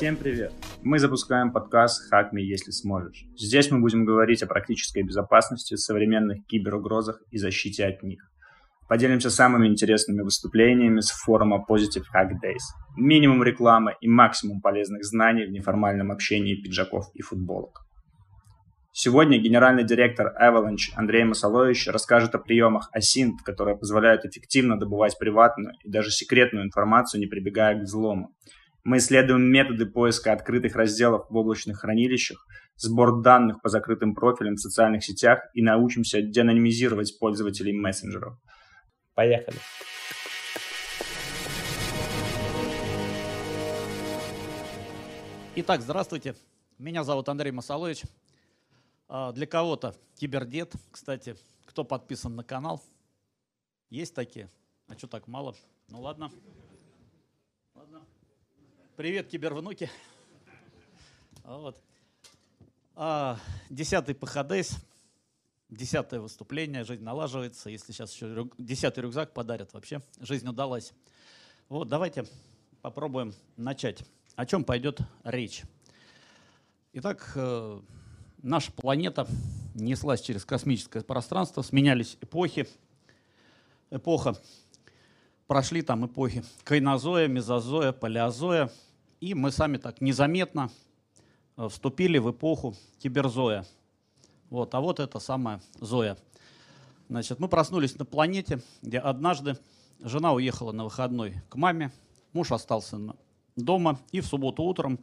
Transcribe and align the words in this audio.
Всем 0.00 0.16
привет! 0.16 0.52
Мы 0.82 0.98
запускаем 0.98 1.52
подкаст 1.52 2.10
«Hack 2.10 2.30
Me, 2.32 2.40
если 2.40 2.70
сможешь». 2.70 3.26
Здесь 3.36 3.70
мы 3.70 3.80
будем 3.80 4.06
говорить 4.06 4.42
о 4.42 4.46
практической 4.46 5.02
безопасности, 5.02 5.74
современных 5.74 6.46
киберугрозах 6.46 7.20
и 7.30 7.36
защите 7.36 7.84
от 7.84 8.02
них. 8.02 8.22
Поделимся 8.88 9.28
самыми 9.28 9.68
интересными 9.68 10.22
выступлениями 10.22 11.00
с 11.00 11.10
форума 11.10 11.62
Positive 11.68 12.04
Hack 12.16 12.30
Days. 12.42 12.62
Минимум 12.96 13.42
рекламы 13.42 13.94
и 14.00 14.08
максимум 14.08 14.62
полезных 14.62 15.04
знаний 15.04 15.44
в 15.44 15.50
неформальном 15.50 16.12
общении 16.12 16.54
пиджаков 16.54 17.10
и 17.12 17.20
футболок. 17.20 17.86
Сегодня 18.92 19.38
генеральный 19.38 19.84
директор 19.84 20.34
Avalanche 20.36 20.92
Андрей 20.96 21.22
Масалович 21.22 21.86
расскажет 21.86 22.34
о 22.34 22.38
приемах 22.38 22.90
ASINT, 22.96 23.34
которые 23.44 23.78
позволяют 23.78 24.24
эффективно 24.24 24.80
добывать 24.80 25.16
приватную 25.16 25.74
и 25.84 25.88
даже 25.88 26.10
секретную 26.10 26.64
информацию, 26.64 27.20
не 27.20 27.28
прибегая 27.28 27.78
к 27.78 27.82
взлому. 27.82 28.34
Мы 28.82 28.96
исследуем 28.96 29.42
методы 29.42 29.86
поиска 29.86 30.32
открытых 30.32 30.74
разделов 30.74 31.26
в 31.30 31.36
облачных 31.36 31.78
хранилищах, 31.78 32.44
сбор 32.74 33.22
данных 33.22 33.62
по 33.62 33.68
закрытым 33.68 34.12
профилям 34.12 34.56
в 34.56 34.60
социальных 34.60 35.04
сетях 35.04 35.38
и 35.54 35.62
научимся 35.62 36.20
деанонимизировать 36.20 37.16
пользователей 37.20 37.72
мессенджеров. 37.72 38.38
Поехали! 39.14 39.56
Итак, 45.54 45.80
здравствуйте. 45.80 46.34
Меня 46.78 47.04
зовут 47.04 47.28
Андрей 47.28 47.52
Масалович. 47.52 48.02
А, 49.12 49.32
для 49.32 49.44
кого-то 49.44 49.96
кибердед. 50.14 50.72
Кстати, 50.92 51.36
кто 51.66 51.82
подписан 51.82 52.36
на 52.36 52.44
канал? 52.44 52.80
Есть 53.88 54.14
такие? 54.14 54.48
А 54.86 54.96
что 54.96 55.08
так 55.08 55.26
мало? 55.26 55.56
Ну 55.88 56.00
ладно. 56.00 56.30
Привет, 58.94 59.26
кибервнуки. 59.26 59.90
Вот. 61.42 61.82
А, 62.94 63.36
десятый 63.68 64.14
ПХДС, 64.14 64.76
десятое 65.68 66.20
выступление, 66.20 66.84
жизнь 66.84 67.02
налаживается. 67.02 67.68
Если 67.68 67.90
сейчас 67.90 68.14
еще 68.14 68.32
рюк, 68.32 68.54
десятый 68.58 69.02
рюкзак 69.02 69.32
подарят, 69.32 69.72
вообще 69.72 70.02
жизнь 70.20 70.46
удалась. 70.46 70.92
Вот, 71.68 71.88
давайте 71.88 72.26
попробуем 72.80 73.34
начать. 73.56 74.04
О 74.36 74.46
чем 74.46 74.62
пойдет 74.62 75.00
речь? 75.24 75.64
Итак, 76.92 77.32
э, 77.34 77.80
наша 78.42 78.72
планета 78.72 79.26
неслась 79.74 80.20
через 80.20 80.44
космическое 80.44 81.02
пространство, 81.02 81.62
сменялись 81.62 82.16
эпохи. 82.20 82.66
Эпоха 83.90 84.36
прошли 85.46 85.82
там 85.82 86.06
эпохи 86.06 86.44
кайнозоя, 86.64 87.28
мезозоя, 87.28 87.92
палеозоя– 87.92 88.70
и 89.20 89.34
мы 89.34 89.52
сами 89.52 89.76
так 89.76 90.00
незаметно 90.00 90.70
э, 91.56 91.68
вступили 91.68 92.18
в 92.18 92.30
эпоху 92.30 92.74
киберзоя. 92.98 93.66
Вот, 94.48 94.74
а 94.74 94.80
вот 94.80 94.98
это 94.98 95.18
самая 95.20 95.60
Зоя. 95.78 96.16
Значит, 97.08 97.38
мы 97.38 97.48
проснулись 97.48 97.96
на 97.98 98.04
планете, 98.04 98.62
где 98.82 98.98
однажды 98.98 99.58
жена 100.00 100.32
уехала 100.32 100.72
на 100.72 100.84
выходной 100.84 101.40
к 101.48 101.56
маме, 101.56 101.92
муж 102.32 102.50
остался 102.50 102.98
дома, 103.56 104.00
и 104.10 104.20
в 104.20 104.26
субботу 104.26 104.62
утром 104.62 104.98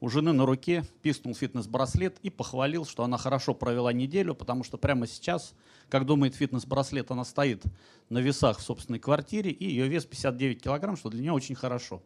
у 0.00 0.08
жены 0.08 0.32
на 0.32 0.46
руке 0.46 0.84
пискнул 1.02 1.34
фитнес-браслет 1.34 2.18
и 2.22 2.30
похвалил, 2.30 2.84
что 2.84 3.02
она 3.02 3.18
хорошо 3.18 3.54
провела 3.54 3.92
неделю, 3.92 4.34
потому 4.34 4.62
что 4.62 4.78
прямо 4.78 5.06
сейчас, 5.06 5.54
как 5.88 6.06
думает 6.06 6.34
фитнес-браслет, 6.34 7.10
она 7.10 7.24
стоит 7.24 7.64
на 8.08 8.18
весах 8.18 8.58
в 8.58 8.62
собственной 8.62 9.00
квартире, 9.00 9.50
и 9.50 9.64
ее 9.64 9.88
вес 9.88 10.04
59 10.04 10.62
килограмм, 10.62 10.96
что 10.96 11.10
для 11.10 11.22
нее 11.22 11.32
очень 11.32 11.54
хорошо. 11.54 12.02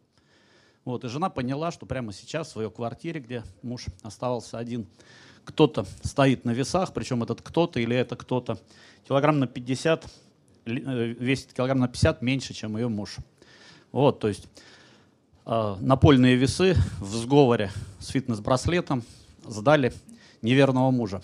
Вот, 0.85 1.05
и 1.05 1.07
жена 1.07 1.29
поняла, 1.29 1.71
что 1.71 1.85
прямо 1.85 2.11
сейчас 2.11 2.47
в 2.47 2.51
своей 2.51 2.69
квартире, 2.69 3.21
где 3.21 3.43
муж 3.61 3.85
оставался 4.01 4.57
один, 4.57 4.87
кто-то 5.45 5.85
стоит 6.03 6.45
на 6.45 6.51
весах, 6.51 6.93
причем 6.93 7.23
этот 7.23 7.41
кто-то 7.41 7.79
или 7.79 7.95
это 7.95 8.15
кто-то 8.15 8.59
килограмм 9.07 9.39
на 9.39 9.47
50, 9.47 10.05
э, 10.65 10.71
весит 10.71 11.53
килограмм 11.53 11.79
на 11.79 11.87
50 11.87 12.21
меньше, 12.21 12.53
чем 12.53 12.75
ее 12.75 12.87
муж. 12.87 13.17
Вот, 13.91 14.19
то 14.19 14.27
есть 14.27 14.47
напольные 15.45 16.35
весы 16.35 16.75
в 16.99 17.15
сговоре 17.15 17.71
с 17.99 18.07
фитнес-браслетом 18.07 19.03
сдали 19.45 19.93
неверного 20.41 20.91
мужа. 20.91 21.21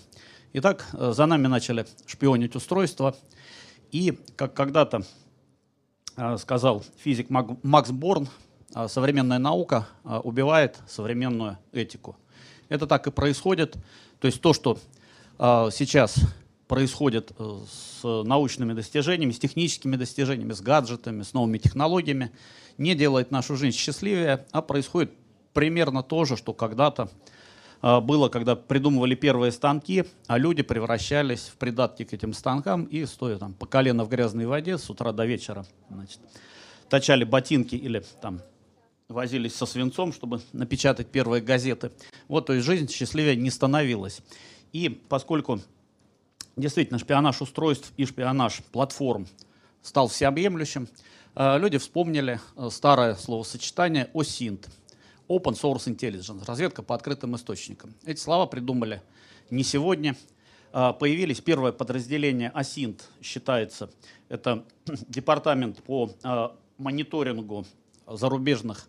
Итак, 0.54 0.88
э, 0.94 1.12
за 1.14 1.26
нами 1.26 1.48
начали 1.48 1.86
шпионить 2.08 2.56
устройства. 2.56 3.16
И, 3.92 4.20
как 4.36 4.54
когда-то 4.54 5.04
э, 6.18 6.38
сказал 6.38 6.84
физик 6.98 7.30
Макс 7.30 7.92
Борн, 7.92 8.28
а, 8.74 8.88
современная 8.88 9.40
наука 9.40 9.88
а, 10.04 10.20
убивает 10.20 10.78
современную 10.88 11.58
этику. 11.72 12.18
Это 12.68 12.86
так 12.86 13.08
и 13.08 13.12
происходит. 13.12 13.78
То 14.20 14.28
есть 14.28 14.42
то, 14.42 14.54
что 14.54 14.78
а, 15.40 15.70
сейчас 15.72 16.18
происходит 16.70 17.34
э, 17.38 17.60
с 17.68 18.24
научными 18.24 18.74
достижениями, 18.74 19.32
с 19.32 19.40
техническими 19.40 19.98
достижениями, 19.98 20.54
с 20.54 20.62
гаджетами, 20.62 21.24
с 21.24 21.34
новыми 21.34 21.58
технологиями, 21.58 22.32
не 22.78 22.96
делает 22.96 23.32
нашу 23.32 23.58
жизнь 23.58 23.76
счастливее, 23.76 24.46
а 24.52 24.62
происходит 24.62 25.12
примерно 25.54 26.04
то 26.04 26.24
же, 26.24 26.38
что 26.38 26.54
когда-то 26.54 27.10
было, 27.82 28.28
когда 28.28 28.56
придумывали 28.58 29.16
первые 29.16 29.54
станки, 29.54 30.04
а 30.28 30.38
люди 30.38 30.64
превращались 30.64 31.44
в 31.48 31.56
придатки 31.56 32.04
к 32.04 32.14
этим 32.14 32.34
станкам 32.34 32.84
и, 32.84 33.06
стоя 33.06 33.38
там 33.38 33.54
по 33.54 33.66
колено 33.66 34.04
в 34.04 34.10
грязной 34.10 34.46
воде 34.46 34.78
с 34.78 34.90
утра 34.90 35.14
до 35.14 35.26
вечера, 35.26 35.66
значит, 35.90 36.20
точали 36.90 37.24
ботинки 37.24 37.76
или 37.76 38.04
там 38.22 38.42
возились 39.08 39.56
со 39.56 39.66
свинцом, 39.66 40.14
чтобы 40.14 40.42
напечатать 40.54 41.08
первые 41.08 41.42
газеты. 41.42 41.92
Вот, 42.28 42.46
то 42.46 42.54
есть 42.54 42.66
жизнь 42.66 42.90
счастливее 42.90 43.36
не 43.36 43.50
становилась. 43.50 44.22
И 44.72 44.90
поскольку 44.90 45.62
действительно 46.60 47.00
шпионаж 47.00 47.42
устройств 47.42 47.94
и 47.98 48.06
шпионаж 48.06 48.62
платформ 48.72 49.28
стал 49.82 50.08
всеобъемлющим, 50.08 50.88
э, 51.36 51.58
люди 51.58 51.78
вспомнили 51.78 52.40
э, 52.56 52.70
старое 52.72 53.16
словосочетание 53.16 54.10
OSINT– 54.14 54.68
Open 55.30 55.54
Source 55.54 55.86
Intelligence– 55.86 56.44
разведка 56.48 56.82
по 56.82 56.96
открытым 56.96 57.36
источникам. 57.36 57.94
Эти 58.06 58.20
слова 58.20 58.46
придумали 58.46 59.02
не 59.50 59.64
сегодня. 59.64 60.16
Э, 60.74 60.94
появились 60.94 61.42
первое 61.42 61.72
подразделение 61.72 62.52
OSINT, 62.56 63.02
считается, 63.22 63.90
это 64.28 64.66
департамент 65.08 65.84
по 65.84 66.12
мониторингу 66.78 67.66
зарубежных 68.08 68.88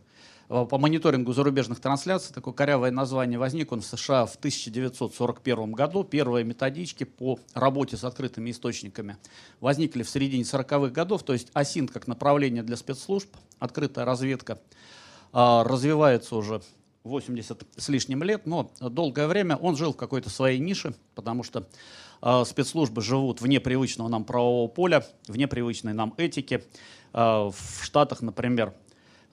по 0.51 0.79
мониторингу 0.79 1.33
зарубежных 1.33 1.79
трансляций, 1.79 2.35
такое 2.35 2.53
корявое 2.53 2.91
название 2.91 3.39
возник 3.39 3.71
он 3.71 3.83
в 3.83 3.87
США 3.87 4.27
в 4.27 4.35
1941 4.35 5.71
году. 5.71 6.03
Первые 6.03 6.45
методички 6.45 7.05
по 7.05 7.39
работе 7.55 7.97
с 7.97 8.03
открытыми 8.03 8.51
источниками 8.51 9.17
возникли 9.61 10.03
в 10.03 10.11
середине 10.11 10.43
40-х 10.43 10.89
годов, 10.89 11.23
то 11.23 11.35
есть 11.35 11.53
АСИН 11.53 11.87
как 11.87 12.09
направление 12.09 12.65
для 12.65 12.77
спецслужб, 12.77 13.29
открытая 13.61 14.05
разведка, 14.05 14.59
а, 15.33 15.63
развивается 15.63 16.35
уже 16.35 16.63
80 17.05 17.63
с 17.77 17.89
лишним 17.89 18.25
лет, 18.25 18.45
но 18.45 18.73
долгое 18.81 19.29
время 19.29 19.55
он 19.55 19.77
жил 19.77 19.93
в 19.93 19.97
какой-то 19.97 20.31
своей 20.31 20.59
нише, 20.59 20.95
потому 21.15 21.45
что 21.45 21.69
э, 22.21 22.45
спецслужбы 22.45 23.01
живут 23.01 23.41
вне 23.41 23.59
привычного 23.59 24.09
нам 24.09 24.25
правового 24.25 24.69
поля, 24.69 25.07
вне 25.27 25.49
привычной 25.49 25.95
нам 25.95 26.13
этики. 26.19 26.65
Э, 27.15 27.51
в 27.51 27.85
Штатах, 27.85 28.21
например, 28.21 28.75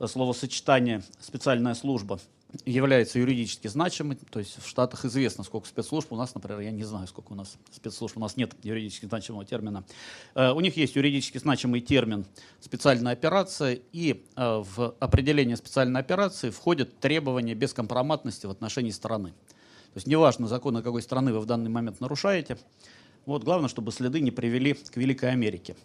словосочетание 0.06 1.02
«специальная 1.20 1.74
служба» 1.74 2.20
является 2.66 3.20
юридически 3.20 3.68
значимым, 3.68 4.18
то 4.30 4.40
есть 4.40 4.58
в 4.62 4.68
Штатах 4.68 5.04
известно, 5.06 5.44
сколько 5.44 5.68
спецслужб, 5.68 6.12
у 6.14 6.16
нас, 6.16 6.34
например, 6.34 6.62
я 6.62 6.72
не 6.72 6.84
знаю, 6.84 7.08
сколько 7.08 7.34
у 7.34 7.36
нас 7.36 7.58
спецслужб, 7.72 8.18
у 8.18 8.20
нас 8.20 8.38
нет 8.38 8.54
юридически 8.64 9.06
значимого 9.06 9.44
термина. 9.44 9.84
Э, 10.34 10.52
у 10.52 10.60
них 10.62 10.78
есть 10.78 10.96
юридически 10.96 11.40
значимый 11.40 11.82
термин 11.82 12.26
«специальная 12.62 13.14
операция», 13.14 13.80
и 13.92 14.24
э, 14.36 14.64
в 14.66 14.96
определение 15.00 15.58
специальной 15.58 16.00
операции 16.00 16.50
входят 16.50 17.00
требования 17.00 17.54
бескомпроматности 17.54 18.46
в 18.46 18.52
отношении 18.52 18.92
страны. 18.92 19.30
То 19.30 19.98
есть 19.98 20.08
неважно, 20.08 20.48
законы 20.48 20.82
какой 20.82 21.02
страны 21.02 21.34
вы 21.34 21.40
в 21.40 21.46
данный 21.46 21.70
момент 21.70 22.00
нарушаете, 22.00 22.58
вот 23.26 23.44
главное, 23.44 23.68
чтобы 23.68 23.92
следы 23.92 24.22
не 24.22 24.32
привели 24.32 24.74
к 24.74 24.96
Великой 24.96 25.32
Америке. 25.32 25.76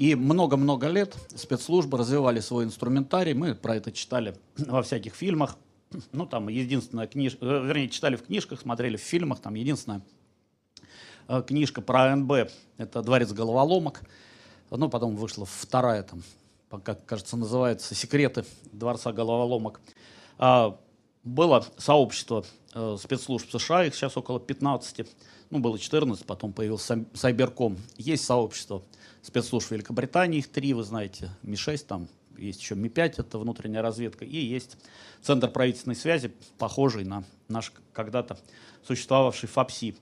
И 0.00 0.14
много-много 0.14 0.88
лет 0.88 1.14
спецслужбы 1.36 1.98
развивали 1.98 2.40
свой 2.40 2.64
инструментарий. 2.64 3.34
Мы 3.34 3.54
про 3.54 3.76
это 3.76 3.92
читали 3.92 4.34
во 4.56 4.82
всяких 4.82 5.14
фильмах. 5.14 5.58
Ну, 6.12 6.24
там 6.24 6.48
единственная 6.48 7.06
книжка, 7.06 7.44
э, 7.44 7.66
вернее, 7.66 7.90
читали 7.90 8.16
в 8.16 8.22
книжках, 8.22 8.62
смотрели 8.62 8.96
в 8.96 9.02
фильмах. 9.02 9.40
Там 9.40 9.52
единственная 9.56 10.00
э, 11.28 11.42
книжка 11.46 11.82
про 11.82 12.12
АНБ– 12.12 12.32
это 12.78 13.02
«Дворец 13.02 13.30
головоломок». 13.32 14.00
Ну, 14.70 14.88
потом 14.88 15.16
вышла 15.16 15.44
вторая, 15.44 16.02
там, 16.02 16.22
как 16.82 17.04
кажется, 17.04 17.36
называется 17.36 17.94
«Секреты 17.94 18.46
дворца 18.72 19.12
головоломок». 19.12 19.82
А 20.38 20.80
было 21.24 21.66
сообщество 21.76 22.46
э, 22.72 22.96
спецслужб 22.98 23.50
США, 23.50 23.84
их 23.84 23.94
сейчас 23.94 24.16
около 24.16 24.40
15, 24.40 25.06
ну, 25.50 25.58
было 25.58 25.78
14, 25.78 26.24
потом 26.24 26.54
появился 26.54 27.04
Сайберком. 27.12 27.76
Есть 27.98 28.24
сообщество 28.24 28.82
спецслужб 29.22 29.70
Великобритании, 29.70 30.38
их 30.38 30.48
три, 30.48 30.74
вы 30.74 30.82
знаете, 30.82 31.30
Ми-6, 31.42 31.86
там 31.86 32.08
есть 32.36 32.60
еще 32.60 32.74
Ми-5, 32.74 33.14
это 33.18 33.38
внутренняя 33.38 33.82
разведка, 33.82 34.24
и 34.24 34.36
есть 34.36 34.76
Центр 35.22 35.48
правительственной 35.50 35.96
связи, 35.96 36.32
похожий 36.58 37.04
на 37.04 37.24
наш 37.48 37.72
когда-то 37.92 38.38
существовавший 38.86 39.48
ФАПСИ. 39.48 39.96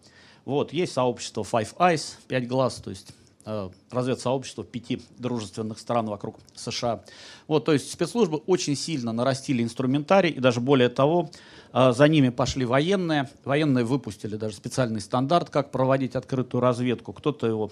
Вот, 0.45 0.73
есть 0.73 0.93
сообщество 0.93 1.43
Five 1.43 1.77
Eyes, 1.77 2.15
пять 2.27 2.47
глаз, 2.47 2.77
то 2.77 2.91
есть 2.91 3.13
э, 3.45 3.69
разведсообщество 3.91 4.65
пяти 4.65 5.03
дружественных 5.19 5.79
стран 5.79 6.07
вокруг 6.07 6.39
США. 6.55 7.03
Вот, 7.49 7.65
то 7.65 7.73
есть 7.73 7.93
спецслужбы 7.93 8.39
очень 8.47 8.77
сильно 8.77 9.13
нарастили 9.13 9.63
инструментарий, 9.63 10.31
и 10.31 10.41
даже 10.41 10.61
более 10.61 10.89
того, 10.89 11.31
э, 11.73 11.93
за 11.93 12.09
ними 12.09 12.29
пошли 12.31 12.65
военные. 12.65 13.29
Военные 13.45 13.85
выпустили 13.85 14.37
даже 14.37 14.57
специальный 14.57 15.01
стандарт, 15.01 15.51
как 15.51 15.71
проводить 15.71 16.15
открытую 16.15 16.61
разведку. 16.61 17.13
Кто-то 17.13 17.47
его 17.47 17.71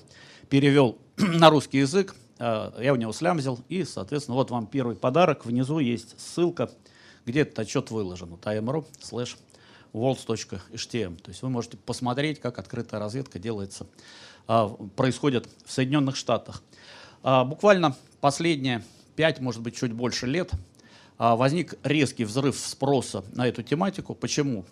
перевел 0.48 0.98
на 1.16 1.50
русский 1.50 1.78
язык, 1.78 2.14
э, 2.38 2.72
я 2.80 2.92
у 2.92 2.96
него 2.96 3.12
слямзил, 3.12 3.60
и, 3.68 3.84
соответственно, 3.84 4.36
вот 4.36 4.50
вам 4.50 4.66
первый 4.66 4.96
подарок. 4.96 5.44
Внизу 5.44 5.78
есть 5.78 6.18
ссылка, 6.20 6.70
где 7.24 7.40
этот 7.40 7.58
отчет 7.58 7.90
выложен. 7.90 8.34
time.ru 8.34 8.86
slash 9.00 9.36
worlds.htm. 9.92 11.16
То 11.16 11.30
есть 11.30 11.42
вы 11.42 11.48
можете 11.48 11.76
посмотреть, 11.76 12.40
как 12.40 12.58
открытая 12.58 13.00
разведка 13.00 13.38
делается, 13.38 13.86
а, 14.46 14.68
происходит 14.68 15.48
в 15.64 15.72
Соединенных 15.72 16.16
Штатах. 16.16 16.62
А, 17.22 17.44
буквально 17.44 17.96
последние 18.20 18.84
пять, 19.16 19.40
может 19.40 19.62
быть, 19.62 19.76
чуть 19.76 19.92
больше 19.92 20.26
лет 20.26 20.50
возник 21.18 21.78
резкий 21.82 22.26
взрыв 22.26 22.58
спроса 22.58 23.24
на 23.32 23.48
эту 23.48 23.62
тематику. 23.62 24.14
Почему? 24.14 24.66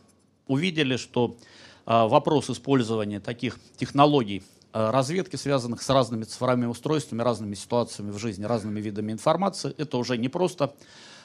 Увидели, 0.46 0.98
что 0.98 1.38
вопрос 1.86 2.50
использования 2.50 3.18
таких 3.18 3.58
технологий 3.78 4.42
разведки, 4.74 5.36
связанных 5.36 5.82
с 5.82 5.88
разными 5.88 6.24
цифровыми 6.24 6.66
устройствами, 6.66 7.22
разными 7.22 7.54
ситуациями 7.54 8.10
в 8.10 8.18
жизни, 8.18 8.44
разными 8.44 8.80
видами 8.80 9.12
информации, 9.12 9.74
это 9.78 9.96
уже 9.96 10.18
не 10.18 10.28
просто 10.28 10.74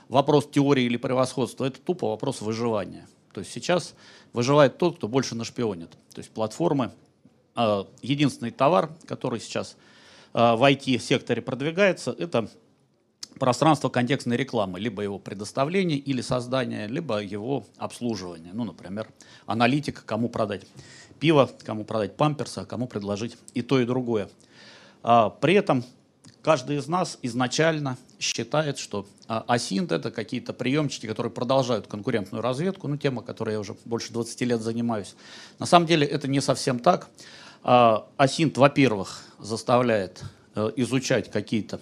вопрос 0.08 0.48
теории 0.50 0.84
или 0.84 0.98
превосходства, 0.98 1.66
это 1.66 1.82
тупо 1.82 2.10
вопрос 2.10 2.42
выживания. 2.42 3.08
То 3.34 3.42
есть 3.42 3.52
сейчас 3.52 3.96
выживает 4.34 4.78
тот, 4.78 4.98
кто 4.98 5.08
больше 5.08 5.36
нашпионит. 5.36 5.92
То 6.14 6.20
есть 6.20 6.32
платформы, 6.32 6.92
э, 7.56 7.86
единственный 8.02 8.52
товар, 8.52 8.92
который 9.08 9.40
сейчас 9.40 9.78
э, 10.34 10.56
в 10.56 10.64
IT-секторе 10.64 11.42
продвигается, 11.42 12.16
это 12.18 12.50
пространство 13.40 13.90
контекстной 13.90 14.38
рекламы, 14.38 14.80
либо 14.80 15.02
его 15.02 15.18
предоставление 15.20 15.98
или 15.98 16.22
создание, 16.22 16.88
либо 16.88 17.20
его 17.20 17.66
обслуживание. 17.78 18.52
Ну, 18.54 18.66
например, 18.66 19.10
аналитика, 19.46 20.02
кому 20.06 20.30
продать 20.30 20.66
пиво, 21.20 21.50
кому 21.64 21.84
продать 21.84 22.16
памперсы, 22.16 22.60
а 22.60 22.66
кому 22.66 22.88
предложить 22.88 23.38
и 23.54 23.62
то, 23.62 23.80
и 23.80 23.86
другое. 23.86 24.30
А, 25.04 25.30
при 25.30 25.54
этом 25.56 25.84
каждый 26.42 26.78
из 26.78 26.88
нас 26.88 27.18
изначально 27.22 27.98
считает, 28.20 28.78
что 28.78 29.06
а, 29.28 29.44
асинт— 29.48 29.92
это 29.94 30.12
какие-то 30.12 30.54
приемчики, 30.54 31.08
которые 31.08 31.32
продолжают 31.32 31.88
конкурентную 31.88 32.42
разведку, 32.42 32.88
ну, 32.88 32.98
тема, 32.98 33.22
которой 33.22 33.52
я 33.52 33.60
уже 33.60 33.76
больше 33.86 34.12
20 34.14 34.42
лет 34.42 34.62
занимаюсь. 34.62 35.16
На 35.60 35.66
самом 35.66 35.86
деле 35.86 36.06
это 36.06 36.28
не 36.28 36.42
совсем 36.42 36.80
так. 36.80 37.10
А, 37.64 38.08
асинт, 38.18 38.58
во-первых, 38.58 39.24
заставляет 39.40 40.24
э, 40.56 40.72
изучать 40.78 41.32
какие-то 41.32 41.80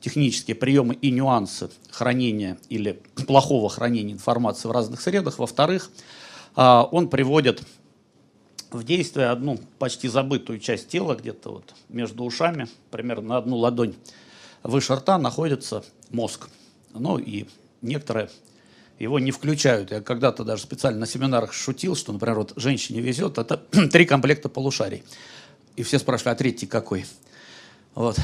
технические 0.00 0.54
приемы 0.54 0.94
и 0.94 1.10
нюансы 1.10 1.70
хранения 1.90 2.58
или 2.68 3.00
плохого 3.26 3.68
хранения 3.68 4.14
информации 4.14 4.68
в 4.68 4.70
разных 4.70 5.00
средах. 5.00 5.38
Во-вторых, 5.38 5.90
а, 6.54 6.88
он 6.90 7.08
приводит 7.08 7.62
в 8.76 8.84
действие 8.84 9.28
одну 9.28 9.58
почти 9.78 10.08
забытую 10.08 10.60
часть 10.60 10.88
тела, 10.88 11.14
где-то 11.14 11.50
вот 11.50 11.74
между 11.88 12.24
ушами, 12.24 12.68
примерно 12.90 13.28
на 13.28 13.36
одну 13.38 13.56
ладонь 13.56 13.94
выше 14.62 14.94
рта, 14.94 15.18
находится 15.18 15.84
мозг. 16.10 16.48
Ну 16.92 17.18
и 17.18 17.46
некоторые 17.82 18.30
его 18.98 19.18
не 19.18 19.30
включают. 19.30 19.90
Я 19.90 20.00
когда-то 20.00 20.44
даже 20.44 20.62
специально 20.62 21.00
на 21.00 21.06
семинарах 21.06 21.52
шутил, 21.52 21.96
что, 21.96 22.12
например, 22.12 22.36
вот 22.38 22.52
женщине 22.56 23.00
везет, 23.00 23.38
это 23.38 23.56
три 23.92 24.06
комплекта 24.06 24.48
полушарий. 24.48 25.02
И 25.76 25.82
все 25.82 25.98
спрашивали, 25.98 26.34
а 26.34 26.36
третий 26.36 26.66
какой? 26.66 27.04
Вот. 27.94 28.18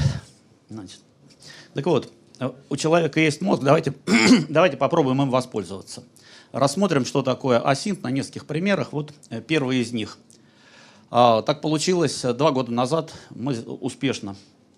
Значит. 0.69 1.01
Так 1.75 1.87
вот, 1.87 2.13
у 2.69 2.77
человека 2.77 3.21
есть 3.21 3.41
мозг, 3.41 3.63
давайте, 3.63 3.95
давайте 4.49 4.77
попробуем 4.77 5.21
им 5.23 5.31
воспользоваться. 5.31 6.03
Рассмотрим, 6.51 7.05
что 7.05 7.23
такое 7.23 7.59
асинт 7.59 8.03
на 8.03 8.11
нескольких 8.11 8.47
примерах. 8.47 8.93
Вот 8.93 9.13
э, 9.31 9.41
первый 9.41 9.79
из 9.79 9.93
них– 9.93 10.19
так 11.13 11.61
получилось, 11.61 12.25
э, 12.25 12.33
два 12.33 12.53
года 12.53 12.73
назад 12.73 13.13
мы 13.29 13.61
успешно 13.61 14.35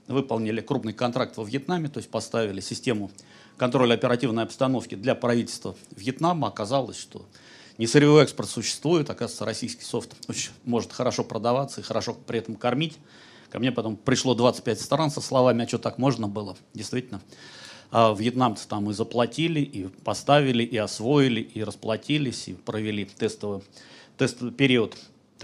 выполнили 0.09 0.61
крупный 0.61 0.93
контракт 0.93 1.37
во 1.37 1.45
Вьетнаме, 1.45 1.89
то 1.89 1.99
есть 1.99 2.11
поставили 2.11 2.61
систему 2.61 3.13
контроля 3.57 3.95
оперативной 3.95 4.43
обстановки 4.43 4.97
для 4.97 5.15
правительства 5.15 5.77
Вьетнама. 5.95 6.49
Оказалось, 6.49 6.99
что 6.99 7.25
не 7.79 7.87
сырьевой 7.87 8.25
экспорт 8.25 8.49
существует, 8.49 9.11
оказывается, 9.11 9.45
российский 9.45 9.85
софт 9.85 10.17
очень 10.27 10.51
может 10.65 10.93
хорошо 10.93 11.23
продаваться 11.23 11.81
и 11.81 11.85
хорошо 11.85 12.17
при 12.27 12.41
этом 12.41 12.57
кормить. 12.57 12.99
Ко 13.49 13.61
мне 13.61 13.71
потом 13.71 13.95
пришло 13.95 14.35
25 14.35 14.81
стран 14.81 15.11
со 15.13 15.21
словами, 15.21 15.65
а 15.65 15.69
что 15.69 15.79
так 15.79 15.99
можно 15.99 16.27
было? 16.27 16.57
Действительно, 16.75 17.21
а 17.93 18.13
вьетнамцы 18.13 18.67
там 18.67 18.91
и 18.91 18.93
заплатили, 18.93 19.61
и 19.61 19.87
поставили, 20.03 20.65
и 20.65 20.77
освоили, 20.79 21.43
и 21.43 21.63
расплатились, 21.63 22.49
и 22.49 22.55
провели 22.55 23.05
тестовый, 23.05 23.63
тестовый 24.19 24.53
период 24.53 24.97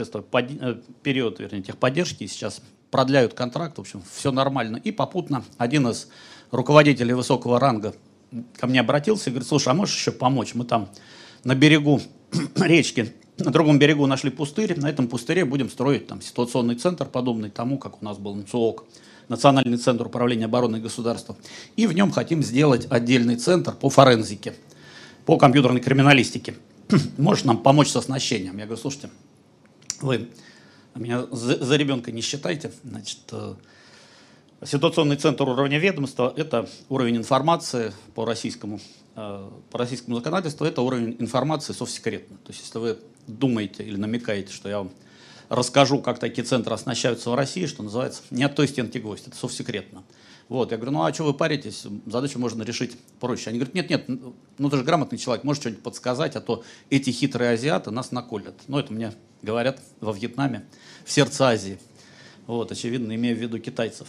тестовый 0.05 0.27
э, 0.35 0.77
период, 1.03 1.41
вернее, 1.41 1.63
техподдержки, 1.63 2.27
сейчас 2.27 2.63
продляют 2.91 3.35
контракт, 3.35 3.77
в 3.77 3.81
общем, 3.81 4.03
все 4.13 4.33
нормально. 4.33 4.79
И 4.83 4.93
попутно 4.93 5.45
один 5.59 5.89
из 5.89 6.09
руководителей 6.51 7.13
высокого 7.13 7.61
ранга 7.61 7.95
ко 8.59 8.67
мне 8.67 8.81
обратился 8.81 9.29
и 9.29 9.33
говорит, 9.33 9.49
слушай, 9.49 9.69
а 9.69 9.75
можешь 9.75 9.97
еще 9.97 10.13
помочь? 10.13 10.55
Мы 10.55 10.65
там 10.65 10.89
на 11.45 11.55
берегу 11.55 12.01
речки, 12.57 13.13
на 13.39 13.51
другом 13.51 13.79
берегу 13.79 14.07
нашли 14.07 14.31
пустырь, 14.31 14.79
на 14.79 14.89
этом 14.89 15.07
пустыре 15.07 15.45
будем 15.45 15.69
строить 15.69 16.07
там 16.07 16.23
ситуационный 16.23 16.77
центр, 16.77 17.07
подобный 17.07 17.51
тому, 17.51 17.79
как 17.79 18.01
у 18.01 18.05
нас 18.05 18.19
был 18.19 18.35
НЦОК, 18.35 18.85
Национальный 19.29 19.77
центр 19.77 20.07
управления 20.07 20.47
обороной 20.47 20.81
государства. 20.81 21.37
И 21.77 21.87
в 21.87 21.93
нем 21.93 22.11
хотим 22.11 22.43
сделать 22.43 22.89
отдельный 22.91 23.37
центр 23.37 23.73
по 23.73 23.89
форензике, 23.89 24.55
по 25.25 25.37
компьютерной 25.37 25.81
криминалистике. 25.81 26.55
Можешь 27.19 27.45
нам 27.45 27.59
помочь 27.59 27.91
с 27.91 27.97
оснащением? 27.97 28.59
Я 28.59 28.65
говорю, 28.65 28.81
слушайте, 28.81 29.11
вы 30.03 30.31
меня 31.01 31.27
за, 31.31 31.65
за 31.65 31.77
ребенка 31.77 32.13
не 32.13 32.21
считайте. 32.21 32.71
Значит, 32.85 33.19
э, 33.33 33.55
ситуационный 34.65 35.17
центр 35.17 35.45
уровня 35.45 35.79
ведомства– 35.79 36.33
это 36.37 36.69
уровень 36.89 37.17
информации 37.17 37.93
по 38.15 38.25
российскому, 38.25 38.81
э, 39.17 39.51
по 39.71 39.79
российскому 39.79 40.17
законодательству, 40.17 40.67
это 40.67 40.83
уровень 40.83 41.17
информации 41.19 41.73
совсекретно. 41.73 42.37
То 42.45 42.53
есть, 42.53 42.65
если 42.65 42.79
вы 42.79 42.99
думаете 43.27 43.83
или 43.83 43.97
намекаете, 43.97 44.53
что 44.53 44.69
я 44.69 44.79
вам 44.79 44.91
расскажу, 45.49 46.01
как 46.01 46.19
такие 46.19 46.45
центры 46.45 46.75
оснащаются 46.75 47.31
в 47.31 47.35
России, 47.35 47.67
что 47.67 47.83
называется, 47.83 48.23
не 48.31 48.45
от 48.45 48.55
той 48.55 48.69
стенки 48.69 48.99
гвоздь, 48.99 49.27
это 49.27 49.37
совсекретно. 49.37 50.05
Вот, 50.51 50.73
я 50.73 50.79
говорю, 50.79 50.91
ну 50.91 51.05
а 51.05 51.15
что 51.15 51.23
вы 51.23 51.33
паритесь, 51.33 51.87
задачу 52.07 52.41
можно 52.41 52.65
решить 52.65 52.99
проще. 53.21 53.51
Они 53.51 53.61
говорят, 53.61 53.73
нет, 53.73 53.89
нет, 53.89 54.05
ну 54.59 54.69
ты 54.69 54.79
же 54.79 54.83
грамотный 54.83 55.17
человек, 55.17 55.45
можешь 55.45 55.61
что-нибудь 55.61 55.85
подсказать, 55.85 56.35
а 56.35 56.41
то 56.41 56.65
эти 56.91 57.11
хитрые 57.11 57.53
азиаты 57.53 57.93
нас 57.93 58.11
наколят. 58.11 58.57
Ну 58.67 58.77
это 58.81 58.93
мне 58.93 59.13
говорят 59.43 59.81
во 60.01 60.13
Вьетнаме, 60.13 60.67
в 61.05 61.13
сердце 61.13 61.47
Азии. 61.47 61.79
Вот, 62.49 62.73
очевидно, 62.73 63.15
имея 63.15 63.37
в 63.37 63.39
виду 63.39 63.61
китайцев. 63.61 64.09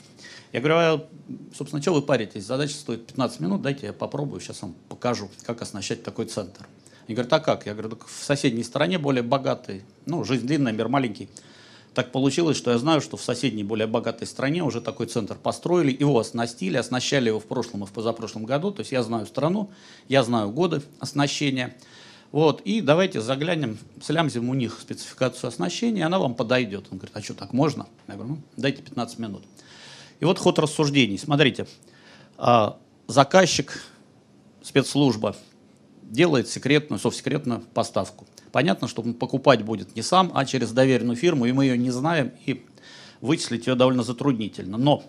Я 0.51 0.61
говорю, 0.61 0.75
а, 0.77 1.09
собственно, 1.55 1.79
что 1.79 1.93
вы 1.93 2.01
паритесь? 2.01 2.43
Задача 2.43 2.73
стоит 2.73 3.05
15 3.05 3.39
минут, 3.39 3.61
дайте 3.61 3.85
я 3.85 3.93
попробую, 3.93 4.41
сейчас 4.41 4.63
вам 4.63 4.73
покажу, 4.89 5.29
как 5.43 5.61
оснащать 5.61 6.01
такой 6.01 6.25
центр. 6.25 6.67
Они 7.07 7.13
говорят, 7.13 7.31
а 7.33 7.39
как? 7.39 7.67
Я 7.67 7.73
говорю, 7.73 7.89
так 7.89 8.07
в 8.07 8.23
соседней 8.23 8.63
стране 8.63 8.97
более 8.97 9.21
богатый, 9.21 9.83
ну, 10.07 10.23
жизнь 10.23 10.47
длинная, 10.47 10.73
мир 10.73 10.87
маленький. 10.87 11.29
Так 11.93 12.13
получилось, 12.13 12.55
что 12.55 12.71
я 12.71 12.77
знаю, 12.77 13.01
что 13.01 13.17
в 13.17 13.21
соседней, 13.21 13.63
более 13.63 13.85
богатой 13.85 14.25
стране 14.25 14.63
уже 14.63 14.79
такой 14.79 15.07
центр 15.07 15.35
построили, 15.35 15.91
его 15.91 16.19
оснастили, 16.19 16.77
оснащали 16.77 17.27
его 17.27 17.39
в 17.39 17.45
прошлом 17.45 17.83
и 17.83 17.85
в 17.85 17.91
позапрошлом 17.91 18.45
году. 18.45 18.71
То 18.71 18.79
есть 18.79 18.93
я 18.93 19.03
знаю 19.03 19.25
страну, 19.25 19.69
я 20.07 20.23
знаю 20.23 20.51
годы 20.51 20.81
оснащения. 20.99 21.75
Вот, 22.31 22.61
и 22.61 22.79
давайте 22.79 23.19
заглянем, 23.19 23.77
слямзим 24.01 24.47
у 24.47 24.53
них 24.53 24.79
спецификацию 24.79 25.49
оснащения, 25.49 26.05
она 26.05 26.17
вам 26.17 26.33
подойдет. 26.33 26.85
Он 26.89 26.97
говорит, 26.97 27.15
а 27.17 27.21
что, 27.21 27.33
так 27.33 27.51
можно? 27.51 27.87
Я 28.07 28.13
говорю, 28.13 28.35
ну, 28.35 28.37
дайте 28.55 28.81
15 28.81 29.19
минут. 29.19 29.43
И 30.21 30.25
вот 30.25 30.39
ход 30.39 30.59
рассуждений. 30.59 31.17
Смотрите, 31.17 31.67
а, 32.37 32.77
заказчик, 33.07 33.83
спецслужба 34.63 35.35
делает 36.03 36.47
секретную, 36.47 36.99
совсекретную 36.99 37.61
поставку. 37.73 38.25
Понятно, 38.51 38.87
что 38.87 39.01
он 39.01 39.13
покупать 39.13 39.63
будет 39.63 39.95
не 39.95 40.01
сам, 40.01 40.31
а 40.33 40.45
через 40.45 40.71
доверенную 40.71 41.15
фирму, 41.15 41.45
и 41.45 41.51
мы 41.51 41.65
ее 41.65 41.77
не 41.77 41.91
знаем, 41.91 42.31
и 42.45 42.65
вычислить 43.21 43.67
ее 43.67 43.75
довольно 43.75 44.03
затруднительно. 44.03 44.77
Но 44.77 45.03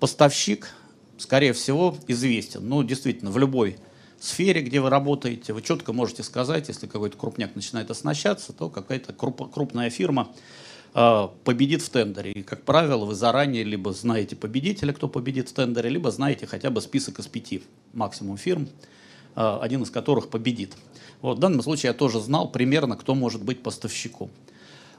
поставщик, 0.00 0.70
скорее 1.18 1.52
всего, 1.52 1.96
известен. 2.06 2.68
Ну, 2.68 2.82
действительно, 2.82 3.30
в 3.30 3.38
любой 3.38 3.76
сфере, 4.18 4.62
где 4.62 4.80
вы 4.80 4.90
работаете, 4.90 5.52
вы 5.52 5.62
четко 5.62 5.92
можете 5.92 6.22
сказать, 6.22 6.68
если 6.68 6.86
какой-то 6.86 7.16
крупняк 7.16 7.54
начинает 7.54 7.90
оснащаться, 7.90 8.52
то 8.52 8.68
какая-то 8.68 9.12
крупная 9.12 9.90
фирма 9.90 10.28
э, 10.94 11.28
победит 11.44 11.82
в 11.82 11.90
тендере. 11.90 12.32
И, 12.32 12.42
как 12.42 12.64
правило, 12.64 13.04
вы 13.04 13.14
заранее 13.14 13.64
либо 13.64 13.92
знаете 13.92 14.34
победителя, 14.34 14.92
кто 14.92 15.08
победит 15.08 15.48
в 15.48 15.52
тендере, 15.52 15.90
либо 15.90 16.10
знаете 16.10 16.46
хотя 16.46 16.70
бы 16.70 16.80
список 16.80 17.18
из 17.18 17.26
пяти 17.26 17.62
максимум 17.92 18.36
фирм, 18.36 18.68
один 19.38 19.82
из 19.82 19.90
которых 19.90 20.28
победит. 20.28 20.76
Вот, 21.20 21.38
в 21.38 21.40
данном 21.40 21.62
случае 21.62 21.88
я 21.88 21.94
тоже 21.94 22.20
знал 22.20 22.50
примерно, 22.50 22.96
кто 22.96 23.14
может 23.14 23.42
быть 23.42 23.62
поставщиком. 23.62 24.30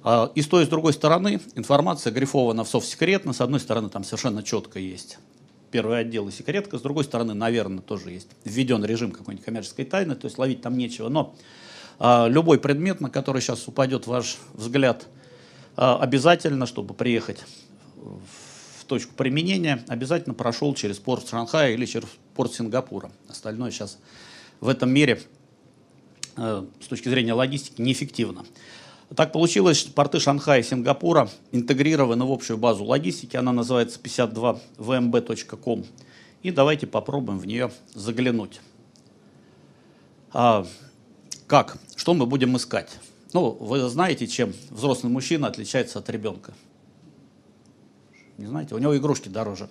Э, 0.03 0.29
и 0.35 0.41
с 0.41 0.47
той, 0.47 0.63
и 0.63 0.65
с 0.65 0.69
другой 0.69 0.93
стороны 0.93 1.41
информация 1.55 2.11
грифована 2.11 2.63
в 2.63 2.69
совсекретно. 2.69 3.33
С 3.33 3.41
одной 3.41 3.59
стороны, 3.59 3.89
там 3.89 4.03
совершенно 4.03 4.43
четко 4.43 4.79
есть 4.79 5.17
первый 5.71 5.99
отдел 5.99 6.27
и 6.27 6.31
секретка. 6.31 6.77
С 6.77 6.81
другой 6.81 7.03
стороны, 7.03 7.33
наверное, 7.33 7.81
тоже 7.81 8.11
есть 8.11 8.29
введен 8.43 8.83
режим 8.83 9.11
какой-нибудь 9.11 9.45
коммерческой 9.45 9.85
тайны, 9.85 10.15
то 10.15 10.25
есть 10.25 10.37
ловить 10.37 10.61
там 10.61 10.77
нечего. 10.77 11.09
Но 11.09 11.35
а, 11.99 12.27
любой 12.27 12.59
предмет, 12.59 13.01
на 13.01 13.09
который 13.09 13.41
сейчас 13.41 13.67
упадет 13.67 14.07
ваш 14.07 14.37
взгляд, 14.53 15.05
обязательно, 15.75 16.65
чтобы 16.65 16.93
приехать 16.93 17.45
в 17.95 18.85
точку 18.85 19.13
применения, 19.13 19.85
обязательно 19.87 20.33
прошел 20.33 20.73
через 20.73 20.97
порт 20.97 21.29
Шанхая 21.29 21.71
или 21.71 21.85
через 21.85 22.07
порт 22.35 22.53
Сингапура. 22.53 23.11
Остальное 23.29 23.71
сейчас 23.71 23.99
в 24.59 24.67
этом 24.67 24.89
мире 24.89 25.21
а, 26.35 26.65
с 26.81 26.87
точки 26.87 27.09
зрения 27.09 27.33
логистики 27.33 27.81
неэффективно. 27.81 28.45
Так 29.15 29.31
получилось, 29.31 29.77
что 29.77 29.91
порты 29.91 30.19
Шанхая 30.19 30.59
и 30.59 30.63
Сингапура 30.63 31.29
интегрированы 31.51 32.25
в 32.25 32.31
общую 32.31 32.57
базу 32.57 32.83
логистики. 32.85 33.35
Она 33.35 33.51
называется 33.51 33.99
52vmb.com. 33.99 35.85
И 36.43 36.51
давайте 36.51 36.87
попробуем 36.87 37.39
в 37.39 37.47
нее 37.47 37.71
заглянуть. 37.93 38.61
А, 40.31 40.65
как? 41.47 41.77
Что 41.95 42.13
мы 42.13 42.27
будем 42.27 42.55
искать? 42.55 42.99
Ну, 43.33 43.49
вы 43.51 43.89
знаете, 43.89 44.27
чем 44.27 44.53
взрослый 44.69 45.11
мужчина 45.11 45.47
отличается 45.47 45.99
от 45.99 46.09
ребенка? 46.09 46.53
Не 48.37 48.45
знаете? 48.45 48.75
У 48.75 48.77
него 48.77 48.95
игрушки 48.95 49.27
дороже. 49.27 49.69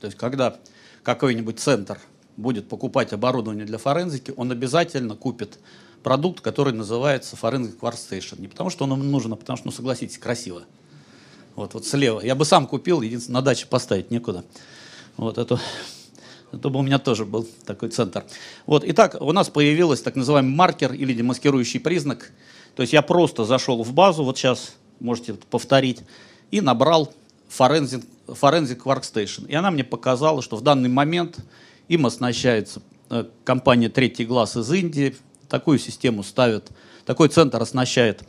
То 0.00 0.06
есть, 0.06 0.18
когда 0.18 0.58
какой-нибудь 1.04 1.60
центр 1.60 1.98
будет 2.36 2.68
покупать 2.68 3.12
оборудование 3.12 3.64
для 3.64 3.78
форензики, 3.78 4.32
он 4.36 4.50
обязательно 4.50 5.16
купит 5.16 5.58
продукт, 6.02 6.40
который 6.40 6.72
называется 6.72 7.36
Forensic 7.40 7.78
Workstation. 7.80 8.40
Не 8.40 8.48
потому, 8.48 8.70
что 8.70 8.84
он 8.84 8.92
ему 8.92 9.04
нужен, 9.04 9.32
а 9.32 9.36
потому 9.36 9.56
что, 9.56 9.66
ну, 9.66 9.72
согласитесь, 9.72 10.18
красиво. 10.18 10.62
Вот, 11.54 11.74
вот 11.74 11.86
слева. 11.86 12.20
Я 12.20 12.34
бы 12.34 12.44
сам 12.44 12.66
купил, 12.66 13.02
единственное, 13.02 13.40
на 13.40 13.42
даче 13.42 13.66
поставить 13.66 14.10
некуда. 14.10 14.44
Вот 15.16 15.38
это, 15.38 15.60
это 16.52 16.68
бы 16.70 16.78
у 16.78 16.82
меня 16.82 16.98
тоже 16.98 17.24
был 17.24 17.46
такой 17.66 17.90
центр. 17.90 18.24
Вот, 18.66 18.84
итак, 18.86 19.16
у 19.20 19.32
нас 19.32 19.50
появился 19.50 20.02
так 20.04 20.16
называемый 20.16 20.54
маркер 20.54 20.92
или 20.92 21.12
демаскирующий 21.12 21.80
признак. 21.80 22.32
То 22.74 22.82
есть 22.82 22.92
я 22.92 23.02
просто 23.02 23.44
зашел 23.44 23.82
в 23.82 23.92
базу, 23.92 24.24
вот 24.24 24.38
сейчас 24.38 24.74
можете 24.98 25.34
повторить, 25.34 26.00
и 26.50 26.60
набрал 26.60 27.12
Forensic, 27.50 28.04
Forensic 28.26 28.82
Workstation. 28.82 29.46
И 29.46 29.54
она 29.54 29.70
мне 29.70 29.84
показала, 29.84 30.40
что 30.40 30.56
в 30.56 30.62
данный 30.62 30.88
момент 30.88 31.38
им 31.88 32.06
оснащается 32.06 32.82
э, 33.10 33.24
компания 33.44 33.88
«Третий 33.88 34.24
глаз» 34.24 34.56
из 34.56 34.70
Индии, 34.72 35.14
Такую 35.52 35.78
систему 35.78 36.22
ставят, 36.22 36.72
такой 37.04 37.28
центр 37.28 37.60
оснащает 37.60 38.24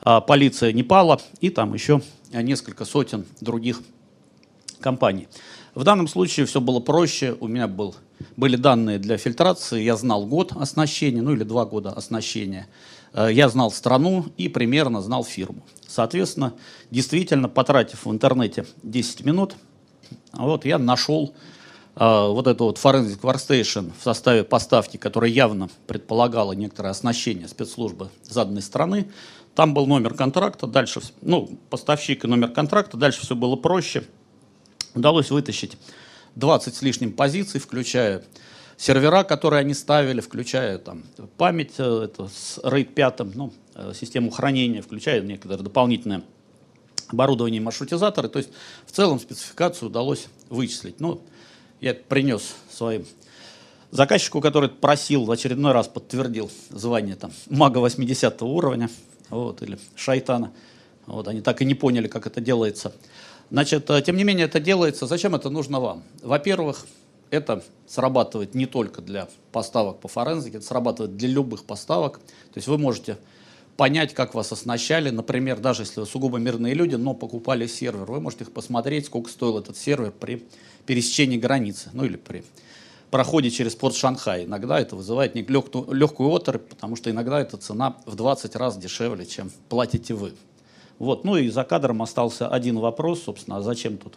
а, 0.00 0.20
полиция 0.20 0.72
Непала 0.72 1.20
и 1.40 1.50
там 1.50 1.74
еще 1.74 2.02
несколько 2.32 2.84
сотен 2.84 3.26
других 3.40 3.82
компаний. 4.80 5.26
В 5.74 5.82
данном 5.82 6.06
случае 6.06 6.46
все 6.46 6.60
было 6.60 6.78
проще. 6.78 7.36
У 7.40 7.48
меня 7.48 7.66
был, 7.66 7.96
были 8.36 8.54
данные 8.54 9.00
для 9.00 9.16
фильтрации. 9.16 9.82
Я 9.82 9.96
знал 9.96 10.24
год 10.24 10.52
оснащения, 10.52 11.20
ну 11.20 11.32
или 11.32 11.42
два 11.42 11.66
года 11.66 11.90
оснащения. 11.90 12.68
Э, 13.12 13.28
я 13.28 13.48
знал 13.48 13.72
страну 13.72 14.26
и 14.36 14.48
примерно 14.48 15.02
знал 15.02 15.24
фирму. 15.24 15.66
Соответственно, 15.88 16.52
действительно, 16.92 17.48
потратив 17.48 18.06
в 18.06 18.10
интернете 18.12 18.66
10 18.84 19.24
минут, 19.24 19.56
вот 20.32 20.64
я 20.64 20.78
нашел 20.78 21.34
вот 22.06 22.46
это 22.46 22.64
вот 22.64 22.78
Forensic 22.78 23.20
Workstation 23.20 23.92
в 23.98 24.04
составе 24.04 24.44
поставки, 24.44 24.96
которая 24.96 25.30
явно 25.30 25.68
предполагала 25.86 26.52
некоторое 26.52 26.90
оснащение 26.90 27.48
спецслужбы 27.48 28.08
заданной 28.22 28.62
страны. 28.62 29.10
Там 29.54 29.74
был 29.74 29.86
номер 29.86 30.14
контракта, 30.14 30.68
дальше, 30.68 31.00
ну, 31.22 31.58
поставщик 31.70 32.24
и 32.24 32.28
номер 32.28 32.50
контракта, 32.50 32.96
дальше 32.96 33.22
все 33.22 33.34
было 33.34 33.56
проще. 33.56 34.04
Удалось 34.94 35.30
вытащить 35.30 35.76
20 36.36 36.76
с 36.76 36.82
лишним 36.82 37.12
позиций, 37.12 37.58
включая 37.58 38.22
сервера, 38.76 39.24
которые 39.24 39.60
они 39.60 39.74
ставили, 39.74 40.20
включая 40.20 40.78
там 40.78 41.02
память 41.36 41.74
э, 41.78 42.02
это, 42.04 42.28
с 42.28 42.58
RAID 42.62 42.94
5, 42.94 43.34
ну, 43.34 43.52
э, 43.74 43.92
систему 43.94 44.30
хранения, 44.30 44.80
включая 44.80 45.20
некоторое 45.20 45.64
дополнительное 45.64 46.22
оборудование 47.08 47.60
и 47.60 47.64
маршрутизаторы. 47.64 48.28
То 48.28 48.38
есть 48.38 48.50
в 48.86 48.92
целом 48.92 49.18
спецификацию 49.18 49.88
удалось 49.88 50.28
вычислить. 50.48 51.00
Ну, 51.00 51.22
я 51.80 51.94
принес 51.94 52.54
своим 52.70 53.06
заказчику, 53.90 54.40
который 54.40 54.68
просил, 54.68 55.24
в 55.24 55.30
очередной 55.30 55.72
раз 55.72 55.88
подтвердил 55.88 56.50
звание 56.70 57.16
там 57.16 57.32
мага 57.48 57.78
80 57.78 58.42
уровня, 58.42 58.90
вот, 59.30 59.62
или 59.62 59.78
шайтана. 59.94 60.52
Вот, 61.06 61.26
они 61.28 61.40
так 61.40 61.62
и 61.62 61.64
не 61.64 61.74
поняли, 61.74 62.06
как 62.06 62.26
это 62.26 62.40
делается. 62.40 62.92
Значит, 63.50 63.88
э, 63.88 64.02
тем 64.02 64.16
не 64.16 64.24
менее, 64.24 64.44
это 64.44 64.60
делается. 64.60 65.06
Зачем 65.06 65.34
это 65.34 65.48
нужно 65.48 65.80
вам? 65.80 66.02
Во-первых, 66.22 66.86
это 67.30 67.62
срабатывает 67.86 68.54
не 68.54 68.66
только 68.66 69.00
для 69.00 69.28
поставок 69.52 70.00
по 70.00 70.08
форензике, 70.08 70.58
это 70.58 70.66
срабатывает 70.66 71.16
для 71.16 71.28
любых 71.28 71.64
поставок. 71.64 72.18
То 72.18 72.56
есть 72.56 72.68
вы 72.68 72.76
можете 72.76 73.16
понять, 73.78 74.12
как 74.12 74.34
вас 74.34 74.52
оснащали. 74.52 75.08
Например, 75.10 75.58
даже 75.58 75.82
если 75.82 76.00
вы 76.00 76.06
сугубо 76.06 76.38
мирные 76.38 76.74
люди, 76.74 76.96
но 76.96 77.14
покупали 77.14 77.66
сервер, 77.66 78.04
вы 78.04 78.20
можете 78.20 78.44
их 78.44 78.52
посмотреть, 78.52 79.06
сколько 79.06 79.30
стоил 79.30 79.58
этот 79.58 79.78
сервер 79.78 80.12
при 80.12 80.46
пересечении 80.88 81.36
границы, 81.36 81.90
ну 81.92 82.06
или 82.06 82.16
при 82.16 82.42
проходе 83.10 83.50
через 83.50 83.74
порт 83.74 83.94
Шанхай. 83.94 84.46
Иногда 84.46 84.80
это 84.80 84.96
вызывает 84.96 85.34
легкую, 85.34 85.92
легкую 85.92 86.34
оторопь, 86.34 86.66
потому 86.66 86.96
что 86.96 87.10
иногда 87.10 87.38
эта 87.38 87.58
цена 87.58 87.98
в 88.06 88.16
20 88.16 88.56
раз 88.56 88.78
дешевле, 88.78 89.26
чем 89.26 89.50
платите 89.68 90.14
вы. 90.14 90.32
Вот. 90.98 91.24
Ну 91.24 91.36
и 91.36 91.50
за 91.50 91.64
кадром 91.64 92.00
остался 92.00 92.48
один 92.48 92.78
вопрос, 92.78 93.24
собственно, 93.24 93.58
а 93.58 93.62
зачем 93.62 93.98
тут 93.98 94.14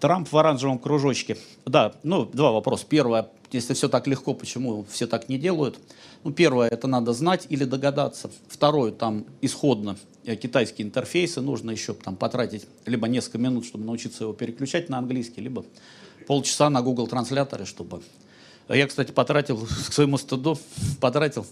Трамп 0.00 0.32
в 0.32 0.36
оранжевом 0.38 0.78
кружочке? 0.78 1.36
Да, 1.66 1.94
ну, 2.02 2.24
два 2.24 2.50
вопроса. 2.50 2.86
Первое, 2.88 3.28
если 3.52 3.74
все 3.74 3.90
так 3.90 4.06
легко, 4.06 4.32
почему 4.32 4.86
все 4.90 5.06
так 5.06 5.28
не 5.28 5.36
делают? 5.36 5.78
Ну, 6.24 6.32
первое, 6.32 6.68
это 6.68 6.88
надо 6.88 7.12
знать 7.12 7.46
или 7.50 7.64
догадаться. 7.64 8.30
Второе, 8.48 8.90
там 8.92 9.26
исходно 9.42 9.96
Э, 10.26 10.36
китайские 10.36 10.86
интерфейсы, 10.86 11.40
нужно 11.42 11.70
еще 11.70 11.92
там 11.92 12.16
потратить 12.16 12.66
либо 12.86 13.06
несколько 13.08 13.38
минут, 13.38 13.66
чтобы 13.66 13.84
научиться 13.84 14.24
его 14.24 14.32
переключать 14.32 14.88
на 14.88 14.98
английский, 14.98 15.42
либо 15.42 15.64
полчаса 16.26 16.70
на 16.70 16.80
Google 16.80 17.06
трансляторе, 17.06 17.66
чтобы... 17.66 18.02
Я, 18.68 18.86
кстати, 18.86 19.12
потратил 19.12 19.66
к 19.88 19.92
своему 19.92 20.16
стыду, 20.16 20.58
потратил 21.00 21.46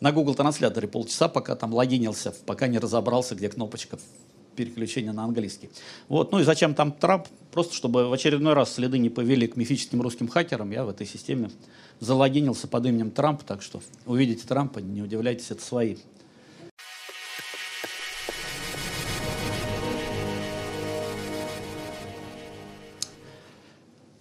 на 0.00 0.12
Google 0.12 0.34
трансляторе 0.34 0.86
полчаса, 0.86 1.28
пока 1.28 1.56
там 1.56 1.74
логинился, 1.74 2.32
пока 2.46 2.68
не 2.68 2.78
разобрался, 2.78 3.34
где 3.34 3.48
кнопочка 3.48 3.98
переключения 4.54 5.12
на 5.12 5.24
английский. 5.24 5.68
Вот. 6.08 6.30
Ну 6.30 6.38
и 6.38 6.44
зачем 6.44 6.74
там 6.74 6.92
Трамп? 6.92 7.26
Просто 7.50 7.74
чтобы 7.74 8.08
в 8.08 8.12
очередной 8.12 8.52
раз 8.52 8.74
следы 8.74 8.98
не 8.98 9.10
повели 9.10 9.48
к 9.48 9.56
мифическим 9.56 10.00
русским 10.00 10.28
хакерам, 10.28 10.70
я 10.70 10.84
в 10.84 10.88
этой 10.88 11.06
системе 11.06 11.50
залогинился 12.00 12.68
под 12.68 12.86
именем 12.86 13.10
Трамп, 13.10 13.42
так 13.42 13.62
что 13.62 13.82
увидите 14.06 14.46
Трампа, 14.46 14.78
не 14.78 15.02
удивляйтесь, 15.02 15.50
это 15.50 15.62
свои 15.62 15.96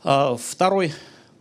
А, 0.06 0.36
второй 0.36 0.94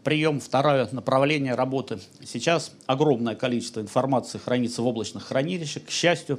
прием, 0.05 0.39
второе 0.39 0.89
направление 0.93 1.55
работы. 1.55 1.99
Сейчас 2.25 2.73
огромное 2.87 3.35
количество 3.35 3.81
информации 3.81 4.39
хранится 4.39 4.83
в 4.83 4.87
облачных 4.87 5.25
хранилищах. 5.25 5.85
К 5.85 5.91
счастью, 5.91 6.39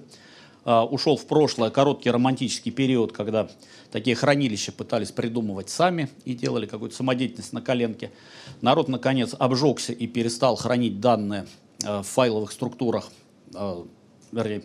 ушел 0.66 1.18
в 1.18 1.26
прошлое 1.26 1.70
короткий 1.70 2.10
романтический 2.10 2.72
период, 2.72 3.12
когда 3.12 3.50
такие 3.92 4.16
хранилища 4.16 4.72
пытались 4.72 5.12
придумывать 5.12 5.70
сами 5.70 6.10
и 6.26 6.34
делали 6.34 6.66
какую-то 6.66 6.96
самодеятельность 6.96 7.54
на 7.54 7.62
коленке. 7.62 8.12
Народ, 8.62 8.88
наконец, 8.88 9.36
обжегся 9.38 9.94
и 9.94 10.08
перестал 10.08 10.56
хранить 10.56 11.00
данные 11.00 11.48
а, 11.86 12.02
в 12.02 12.08
файловых 12.08 12.52
структурах, 12.52 13.12
вернее, 14.32 14.64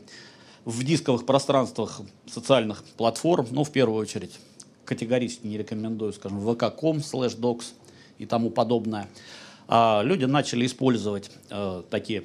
в 0.64 0.84
дисковых 0.84 1.24
пространствах 1.24 2.02
социальных 2.26 2.84
платформ, 2.96 3.46
ну, 3.50 3.64
в 3.64 3.72
первую 3.72 4.00
очередь, 4.00 4.38
категорически 4.84 5.46
не 5.46 5.58
рекомендую, 5.58 6.12
скажем, 6.12 6.40
vk.com 6.40 6.98
slash 6.98 7.38
docs 7.38 7.72
и 8.18 8.26
тому 8.26 8.50
подобное. 8.50 9.08
А 9.66 10.02
люди 10.02 10.24
начали 10.24 10.66
использовать 10.66 11.30
э, 11.50 11.82
такие 11.90 12.24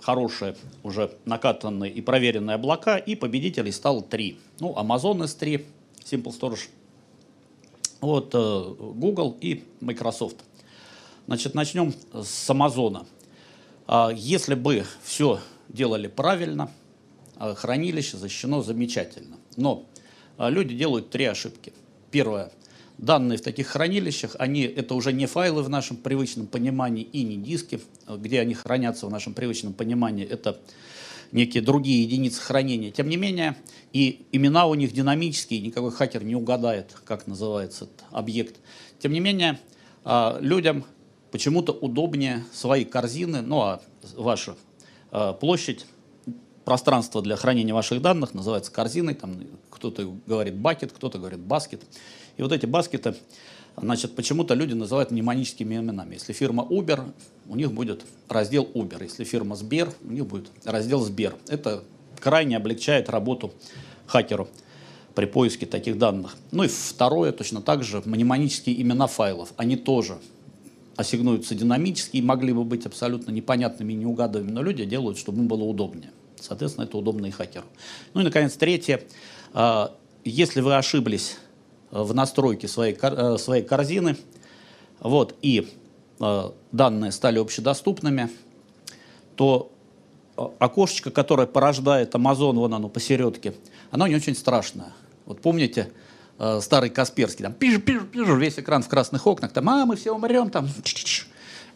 хорошие, 0.00 0.56
уже 0.82 1.12
накатанные 1.24 1.92
и 1.92 2.00
проверенные 2.00 2.54
облака, 2.54 2.96
и 2.96 3.14
победителей 3.14 3.72
стало 3.72 4.02
три. 4.02 4.38
Ну, 4.60 4.74
Amazon 4.74 5.24
S3, 5.24 5.64
Simple 6.04 6.38
Storage, 6.38 6.68
вот, 8.00 8.34
э, 8.34 8.74
Google 8.94 9.36
и 9.40 9.64
Microsoft. 9.80 10.36
Значит, 11.26 11.54
начнем 11.54 11.92
с 12.12 12.48
Амазона. 12.48 13.06
Если 14.14 14.54
бы 14.54 14.84
все 15.02 15.40
делали 15.68 16.06
правильно, 16.06 16.70
а, 17.38 17.54
хранилище 17.54 18.16
защищено 18.16 18.62
замечательно. 18.62 19.36
Но 19.56 19.84
а, 20.36 20.50
люди 20.50 20.74
делают 20.74 21.10
три 21.10 21.24
ошибки. 21.24 21.72
Первое. 22.10 22.50
Данные 22.98 23.38
в 23.38 23.42
таких 23.42 23.68
хранилищах, 23.68 24.34
они, 24.38 24.62
это 24.62 24.94
уже 24.94 25.12
не 25.12 25.26
файлы 25.26 25.62
в 25.62 25.68
нашем 25.68 25.96
привычном 25.96 26.46
понимании 26.46 27.04
и 27.04 27.22
не 27.22 27.36
диски, 27.36 27.80
где 28.08 28.40
они 28.40 28.54
хранятся 28.54 29.06
в 29.06 29.10
нашем 29.10 29.34
привычном 29.34 29.72
понимании. 29.72 30.26
Это 30.26 30.60
некие 31.30 31.62
другие 31.62 32.02
единицы 32.02 32.40
хранения. 32.40 32.90
Тем 32.90 33.08
не 33.08 33.16
менее, 33.16 33.56
и 33.92 34.26
имена 34.32 34.66
у 34.66 34.74
них 34.74 34.92
динамические, 34.92 35.60
никакой 35.60 35.92
хакер 35.92 36.24
не 36.24 36.34
угадает, 36.34 36.96
как 37.04 37.26
называется 37.26 37.84
этот 37.84 38.04
объект. 38.10 38.56
Тем 38.98 39.12
не 39.12 39.20
менее, 39.20 39.60
людям 40.40 40.84
почему-то 41.30 41.72
удобнее 41.72 42.44
свои 42.52 42.84
корзины, 42.84 43.42
ну 43.42 43.60
а 43.60 43.82
ваша 44.16 44.56
э, 45.12 45.34
площадь, 45.38 45.86
пространство 46.64 47.22
для 47.22 47.36
хранения 47.36 47.74
ваших 47.74 48.02
данных 48.02 48.34
называется 48.34 48.70
корзиной, 48.72 49.14
там 49.14 49.38
кто-то 49.70 50.14
говорит 50.26 50.54
бакет, 50.56 50.92
кто-то 50.92 51.18
говорит 51.18 51.40
баскет. 51.40 51.82
И 52.38 52.42
вот 52.42 52.52
эти 52.52 52.66
баскеты, 52.66 53.16
значит, 53.76 54.14
почему-то 54.14 54.54
люди 54.54 54.72
называют 54.72 55.10
мнемоническими 55.10 55.74
именами. 55.74 56.14
Если 56.14 56.32
фирма 56.32 56.66
Uber, 56.70 57.12
у 57.48 57.56
них 57.56 57.72
будет 57.72 58.04
раздел 58.28 58.66
Uber. 58.74 59.02
Если 59.02 59.24
фирма 59.24 59.56
Сбер, 59.56 59.92
у 60.02 60.12
них 60.12 60.26
будет 60.26 60.50
раздел 60.64 61.00
Сбер. 61.00 61.36
Это 61.48 61.84
крайне 62.20 62.56
облегчает 62.56 63.10
работу 63.10 63.52
хакеру 64.06 64.48
при 65.14 65.26
поиске 65.26 65.66
таких 65.66 65.98
данных. 65.98 66.36
Ну 66.52 66.62
и 66.62 66.68
второе, 66.68 67.32
точно 67.32 67.60
так 67.60 67.82
же, 67.82 68.02
мнемонические 68.04 68.80
имена 68.80 69.08
файлов. 69.08 69.52
Они 69.56 69.76
тоже 69.76 70.18
ассигнуются 70.94 71.56
динамически 71.56 72.18
и 72.18 72.22
могли 72.22 72.52
бы 72.52 72.62
быть 72.64 72.86
абсолютно 72.86 73.32
непонятными 73.32 73.92
и 73.92 73.96
неугадываемыми, 73.96 74.52
но 74.52 74.62
люди 74.62 74.84
делают, 74.84 75.18
чтобы 75.18 75.38
им 75.38 75.48
было 75.48 75.64
удобнее. 75.64 76.10
Соответственно, 76.40 76.84
это 76.84 76.96
удобно 76.96 77.26
и 77.26 77.30
хакеру. 77.30 77.66
Ну 78.14 78.20
и, 78.20 78.24
наконец, 78.24 78.54
третье. 78.54 79.02
А, 79.52 79.96
если 80.24 80.60
вы 80.60 80.76
ошиблись 80.76 81.36
в 81.90 82.14
настройке 82.14 82.68
своей, 82.68 82.96
э, 83.00 83.36
своей 83.38 83.62
корзины, 83.62 84.16
вот, 85.00 85.34
и 85.42 85.68
а, 86.20 86.54
данные 86.72 87.12
стали 87.12 87.38
общедоступными, 87.38 88.30
то 89.36 89.70
окошечко, 90.58 91.10
которое 91.10 91.46
порождает 91.46 92.14
Amazon, 92.14 92.54
вон 92.54 92.74
оно 92.74 92.88
посередке, 92.88 93.54
оно 93.90 94.06
не 94.06 94.16
очень 94.16 94.34
страшное. 94.34 94.92
Вот 95.26 95.40
помните, 95.40 95.92
э, 96.38 96.60
старый 96.60 96.90
Касперский, 96.90 97.44
там 97.44 97.52
пиш, 97.52 97.82
пиш, 97.82 98.02
пиш, 98.12 98.28
весь 98.28 98.58
экран 98.58 98.82
в 98.82 98.88
красных 98.88 99.26
окнах, 99.26 99.52
там, 99.52 99.68
а, 99.68 99.84
мы 99.84 99.96
все 99.96 100.12
умрем, 100.12 100.50
там, 100.50 100.68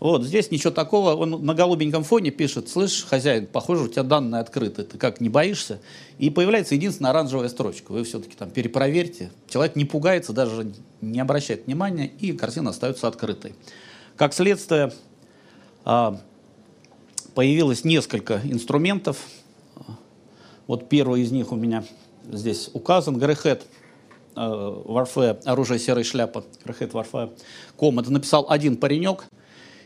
вот, 0.02 0.25
здесь 0.25 0.50
ничего 0.50 0.73
такого, 0.73 1.14
он 1.14 1.44
на 1.47 1.54
голубеньком 1.54 2.02
фоне 2.02 2.32
пишет, 2.32 2.68
слышь, 2.68 3.04
хозяин, 3.04 3.47
похоже, 3.47 3.85
у 3.85 3.88
тебя 3.88 4.02
данные 4.02 4.40
открыты, 4.40 4.82
ты 4.82 4.99
как, 4.99 5.21
не 5.21 5.28
боишься? 5.28 5.80
И 6.18 6.28
появляется 6.28 6.75
единственная 6.75 7.12
оранжевая 7.12 7.49
строчка, 7.49 7.92
вы 7.92 8.02
все-таки 8.02 8.35
там 8.35 8.50
перепроверьте. 8.50 9.30
Человек 9.49 9.76
не 9.76 9.85
пугается, 9.85 10.32
даже 10.32 10.73
не 11.00 11.21
обращает 11.21 11.66
внимания, 11.66 12.09
и 12.18 12.32
картина 12.32 12.71
остается 12.71 13.06
открытой. 13.06 13.54
Как 14.16 14.35
следствие, 14.35 14.92
а, 15.85 16.21
появилось 17.37 17.85
несколько 17.85 18.40
инструментов. 18.42 19.18
Вот 20.66 20.88
первый 20.88 21.23
из 21.23 21.30
них 21.30 21.52
у 21.52 21.56
меня 21.56 21.85
здесь 22.28 22.71
указан, 22.73 23.21
Грехет 23.21 23.66
э, 24.35 25.38
оружие 25.44 25.78
серой 25.78 26.02
шляпы, 26.02 26.42
Red 26.64 26.90
Warfare, 26.90 27.30
ком, 27.76 28.00
это 28.00 28.12
написал 28.12 28.47
один 28.49 28.76
паренек, 28.76 29.26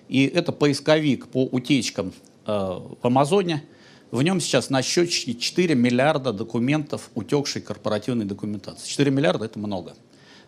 и 0.09 0.27
это 0.27 0.53
поисковик 0.53 1.29
по 1.29 1.45
утечкам 1.45 2.13
э, 2.47 2.53
в 2.53 3.07
Амазоне. 3.07 3.65
В 4.11 4.23
нем 4.23 4.41
сейчас 4.41 4.71
на 4.71 4.83
счетчике 4.83 5.35
4 5.35 5.75
миллиарда 5.75 6.33
документов 6.33 7.11
утекшей 7.15 7.61
корпоративной 7.61 8.25
документации. 8.25 8.89
4 8.89 9.11
миллиарда– 9.11 9.45
это 9.47 9.59
много. 9.59 9.95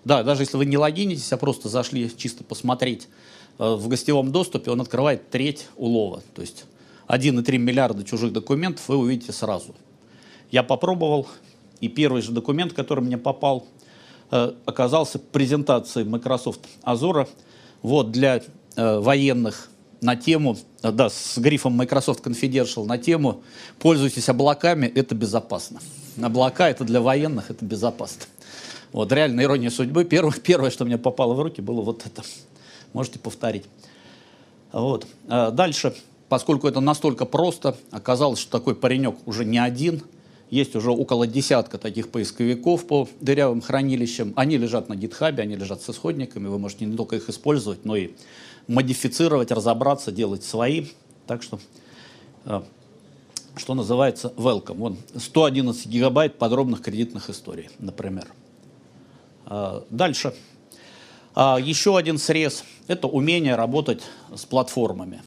Да, 0.05 0.23
даже 0.23 0.43
если 0.43 0.57
вы 0.57 0.65
не 0.65 0.79
логинитесь, 0.79 1.33
а 1.33 1.37
просто 1.37 1.69
зашли 1.69 2.11
чисто 2.17 2.45
посмотреть 2.45 3.09
э, 3.59 3.75
в 3.75 3.89
гостевом 3.89 4.33
доступе, 4.33 4.71
он 4.71 4.81
открывает 4.81 5.31
треть 5.31 5.67
улова. 5.77 6.23
То 6.35 6.43
есть 6.43 6.65
1,3 7.09 7.59
миллиарда 7.59 8.05
чужих 8.05 8.33
документов 8.33 8.89
вы 8.89 8.97
увидите 8.97 9.33
сразу. 9.33 9.75
Я 10.51 10.63
попробовал, 10.63 11.27
и 11.81 11.89
первый 11.89 12.23
же 12.23 12.33
документ, 12.33 12.73
который 12.73 13.05
мне 13.05 13.19
попал– 13.19 13.67
Э, 14.31 14.53
оказался 14.67 15.19
презентацией 15.19 16.07
Microsoft 16.07 16.61
Azure 16.85 17.27
вот, 17.81 18.11
для 18.11 18.43
э, 18.77 18.99
военных 18.99 19.71
на 20.01 20.17
тему, 20.17 20.57
э, 20.83 20.93
да, 20.93 21.11
с 21.11 21.39
грифом 21.39 21.75
Microsoft 21.75 22.25
Confidential 22.25 22.87
на 22.87 22.99
тему 22.99 23.43
«Пользуйтесь 23.79 24.29
облаками, 24.29 24.87
это 24.87 25.15
безопасно». 25.15 25.81
Облака— 26.21 26.69
это 26.71 26.85
для 26.85 27.01
военных, 27.01 27.51
это 27.51 27.65
безопасно. 27.65 28.23
Вот, 28.93 29.13
реально 29.13 29.43
ирония 29.43 29.71
судьбы. 29.71 30.05
Первое, 30.05 30.33
первое, 30.43 30.71
что 30.71 30.85
мне 30.85 30.99
попало 30.99 31.35
в 31.35 31.41
руки, 31.41 31.61
было 31.61 31.81
вот 31.83 32.05
это. 32.07 32.23
Можете 32.93 33.19
повторить. 33.19 33.65
Вот. 34.73 35.07
Дальше, 35.27 35.95
поскольку 36.29 36.69
это 36.69 36.81
настолько 36.81 37.25
просто, 37.25 37.77
оказалось, 37.91 38.39
что 38.39 38.51
такой 38.51 38.75
паренек 38.75 39.17
уже 39.27 39.45
не 39.45 39.59
один— 39.59 40.03
есть 40.51 40.75
уже 40.77 40.91
около 40.91 41.27
десятка 41.27 41.79
таких 41.79 42.09
поисковиков 42.09 42.87
по 42.87 43.09
дырявым 43.21 43.61
хранилищам. 43.61 44.33
Они 44.37 44.57
лежат 44.57 44.89
на 44.89 44.97
гитхабе, 44.97 45.43
они 45.43 45.57
лежат 45.57 45.83
с 45.83 45.91
исходниками. 45.91 46.49
Вы 46.49 46.59
можете 46.59 46.87
не 46.87 46.97
только 46.97 47.17
их 47.17 47.29
использовать, 47.29 47.85
но 47.85 47.97
и 47.97 48.11
модифицировать, 48.69 49.51
разобраться, 49.51 50.13
делать 50.13 50.45
свои. 50.45 50.87
Так 51.27 51.43
что, 51.43 51.59
э, 52.45 52.63
что 53.57 53.75
называется, 53.75 54.33
welcome. 54.37 54.77
Вон 54.77 54.99
111 55.17 55.87
гигабайт 55.87 56.39
подробных 56.39 56.83
кредитных 56.83 57.31
историй, 57.31 57.71
например. 57.79 58.29
Э, 59.47 59.83
дальше. 59.91 60.35
Э, 61.35 61.57
еще 61.61 61.97
один 61.97 62.19
срез– 62.19 62.63
это 62.87 63.09
умение 63.09 63.57
работать 63.57 64.03
с 64.35 64.45
платформами. 64.45 65.23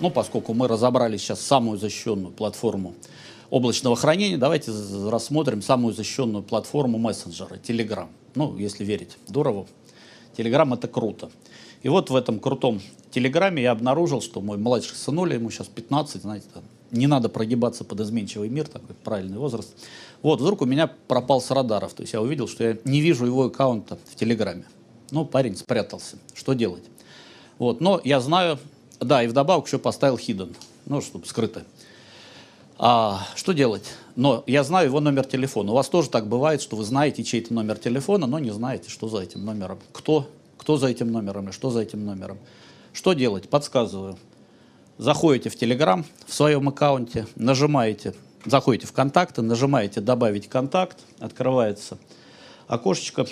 Ну, 0.00 0.10
поскольку 0.10 0.54
мы 0.54 0.66
разобрали 0.66 1.16
сейчас 1.16 1.40
самую 1.40 1.78
защищенную 1.78 2.32
платформу 2.32 2.94
облачного 3.50 3.96
хранения, 3.96 4.38
давайте 4.38 4.72
рассмотрим 5.08 5.62
самую 5.62 5.94
защищенную 5.94 6.42
платформу 6.42 6.98
мессенджера, 6.98 7.54
Telegram. 7.56 8.08
Ну, 8.34 8.56
если 8.58 8.84
верить 8.84 9.16
Дурову, 9.28 9.68
Telegram 10.36 10.74
это 10.74 10.88
круто. 10.88 11.30
И 11.82 11.88
вот 11.88 12.10
в 12.10 12.16
этом 12.16 12.40
крутом 12.40 12.80
Телеграме 13.10 13.62
я 13.62 13.72
обнаружил, 13.72 14.20
что 14.20 14.40
мой 14.40 14.56
младший 14.56 14.96
сынуля, 14.96 15.34
ему 15.34 15.50
сейчас 15.50 15.68
15, 15.68 16.22
знаете, 16.22 16.46
не 16.90 17.06
надо 17.06 17.28
прогибаться 17.28 17.84
под 17.84 18.00
изменчивый 18.00 18.48
мир, 18.48 18.66
такой 18.66 18.94
правильный 19.04 19.38
возраст. 19.38 19.74
Вот, 20.22 20.40
вдруг 20.40 20.62
у 20.62 20.64
меня 20.64 20.90
пропал 21.08 21.40
с 21.40 21.50
радаров, 21.50 21.92
то 21.92 22.02
есть 22.02 22.12
я 22.12 22.22
увидел, 22.22 22.48
что 22.48 22.64
я 22.64 22.78
не 22.84 23.00
вижу 23.00 23.26
его 23.26 23.44
аккаунта 23.44 23.98
в 24.10 24.16
Телеграме. 24.16 24.64
Ну, 25.10 25.24
парень 25.24 25.56
спрятался. 25.56 26.16
Что 26.32 26.54
делать? 26.54 26.84
Вот, 27.58 27.80
но 27.80 28.00
я 28.02 28.20
знаю, 28.20 28.58
да, 29.00 29.22
и 29.22 29.26
вдобавок 29.26 29.66
еще 29.66 29.78
поставил 29.78 30.16
hidden, 30.16 30.56
ну, 30.86 31.00
чтобы 31.00 31.26
скрыто. 31.26 31.64
А, 32.76 33.26
что 33.36 33.52
делать? 33.52 33.92
Но 34.16 34.42
я 34.46 34.64
знаю 34.64 34.88
его 34.88 35.00
номер 35.00 35.24
телефона. 35.24 35.72
У 35.72 35.74
вас 35.74 35.88
тоже 35.88 36.10
так 36.10 36.26
бывает, 36.26 36.60
что 36.60 36.76
вы 36.76 36.84
знаете 36.84 37.22
чей-то 37.22 37.54
номер 37.54 37.78
телефона, 37.78 38.26
но 38.26 38.38
не 38.38 38.50
знаете, 38.50 38.90
что 38.90 39.08
за 39.08 39.18
этим 39.18 39.44
номером. 39.44 39.78
Кто, 39.92 40.28
кто 40.58 40.76
за 40.76 40.88
этим 40.88 41.12
номером 41.12 41.48
и 41.48 41.52
что 41.52 41.70
за 41.70 41.80
этим 41.80 42.04
номером. 42.04 42.38
Что 42.92 43.12
делать? 43.12 43.48
Подсказываю. 43.48 44.18
Заходите 44.98 45.50
в 45.50 45.60
Telegram 45.60 46.04
в 46.26 46.34
своем 46.34 46.68
аккаунте, 46.68 47.26
нажимаете, 47.34 48.14
заходите 48.44 48.86
в 48.86 48.92
контакты, 48.92 49.42
нажимаете 49.42 50.00
«Добавить 50.00 50.48
контакт», 50.48 51.00
открывается 51.18 51.98
окошечко, 52.68 53.26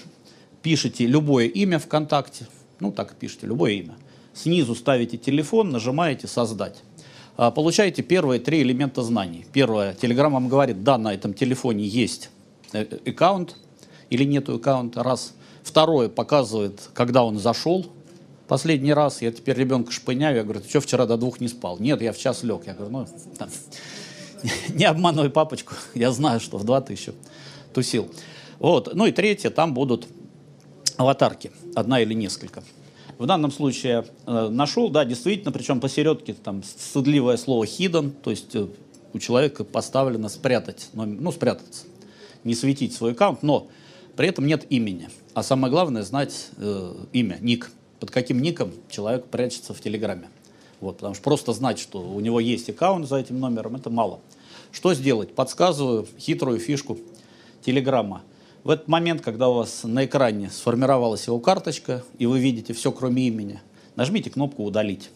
пишите 0.62 1.07
любое 1.07 1.46
имя 1.46 1.78
ВКонтакте, 1.78 2.48
ну 2.81 2.90
так 2.90 3.14
пишите, 3.14 3.46
любое 3.46 3.72
имя– 3.74 3.96
Снизу 4.35 4.74
ставите 4.74 5.18
телефон, 5.18 5.70
нажимаете 5.70 6.26
«Создать». 6.26 6.83
А, 7.37 7.51
получаете 7.51 8.03
первые 8.03 8.40
три 8.40 8.62
элемента 8.62 9.03
знаний. 9.03 9.47
Первое, 9.53 9.95
Telegram 9.95 10.31
вам 10.31 10.49
говорит, 10.49 10.83
да, 10.83 10.99
на 10.99 11.14
этом 11.14 11.33
телефоне 11.33 11.85
есть 11.85 12.31
э, 12.73 12.85
э, 12.85 13.11
аккаунт 13.11 13.57
или 14.11 14.25
нет 14.25 14.49
аккаунта, 14.49 15.03
раз. 15.03 15.35
Второе, 15.62 16.09
показывает, 16.09 16.90
когда 16.92 17.25
он 17.25 17.38
зашел 17.38 17.87
последний 18.49 18.92
раз. 18.92 19.23
Я 19.23 19.33
теперь 19.33 19.57
ребенка 19.57 19.92
шпыняю, 19.92 20.37
я 20.37 20.42
говорю, 20.42 20.61
ты 20.61 20.68
что, 20.68 20.81
вчера 20.81 21.07
до 21.07 21.16
двух 21.16 21.40
не 21.40 21.49
спал? 21.49 21.79
Нет, 21.79 22.03
я 22.03 22.12
в 22.12 22.18
час 22.18 22.42
лег. 22.42 22.66
Я 22.66 22.75
говорю, 22.75 22.92
ну, 22.92 23.07
там, 23.38 23.49
не 24.68 24.85
обманывай 24.85 25.31
папочку, 25.31 25.75
я 25.95 26.11
знаю, 26.11 26.40
что 26.40 26.59
в 26.59 26.64
два 26.64 26.83
ты 26.83 26.92
еще 26.92 27.14
тусил. 27.73 28.11
Вот. 28.59 28.95
Ну 28.95 29.07
и 29.07 29.12
третье, 29.12 29.49
там 29.49 29.73
будут 29.73 30.07
аватарки, 30.99 31.51
одна 31.75 32.01
или 32.01 32.12
несколько. 32.12 32.62
В 33.23 33.27
данном 33.27 33.53
случае 33.53 34.05
э, 34.27 34.49
нашел, 34.49 34.91
да, 34.91 35.05
действительно, 35.05 35.53
причем 35.53 35.79
посередке 35.79 36.35
там 36.35 36.65
стыдливое 36.65 37.37
слово 37.37 37.63
hidden, 37.63 38.11
то 38.11 38.31
есть 38.31 38.57
э, 38.57 38.67
у 39.13 39.19
человека 39.21 39.63
поставлено 39.63 40.29
спрятать, 40.29 40.89
ну, 40.93 41.31
спрятаться, 41.31 41.85
не 42.43 42.57
светить 42.57 42.93
свой 42.93 43.13
аккаунт, 43.13 43.45
но 43.45 43.69
При 44.17 44.27
этом 44.27 44.45
нет 44.45 44.67
имени. 44.71 45.09
А 45.35 45.45
самое 45.45 45.71
главное 45.71 46.03
знать 46.03 46.49
э, 46.57 46.95
имя, 47.13 47.39
ник. 47.41 47.71
Под 48.01 48.11
каким 48.11 48.43
ником 48.43 48.73
человек 48.91 49.27
прячется 49.27 49.73
в 49.73 49.81
Телеграме. 49.81 50.29
Вот, 50.81 50.97
потому 50.97 51.15
что 51.15 51.23
просто 51.23 51.53
знать, 51.53 51.79
что 51.79 52.01
у 52.01 52.19
него 52.19 52.41
есть 52.41 52.69
аккаунт 52.71 53.07
за 53.09 53.19
этим 53.19 53.39
номером, 53.39 53.77
это 53.77 53.89
мало. 53.89 54.19
Что 54.73 54.95
сделать? 54.95 55.33
Подсказываю 55.33 56.09
хитрую 56.19 56.59
фишку 56.59 56.99
Телеграма. 57.65 58.23
В 58.64 58.70
этот 58.70 58.87
момент, 58.87 59.22
когда 59.22 59.48
у 59.48 59.55
вас 59.55 59.83
на 59.83 60.05
экране 60.05 60.48
сформировалась 60.48 61.27
его 61.27 61.40
карточка, 61.40 62.05
и 62.18 62.27
вы 62.27 62.38
видите 62.38 62.72
все, 62.72 62.92
кроме 62.92 63.27
имени, 63.27 63.61
нажмите 63.96 64.31
кнопку 64.31 64.64
«Удалить». 64.64 65.11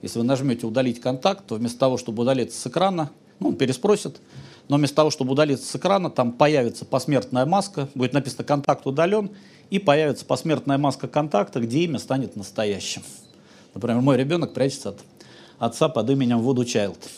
Если 0.00 0.18
вы 0.18 0.24
нажмете 0.24 0.66
«Удалить 0.66 0.98
контакт», 0.98 1.46
то 1.46 1.56
вместо 1.56 1.78
того, 1.78 1.98
чтобы 1.98 2.22
удалиться 2.22 2.58
с 2.58 2.66
экрана, 2.66 3.10
ну, 3.40 3.48
он 3.48 3.56
переспросит, 3.56 4.22
но 4.68 4.76
вместо 4.76 4.96
того, 4.96 5.10
чтобы 5.10 5.32
удалиться 5.32 5.66
с 5.66 5.76
экрана, 5.76 6.08
там 6.08 6.32
появится 6.32 6.86
посмертная 6.86 7.44
маска, 7.44 7.90
будет 7.94 8.14
написано 8.14 8.44
«Контакт 8.44 8.86
удален», 8.86 9.30
и 9.68 9.78
появится 9.78 10.24
посмертная 10.24 10.78
маска 10.78 11.08
контакта, 11.08 11.60
где 11.60 11.80
имя 11.80 11.98
станет 11.98 12.36
настоящим. 12.36 13.02
Например, 13.74 14.00
мой 14.00 14.16
ребенок 14.16 14.54
прячется 14.54 14.90
от 14.90 15.00
отца 15.58 15.90
под 15.90 16.08
именем 16.08 16.40
Вуду 16.40 16.64
Чайлд. 16.64 17.10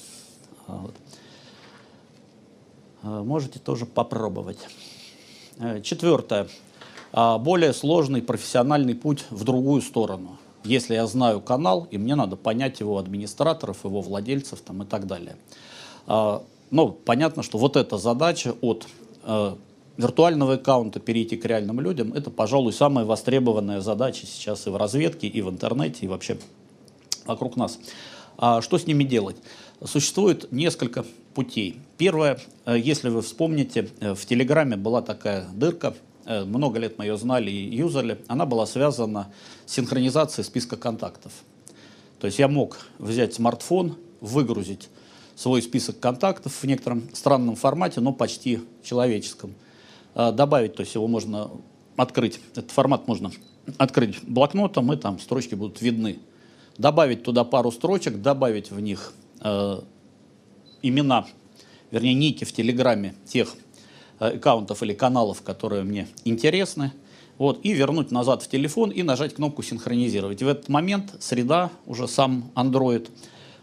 Вот. 0.66 0.94
А, 3.04 3.22
можете 3.22 3.60
тоже 3.60 3.86
попробовать. 3.86 4.58
Э, 5.60 5.82
четвертое. 5.82 6.48
А, 7.12 7.36
более 7.36 7.74
сложный 7.74 8.22
профессиональный 8.22 8.94
путь 8.94 9.26
в 9.28 9.44
другую 9.44 9.82
сторону. 9.82 10.38
Если 10.64 10.94
я 10.94 11.06
знаю 11.06 11.42
канал, 11.42 11.86
и 11.90 11.98
мне 11.98 12.14
надо 12.14 12.36
понять 12.36 12.80
его 12.80 12.96
администраторов, 12.96 13.84
его 13.84 14.00
владельцев 14.00 14.60
там, 14.60 14.82
и 14.82 14.86
так 14.86 15.06
далее. 15.06 15.36
А, 16.06 16.42
Но 16.70 16.86
ну, 16.86 16.92
понятно, 16.92 17.42
что 17.42 17.58
вот 17.58 17.76
эта 17.76 17.98
задача 17.98 18.54
от 18.62 18.86
э, 19.24 19.54
виртуального 19.98 20.54
аккаунта 20.54 20.98
перейти 20.98 21.36
к 21.36 21.44
реальным 21.44 21.78
людям, 21.80 22.14
это, 22.14 22.30
пожалуй, 22.30 22.72
самая 22.72 23.04
востребованная 23.04 23.82
задача 23.82 24.26
сейчас 24.26 24.66
и 24.66 24.70
в 24.70 24.76
разведке, 24.76 25.26
и 25.26 25.42
в 25.42 25.50
интернете, 25.50 26.06
и 26.06 26.08
вообще 26.08 26.38
вокруг 27.26 27.56
нас. 27.56 27.78
А 28.38 28.62
что 28.62 28.78
с 28.78 28.86
ними 28.86 29.04
делать? 29.04 29.36
Существует 29.84 30.50
несколько 30.52 31.04
путей. 31.34 31.80
Первое, 31.96 32.38
э, 32.66 32.78
если 32.78 33.08
вы 33.08 33.22
вспомните, 33.22 33.88
э, 34.00 34.14
в 34.14 34.26
Телеграме 34.26 34.76
была 34.76 35.02
такая 35.02 35.46
дырка, 35.52 35.94
э, 36.26 36.44
много 36.44 36.78
лет 36.78 36.98
мы 36.98 37.04
ее 37.04 37.16
знали 37.16 37.50
и 37.50 37.76
юзали, 37.76 38.18
она 38.26 38.46
была 38.46 38.66
связана 38.66 39.32
с 39.66 39.74
синхронизацией 39.74 40.44
списка 40.44 40.76
контактов. 40.76 41.32
То 42.18 42.26
есть 42.26 42.38
я 42.38 42.48
мог 42.48 42.78
взять 42.98 43.34
смартфон, 43.34 43.96
выгрузить 44.20 44.88
свой 45.36 45.62
список 45.62 46.00
контактов 46.00 46.52
в 46.52 46.64
некотором 46.66 47.08
странном 47.14 47.56
формате, 47.56 48.00
но 48.00 48.12
почти 48.12 48.60
человеческом. 48.82 49.54
Добавить, 50.14 50.74
то 50.74 50.82
есть 50.82 50.94
его 50.94 51.06
можно 51.06 51.50
открыть, 51.96 52.40
этот 52.52 52.72
формат 52.72 53.08
можно 53.08 53.30
открыть 53.78 54.22
блокнотом, 54.22 54.92
и 54.92 54.96
там 54.96 55.18
строчки 55.18 55.54
будут 55.54 55.80
видны 55.80 56.18
добавить 56.76 57.22
туда 57.22 57.44
пару 57.44 57.72
строчек, 57.72 58.20
добавить 58.20 58.70
в 58.70 58.80
них 58.80 59.14
имена, 60.82 61.26
вернее, 61.90 62.14
ники 62.14 62.44
в 62.44 62.52
Телеграме 62.52 63.14
тех 63.26 63.54
э, 64.18 64.36
аккаунтов 64.36 64.82
или 64.82 64.92
каналов, 64.92 65.42
которые 65.42 65.82
мне 65.82 66.08
интересны, 66.24 66.92
вот, 67.38 67.60
и 67.62 67.72
вернуть 67.72 68.10
назад 68.10 68.42
в 68.42 68.48
телефон 68.48 68.90
и 68.90 69.02
нажать 69.02 69.34
кнопку 69.34 69.62
«Синхронизировать». 69.62 70.42
И 70.42 70.44
в 70.44 70.48
этот 70.48 70.68
момент 70.68 71.14
среда, 71.20 71.70
уже 71.86 72.06
сам 72.06 72.50
Android, 72.54 73.08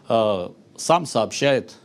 э, 0.10 0.50
сам 0.76 1.06
сообщает 1.06 1.76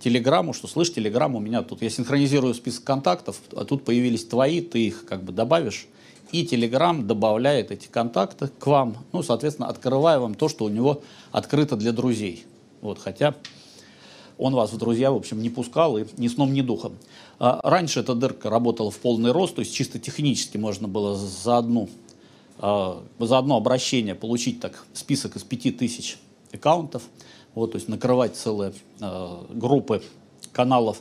Телеграмму, 0.00 0.52
что 0.52 0.68
слышь, 0.68 0.92
Телеграм 0.92 1.34
у 1.34 1.40
меня 1.40 1.62
тут, 1.62 1.82
я 1.82 1.90
синхронизирую 1.90 2.54
список 2.54 2.84
контактов, 2.84 3.40
а 3.56 3.64
тут 3.64 3.84
появились 3.84 4.24
твои, 4.26 4.60
ты 4.60 4.86
их 4.86 5.06
как 5.06 5.22
бы 5.22 5.32
добавишь, 5.32 5.86
и 6.30 6.44
Telegram 6.44 7.02
добавляет 7.02 7.70
эти 7.70 7.86
контакты 7.88 8.48
к 8.48 8.66
вам, 8.66 8.98
ну, 9.12 9.22
соответственно, 9.22 9.68
открывая 9.68 10.18
вам 10.18 10.34
то, 10.34 10.48
что 10.48 10.64
у 10.64 10.68
него 10.68 11.02
открыто 11.32 11.76
для 11.76 11.92
друзей. 11.92 12.44
Вот, 12.80 12.98
хотя 12.98 13.34
он 14.38 14.54
вас 14.54 14.72
в 14.72 14.78
друзья, 14.78 15.12
в 15.12 15.16
общем, 15.16 15.40
не 15.40 15.50
пускал 15.50 15.98
и 15.98 16.04
ни 16.16 16.28
сном, 16.28 16.52
ни 16.52 16.60
духом. 16.60 16.96
А 17.38 17.60
раньше 17.62 18.00
эта 18.00 18.14
дырка 18.14 18.50
работала 18.50 18.90
в 18.90 18.98
полный 18.98 19.32
рост, 19.32 19.54
то 19.54 19.60
есть 19.60 19.74
чисто 19.74 19.98
технически 19.98 20.56
можно 20.56 20.88
было 20.88 21.16
за, 21.16 21.58
одну, 21.58 21.88
а, 22.58 23.02
за 23.18 23.38
одно 23.38 23.56
обращение 23.56 24.14
получить 24.14 24.60
так 24.60 24.84
список 24.92 25.36
из 25.36 25.42
5000 25.42 26.18
аккаунтов, 26.52 27.02
вот, 27.54 27.72
то 27.72 27.76
есть 27.76 27.88
накрывать 27.88 28.36
целые 28.36 28.72
а, 29.00 29.46
группы 29.50 30.02
каналов. 30.52 31.00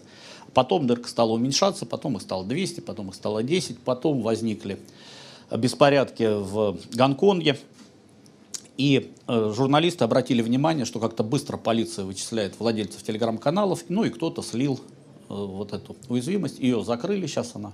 Потом 0.53 0.85
дырка 0.85 1.09
стала 1.09 1.31
уменьшаться, 1.31 1.85
потом 1.85 2.17
их 2.17 2.21
стало 2.21 2.43
200, 2.43 2.81
потом 2.81 3.09
их 3.09 3.15
стало 3.15 3.41
10, 3.41 3.79
потом 3.79 4.21
возникли 4.21 4.79
беспорядки 5.51 6.27
в 6.29 6.77
Гонконге. 6.93 7.57
И 8.77 9.12
журналисты 9.27 10.03
обратили 10.03 10.41
внимание, 10.41 10.85
что 10.85 10.99
как-то 10.99 11.23
быстро 11.23 11.57
полиция 11.57 12.05
вычисляет 12.05 12.59
владельцев 12.59 13.03
телеграм-каналов, 13.03 13.85
ну 13.89 14.03
и 14.03 14.09
кто-то 14.09 14.41
слил 14.41 14.79
э, 15.29 15.33
вот 15.33 15.73
эту 15.73 15.95
уязвимость, 16.09 16.59
ее 16.59 16.83
закрыли, 16.83 17.25
сейчас 17.27 17.55
она 17.55 17.73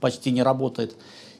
почти 0.00 0.30
не 0.30 0.42
работает. 0.42 0.96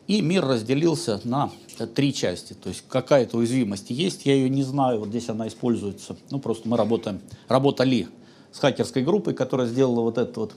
И 0.06 0.22
мир 0.22 0.46
разделился 0.46 1.20
на 1.24 1.50
три 1.94 2.14
части. 2.14 2.54
То 2.54 2.70
есть 2.70 2.84
какая-то 2.88 3.36
уязвимость 3.36 3.90
есть, 3.90 4.24
я 4.24 4.34
ее 4.34 4.48
не 4.48 4.62
знаю, 4.62 5.00
вот 5.00 5.08
здесь 5.08 5.28
она 5.28 5.48
используется. 5.48 6.16
Ну 6.30 6.38
просто 6.38 6.66
мы 6.66 6.76
работаем, 6.76 7.20
работали 7.46 8.08
с 8.50 8.58
хакерской 8.58 9.02
группой, 9.02 9.34
которая 9.34 9.66
сделала 9.66 10.00
вот 10.00 10.16
этот 10.16 10.36
вот 10.36 10.54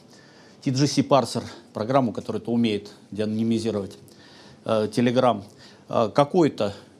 TGC 0.63 1.03
парсер, 1.03 1.43
программу, 1.73 2.13
которая 2.13 2.41
это 2.41 2.51
умеет 2.51 2.91
деанонимизировать 3.11 3.97
э, 4.63 4.87
Telegram, 4.91 5.43
э, 5.89 6.09
какой-то 6.13 6.67
э, 6.67 6.90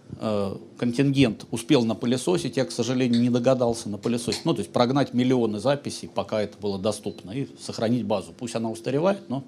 контингент 0.78 1.46
успел 1.52 1.84
напылесосить, 1.84 2.58
я, 2.58 2.66
к 2.66 2.72
сожалению, 2.72 3.22
не 3.22 3.30
догадался 3.30 3.90
напылесосить. 3.90 4.46
Ну, 4.46 4.54
то 4.54 4.60
есть 4.60 4.72
прогнать 4.72 5.14
миллионы 5.14 5.60
записей, 5.60 6.10
пока 6.10 6.42
это 6.42 6.58
было 6.60 6.78
доступно, 6.78 7.32
и 7.32 7.48
сохранить 7.60 8.06
базу. 8.06 8.34
Пусть 8.38 8.56
она 8.56 8.70
устаревает, 8.70 9.30
но 9.30 9.44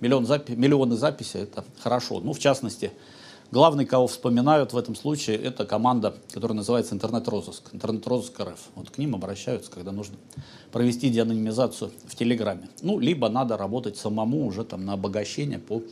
миллион 0.00 0.26
запи 0.26 0.54
миллионы 0.54 0.96
записей– 0.96 1.40
это 1.42 1.64
хорошо. 1.80 2.20
Ну, 2.20 2.32
в 2.32 2.38
частности, 2.38 2.90
главный, 3.50 3.86
кого 3.86 4.06
вспоминают 4.06 4.72
в 4.72 4.76
этом 4.76 4.94
случае, 4.94 5.36
это 5.36 5.64
команда, 5.64 6.14
которая 6.32 6.56
называется 6.56 6.94
интернет-розыск, 6.94 7.70
интернет-розыск 7.72 8.40
РФ. 8.40 8.60
Вот 8.74 8.90
к 8.90 8.98
ним 8.98 9.14
обращаются, 9.14 9.70
когда 9.70 9.92
нужно 9.92 10.16
провести 10.72 11.10
деанонимизацию 11.10 11.90
в 12.06 12.16
Телеграме. 12.16 12.68
Ну, 12.82 12.98
либо 12.98 13.28
надо 13.28 13.56
работать 13.56 13.96
самому 13.96 14.46
уже 14.46 14.64
там 14.64 14.84
на 14.84 14.94
обогащение 14.94 15.58
по 15.58 15.82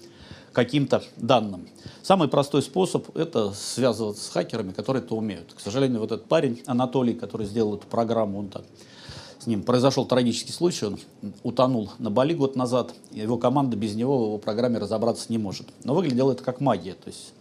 каким-то 0.57 1.03
данным. 1.19 1.69
Самый 2.03 2.29
простой 2.29 2.63
способ– 2.63 3.15
это 3.15 3.53
связываться 3.53 4.25
с 4.25 4.31
хакерами, 4.31 4.73
которые 4.73 5.03
это 5.03 5.15
умеют. 5.15 5.53
К 5.53 5.61
сожалению, 5.61 6.01
вот 6.01 6.13
этот 6.13 6.29
парень, 6.29 6.63
Анатолий, 6.65 7.13
который 7.13 7.47
сделал 7.47 7.77
эту 7.77 7.87
программу, 7.87 8.39
он 8.39 8.49
так, 8.49 8.65
с 9.39 9.47
ним 9.47 9.63
произошел 9.63 10.07
трагический 10.07 10.55
случай, 10.55 10.87
он 10.87 10.99
утонул 11.43 11.91
на 11.99 12.11
Бали 12.11 12.33
год 12.33 12.57
назад, 12.57 12.95
его 13.11 13.37
команда 13.37 13.77
без 13.77 13.95
него 13.97 14.19
в 14.19 14.23
его 14.29 14.39
программе 14.39 14.79
разобраться 14.79 15.27
не 15.29 15.37
может. 15.37 15.67
Но 15.85 15.95
выглядело 15.95 16.33
это 16.33 16.43
как 16.43 16.63
магия, 16.63 16.95
то 16.95 17.09
есть 17.09 17.35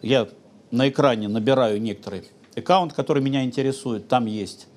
я 0.00 0.26
на 0.70 0.88
экране 0.88 1.28
набираю 1.28 1.82
некоторый 1.82 2.30
аккаунт, 2.56 2.94
который 2.94 3.22
меня 3.22 3.44
интересует, 3.44 4.08
там 4.08 4.24
есть 4.24 4.68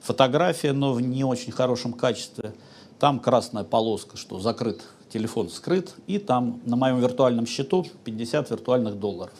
фотография, 0.00 0.72
но 0.72 0.94
в 0.94 1.02
не 1.02 1.24
очень 1.24 1.52
хорошем 1.52 1.92
качестве, 1.92 2.54
там 2.98 3.20
красная 3.20 3.64
полоска, 3.64 4.16
что 4.16 4.40
закрыт 4.40 4.80
телефон 5.14 5.48
скрыт, 5.48 5.94
и 6.08 6.18
там 6.18 6.60
на 6.66 6.74
моем 6.74 6.98
виртуальном 6.98 7.46
счету 7.46 7.86
50 8.02 8.50
виртуальных 8.50 8.98
долларов. 8.98 9.34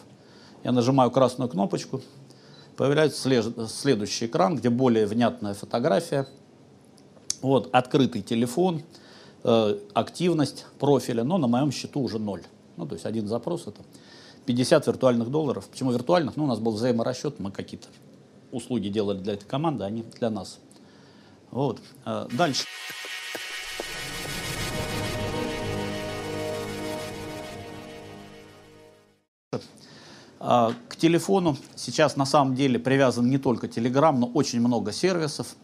Я 0.63 0.71
нажимаю 0.71 1.11
красную 1.11 1.49
кнопочку, 1.49 2.01
появляется 2.77 3.21
следующий 3.67 4.27
экран, 4.27 4.55
где 4.55 4.69
более 4.69 5.05
внятная 5.05 5.53
фотография. 5.53 6.27
Вот, 7.41 7.69
открытый 7.73 8.21
телефон, 8.21 8.83
э, 9.43 9.77
активность 9.93 10.65
профиля, 10.79 11.25
но 11.25 11.37
на 11.37 11.47
моем 11.47 11.73
счету 11.73 11.99
уже 11.99 12.19
ноль. 12.19 12.43
Ну, 12.77 12.87
то 12.87 12.93
есть 12.93 13.05
один 13.05 13.27
запрос 13.27 13.67
это 13.67 13.81
50 14.45 14.87
виртуальных 14.87 15.29
долларов. 15.29 15.67
Почему 15.69 15.91
виртуальных? 15.91 16.37
Ну, 16.37 16.45
у 16.45 16.47
нас 16.47 16.59
был 16.59 16.71
взаиморасчет, 16.71 17.37
мы 17.41 17.51
какие-то 17.51 17.89
услуги 18.53 18.87
делали 18.87 19.17
для 19.17 19.33
этой 19.33 19.45
команды, 19.45 19.83
а 19.83 19.87
они 19.87 20.05
для 20.17 20.29
нас. 20.29 20.57
Вот. 21.51 21.81
Э, 22.05 22.27
дальше. 22.31 22.63
К 30.39 30.95
телефону 30.97 31.57
сейчас 31.75 32.17
на 32.17 32.25
самом 32.25 32.55
деле 32.55 32.77
привязан 32.77 33.29
не 33.29 33.37
только 33.37 33.67
Telegram, 33.67 34.11
но 34.11 34.27
очень 34.27 34.59
много 34.59 34.91
сервисов. 34.91 35.55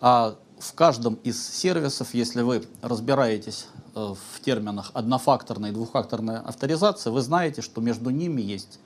А 0.00 0.36
в 0.58 0.72
каждом 0.74 1.14
из 1.22 1.46
сервисов, 1.48 2.14
если 2.14 2.42
вы 2.42 2.66
разбираетесь 2.82 3.66
э, 3.94 4.14
в 4.14 4.40
терминах 4.40 4.90
однофакторная 4.94 5.70
и 5.70 5.72
двухфакторная 5.72 6.40
авторизация, 6.40 7.12
вы 7.12 7.20
знаете, 7.20 7.62
что 7.62 7.80
между 7.80 8.10
ними 8.10 8.40
есть 8.40 8.78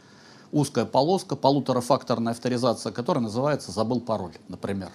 узкая 0.53 0.85
полоска, 0.85 1.37
полуторафакторная 1.37 2.33
авторизация, 2.33 2.93
которая 2.93 3.23
называется 3.23 3.71
«забыл 3.71 4.01
пароль», 4.01 4.35
например. 4.49 4.91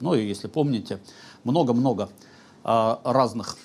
Ну 0.00 0.14
и 0.14 0.26
если 0.26 0.48
помните, 0.48 1.00
много-много 1.44 2.08
а, 2.64 3.00
разных 3.04 3.56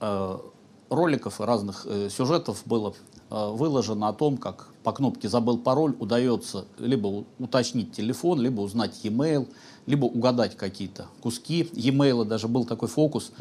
а, 0.00 0.40
роликов 0.88 1.40
и 1.40 1.44
разных 1.44 1.86
э, 1.86 2.08
сюжетов 2.10 2.62
было 2.64 2.94
э, 2.94 3.17
выложено 3.30 4.08
о 4.08 4.12
том, 4.12 4.36
как 4.36 4.68
по 4.82 4.92
кнопке 4.92 5.28
«Забыл 5.28 5.58
пароль» 5.58 5.94
удается 5.98 6.64
либо 6.78 7.24
уточнить 7.38 7.92
телефон, 7.92 8.40
либо 8.40 8.60
узнать 8.62 9.00
e-mail, 9.02 9.48
либо 9.86 10.06
угадать 10.06 10.56
какие-то 10.56 11.08
куски 11.20 11.68
e-mail. 11.72 12.24
Даже 12.24 12.48
был 12.48 12.64
такой 12.64 12.88
фокус 12.88 13.32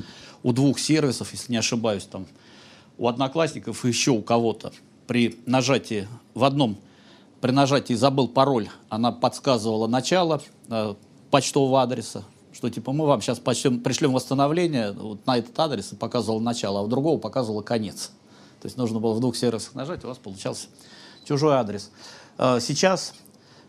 у 0.44 0.52
двух 0.52 0.80
сервисов, 0.80 1.32
если 1.32 1.54
не 1.54 1.58
ошибаюсь, 1.58 2.04
там 2.04 2.26
у 2.98 3.08
одноклассников 3.08 3.86
и 3.86 3.88
еще 3.88 4.12
у 4.12 4.22
кого-то. 4.22 4.72
При 5.08 5.40
нажатии 5.46 6.08
в 6.34 6.44
одном, 6.44 6.78
при 7.40 7.52
нажатии 7.52 7.94
«Забыл 7.94 8.28
пароль» 8.28 8.70
она 8.90 9.12
подсказывала 9.12 9.88
начало 9.88 10.42
э, 10.70 10.96
почтового 11.30 11.82
адреса, 11.82 12.24
что 12.52 12.70
типа 12.70 12.92
мы 12.92 13.06
вам 13.06 13.22
сейчас 13.22 13.40
почтем, 13.40 13.80
пришлем 13.82 14.14
восстановление 14.14 14.92
вот 14.92 15.26
на 15.26 15.38
этот 15.38 15.58
адрес 15.60 15.94
и 15.94 15.96
показывал 15.96 16.40
начало, 16.40 16.80
а 16.80 16.82
у 16.82 16.88
другого 16.88 17.20
показывало 17.20 17.62
конец. 17.62 18.12
То 18.62 18.66
есть 18.66 18.78
нужно 18.78 19.00
было 19.00 19.14
в 19.14 19.20
двух 19.20 19.36
сервисах 19.36 19.76
нажать, 19.76 20.04
у 20.04 20.08
вас 20.08 20.18
получался 20.18 20.68
чужой 21.26 21.56
адрес. 21.56 21.92
Э, 22.38 22.60
сейчас 22.62 23.14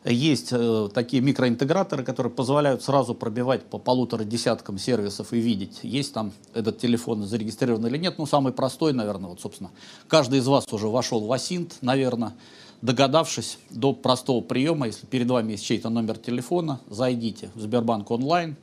есть 0.05 0.48
э, 0.53 0.88
такие 0.94 1.22
микроинтеграторы, 1.22 2.05
которые 2.05 2.33
позволяют 2.33 2.83
сразу 2.83 3.14
пробивать 3.14 3.64
по 3.64 3.79
полутора 3.79 4.24
десяткам 4.24 4.79
сервисов 4.79 5.33
и 5.33 5.40
видеть, 5.40 5.81
есть 5.83 6.14
там 6.14 6.33
этот 6.55 6.79
телефон 6.79 7.24
зарегистрирован 7.24 7.87
или 7.87 7.98
нет. 7.98 8.18
Ну, 8.18 8.27
самый 8.27 8.53
простой, 8.53 8.92
наверное, 8.92 9.31
вот, 9.31 9.40
собственно, 9.40 9.70
каждый 10.07 10.38
из 10.38 10.46
вас 10.46 10.72
уже 10.72 10.88
вошел 10.88 11.20
в 11.20 11.33
Асинт, 11.33 11.79
наверное, 11.81 12.35
догадавшись 12.81 13.59
до 13.70 13.92
простого 13.92 14.40
приема, 14.40 14.87
если 14.87 15.07
перед 15.07 15.29
вами 15.29 15.53
есть 15.53 15.64
чей-то 15.64 15.90
номер 15.90 16.16
телефона, 16.16 16.81
зайдите 16.88 17.51
в 17.55 17.61
Сбербанк 17.61 18.11
онлайн 18.11 18.57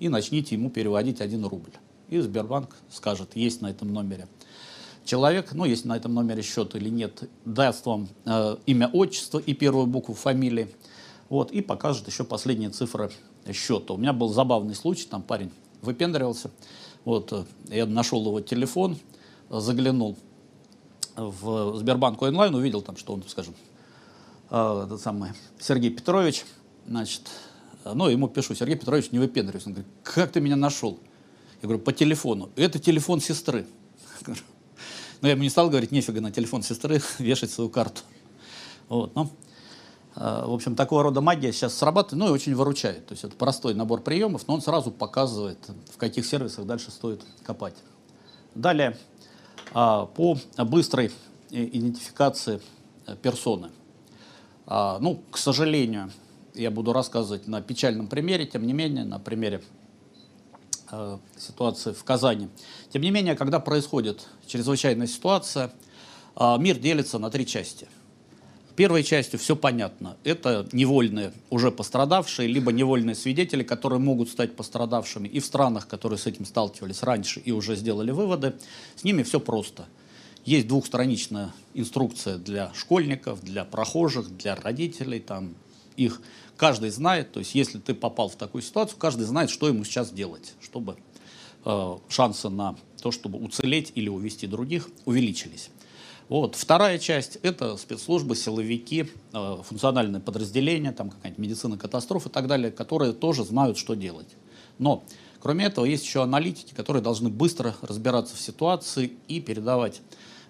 и 0.00 0.08
начните 0.08 0.54
ему 0.54 0.70
переводить 0.70 1.20
1 1.20 1.44
рубль. 1.46 1.72
И 2.10 2.20
Сбербанк 2.20 2.76
скажет, 2.90 3.30
есть 3.34 3.62
на 3.62 3.70
этом 3.70 3.92
номере 3.92 4.28
человек, 5.04 5.52
ну, 5.52 5.64
если 5.64 5.88
на 5.88 5.96
этом 5.96 6.14
номере 6.14 6.42
счет 6.42 6.74
или 6.74 6.88
нет, 6.88 7.28
даст 7.44 7.86
вам 7.86 8.08
э, 8.24 8.56
имя, 8.66 8.90
отчество 8.92 9.38
и 9.38 9.54
первую 9.54 9.86
букву 9.86 10.14
фамилии, 10.14 10.68
вот, 11.28 11.50
и 11.52 11.60
покажет 11.60 12.06
еще 12.06 12.24
последние 12.24 12.70
цифры 12.70 13.10
счета. 13.52 13.94
У 13.94 13.96
меня 13.96 14.12
был 14.12 14.28
забавный 14.28 14.74
случай, 14.74 15.06
там 15.06 15.22
парень 15.22 15.50
выпендривался, 15.82 16.50
вот, 17.04 17.32
э, 17.32 17.44
я 17.68 17.86
нашел 17.86 18.24
его 18.24 18.40
телефон, 18.40 18.96
заглянул 19.50 20.16
в 21.16 21.76
Сбербанк 21.76 22.20
онлайн, 22.22 22.54
увидел 22.54 22.82
там, 22.82 22.96
что 22.96 23.12
он, 23.12 23.22
скажем, 23.26 23.54
э, 24.50 24.82
этот 24.86 25.00
самый 25.00 25.30
Сергей 25.60 25.90
Петрович, 25.90 26.44
значит, 26.86 27.30
ну, 27.84 28.08
ему 28.08 28.28
пишу, 28.28 28.54
Сергей 28.54 28.76
Петрович, 28.76 29.12
не 29.12 29.18
выпендривайся. 29.18 29.68
Он 29.68 29.74
говорит, 29.74 29.92
как 30.02 30.32
ты 30.32 30.40
меня 30.40 30.56
нашел? 30.56 30.98
Я 31.60 31.68
говорю, 31.68 31.80
по 31.80 31.92
телефону. 31.92 32.48
Это 32.56 32.78
телефон 32.78 33.20
сестры. 33.20 33.66
Но 35.24 35.28
я 35.28 35.32
ему 35.32 35.42
не 35.42 35.48
стал 35.48 35.70
говорить, 35.70 35.90
нефига 35.90 36.20
на 36.20 36.30
телефон 36.30 36.62
сестры 36.62 37.00
вешать 37.18 37.50
свою 37.50 37.70
карту. 37.70 38.02
Вот, 38.90 39.14
ну, 39.14 39.30
в 40.14 40.52
общем, 40.52 40.76
такого 40.76 41.02
рода 41.02 41.22
магия 41.22 41.50
сейчас 41.50 41.72
срабатывает, 41.78 42.18
ну 42.18 42.28
и 42.28 42.30
очень 42.30 42.54
выручает. 42.54 43.06
То 43.06 43.12
есть 43.12 43.24
это 43.24 43.34
простой 43.34 43.72
набор 43.72 44.02
приемов, 44.02 44.46
но 44.46 44.52
он 44.52 44.60
сразу 44.60 44.90
показывает, 44.90 45.56
в 45.90 45.96
каких 45.96 46.26
сервисах 46.26 46.66
дальше 46.66 46.90
стоит 46.90 47.22
копать. 47.42 47.72
Далее, 48.54 48.98
а, 49.72 50.04
по 50.04 50.36
быстрой 50.58 51.10
идентификации 51.48 52.60
персоны. 53.22 53.70
А, 54.66 54.98
ну, 55.00 55.22
к 55.30 55.38
сожалению, 55.38 56.12
я 56.52 56.70
буду 56.70 56.92
рассказывать 56.92 57.48
на 57.48 57.62
печальном 57.62 58.08
примере, 58.08 58.44
тем 58.44 58.66
не 58.66 58.74
менее, 58.74 59.06
на 59.06 59.18
примере 59.18 59.62
Э, 60.96 61.18
ситуации 61.36 61.92
в 61.92 62.04
Казани. 62.04 62.48
Тем 62.92 63.02
не 63.02 63.10
менее, 63.10 63.34
когда 63.34 63.58
происходит 63.58 64.28
чрезвычайная 64.46 65.08
ситуация, 65.08 65.72
э, 66.36 66.56
мир 66.58 66.78
делится 66.78 67.18
на 67.18 67.30
три 67.30 67.46
части. 67.46 67.88
Первой 68.76 69.02
части 69.02 69.36
все 69.36 69.56
понятно. 69.56 70.16
Это 70.24 70.68
невольные, 70.72 71.32
уже 71.50 71.70
пострадавшие, 71.70 72.48
либо 72.48 72.72
невольные 72.72 73.14
свидетели, 73.14 73.62
которые 73.64 73.98
могут 73.98 74.28
стать 74.28 74.54
пострадавшими. 74.56 75.26
И 75.26 75.40
в 75.40 75.44
странах, 75.44 75.88
которые 75.88 76.18
с 76.18 76.26
этим 76.26 76.44
сталкивались 76.44 77.02
раньше 77.02 77.40
и 77.40 77.50
уже 77.50 77.74
сделали 77.76 78.12
выводы, 78.12 78.54
с 78.94 79.04
ними 79.04 79.22
все 79.22 79.40
просто. 79.40 79.86
Есть 80.44 80.68
двухстраничная 80.68 81.52
инструкция 81.74 82.36
для 82.36 82.72
школьников, 82.74 83.42
для 83.42 83.64
прохожих, 83.64 84.36
для 84.36 84.54
родителей, 84.54 85.20
там 85.20 85.54
их 85.96 86.20
каждый 86.64 86.88
знает, 86.88 87.30
то 87.30 87.40
есть 87.40 87.54
если 87.54 87.78
ты 87.78 87.92
попал 87.92 88.30
в 88.30 88.36
такую 88.36 88.62
ситуацию, 88.62 88.98
каждый 88.98 89.26
знает, 89.26 89.50
что 89.50 89.68
ему 89.68 89.84
сейчас 89.84 90.10
делать, 90.10 90.54
чтобы 90.62 90.96
э, 91.62 91.98
шансы 92.08 92.48
на 92.48 92.76
то, 93.02 93.10
чтобы 93.10 93.38
уцелеть 93.38 93.92
или 93.94 94.08
увести 94.08 94.46
других, 94.46 94.88
увеличились. 95.04 95.68
Вот. 96.30 96.54
Вторая 96.54 96.98
часть– 96.98 97.36
это 97.42 97.76
спецслужбы, 97.76 98.34
силовики, 98.34 99.10
э, 99.34 99.56
функциональные 99.62 100.22
подразделения, 100.22 100.92
там 100.92 101.10
какая-нибудь 101.10 101.38
медицина 101.38 101.76
катастроф 101.76 102.28
и 102.28 102.30
так 102.30 102.46
далее, 102.46 102.72
которые 102.72 103.12
тоже 103.12 103.44
знают, 103.44 103.76
что 103.76 103.92
делать. 103.92 104.34
Но, 104.78 105.04
кроме 105.40 105.66
этого, 105.66 105.84
есть 105.84 106.06
еще 106.06 106.22
аналитики, 106.22 106.72
которые 106.72 107.02
должны 107.02 107.28
быстро 107.28 107.74
разбираться 107.82 108.36
в 108.36 108.40
ситуации 108.40 109.12
и 109.28 109.38
передавать 109.38 110.00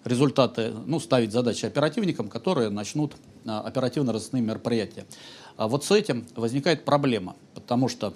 результаты, 0.04 0.72
ну, 0.86 1.00
ставить 1.00 1.32
задачи 1.32 1.66
оперативникам, 1.66 2.28
которые 2.28 2.68
начнут 2.68 3.16
э, 3.44 3.50
оперативно-розыскные 3.50 4.42
мероприятия. 4.42 5.06
А 5.56 5.68
вот 5.68 5.84
с 5.84 5.90
этим 5.90 6.26
возникает 6.34 6.84
проблема, 6.84 7.36
потому 7.54 7.88
что, 7.88 8.12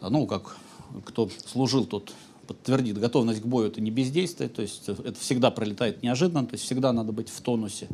ну, 0.00 0.26
как 0.26 0.56
кто 1.04 1.28
служил, 1.46 1.86
тот 1.86 2.12
подтвердит, 2.46 2.98
готовность 2.98 3.40
к 3.40 3.46
бою– 3.46 3.66
это 3.68 3.80
не 3.80 3.90
бездействие, 3.90 4.48
то 4.48 4.62
есть 4.62 4.88
это 4.88 5.18
всегда 5.18 5.50
пролетает 5.50 6.02
неожиданно, 6.02 6.46
то 6.46 6.54
есть 6.54 6.64
всегда 6.64 6.92
надо 6.92 7.12
быть 7.12 7.28
в 7.28 7.40
тонусе. 7.40 7.88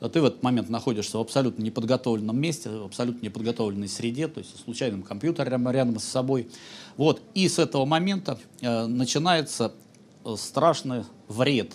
А 0.00 0.08
ты 0.08 0.20
в 0.20 0.24
этот 0.24 0.42
момент 0.42 0.68
находишься 0.68 1.18
в 1.18 1.20
абсолютно 1.20 1.62
неподготовленном 1.62 2.38
месте, 2.38 2.70
в 2.70 2.84
абсолютно 2.84 3.24
неподготовленной 3.24 3.88
среде, 3.88 4.28
то 4.28 4.38
есть 4.38 4.56
в 4.56 4.60
случайном 4.60 5.02
компьютере 5.02 5.50
рядом, 5.50 5.70
рядом 5.70 5.98
с 5.98 6.04
собой. 6.04 6.48
Вот. 6.96 7.20
И 7.34 7.48
с 7.48 7.58
этого 7.58 7.84
момента 7.84 8.38
э, 8.60 8.86
начинается 8.86 9.72
э, 10.24 10.36
страшный 10.38 11.02
вред 11.26 11.72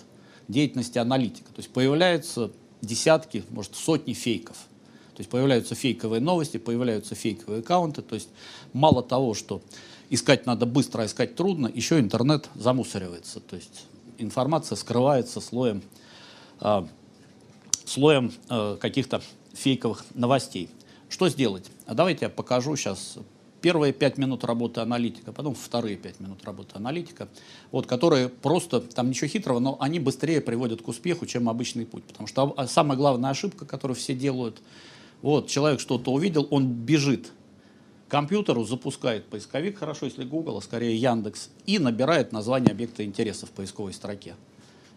деятельности 0.48 0.96
аналитика. 0.96 1.48
То 1.48 1.58
есть 1.58 1.70
появляются 1.70 2.50
десятки, 2.80 3.44
может, 3.50 3.76
сотни 3.76 4.14
фейков– 4.14 4.56
то 5.14 5.20
есть 5.20 5.30
появляются 5.30 5.74
фейковые 5.74 6.20
новости, 6.20 6.56
появляются 6.56 7.14
фейковые 7.14 7.60
аккаунты. 7.60 8.02
То 8.02 8.16
есть 8.16 8.28
мало 8.72 9.02
того, 9.02 9.34
что 9.34 9.62
искать 10.10 10.44
надо 10.44 10.66
быстро, 10.66 11.02
а 11.02 11.06
искать 11.06 11.36
трудно, 11.36 11.70
еще 11.72 12.00
интернет 12.00 12.50
замусоривается. 12.56 13.38
То 13.40 13.56
есть 13.56 13.86
информация 14.18 14.76
скрывается 14.76 15.40
слоем, 15.40 15.82
э, 16.60 16.86
слоем 17.84 18.32
э, 18.48 18.76
каких-то 18.80 19.22
фейковых 19.52 20.04
новостей. 20.14 20.68
Что 21.08 21.28
сделать? 21.28 21.70
А 21.86 21.94
давайте 21.94 22.24
я 22.24 22.28
покажу 22.28 22.74
сейчас 22.74 23.18
первые 23.64 23.94
пять 23.94 24.18
минут 24.18 24.44
работы 24.44 24.80
аналитика, 24.80 25.32
потом 25.32 25.54
вторые 25.54 25.96
пять 25.96 26.20
минут 26.20 26.44
работы 26.44 26.72
аналитика, 26.74 27.28
вот, 27.70 27.86
которые 27.86 28.28
просто, 28.28 28.80
там 28.80 29.08
ничего 29.08 29.28
хитрого, 29.28 29.58
но 29.58 29.78
они 29.80 30.00
быстрее 30.00 30.42
приводят 30.42 30.82
к 30.82 30.88
успеху, 30.88 31.24
чем 31.24 31.48
обычный 31.48 31.86
путь. 31.86 32.04
Потому 32.04 32.26
что 32.26 32.52
а, 32.58 32.66
самая 32.66 32.98
главная 32.98 33.30
ошибка, 33.30 33.64
которую 33.64 33.96
все 33.96 34.14
делают, 34.14 34.60
вот, 35.24 35.48
человек 35.48 35.80
что-то 35.80 36.12
увидел, 36.12 36.46
он 36.50 36.70
бежит 36.70 37.32
к 38.06 38.10
компьютеру, 38.10 38.62
запускает 38.64 39.24
поисковик, 39.24 39.78
хорошо, 39.78 40.04
если 40.04 40.22
Google, 40.22 40.58
а 40.58 40.60
скорее 40.60 40.94
Яндекс, 40.98 41.48
и 41.64 41.78
набирает 41.78 42.30
название 42.30 42.72
объекта 42.72 43.06
интереса 43.06 43.46
в 43.46 43.50
поисковой 43.50 43.94
строке. 43.94 44.34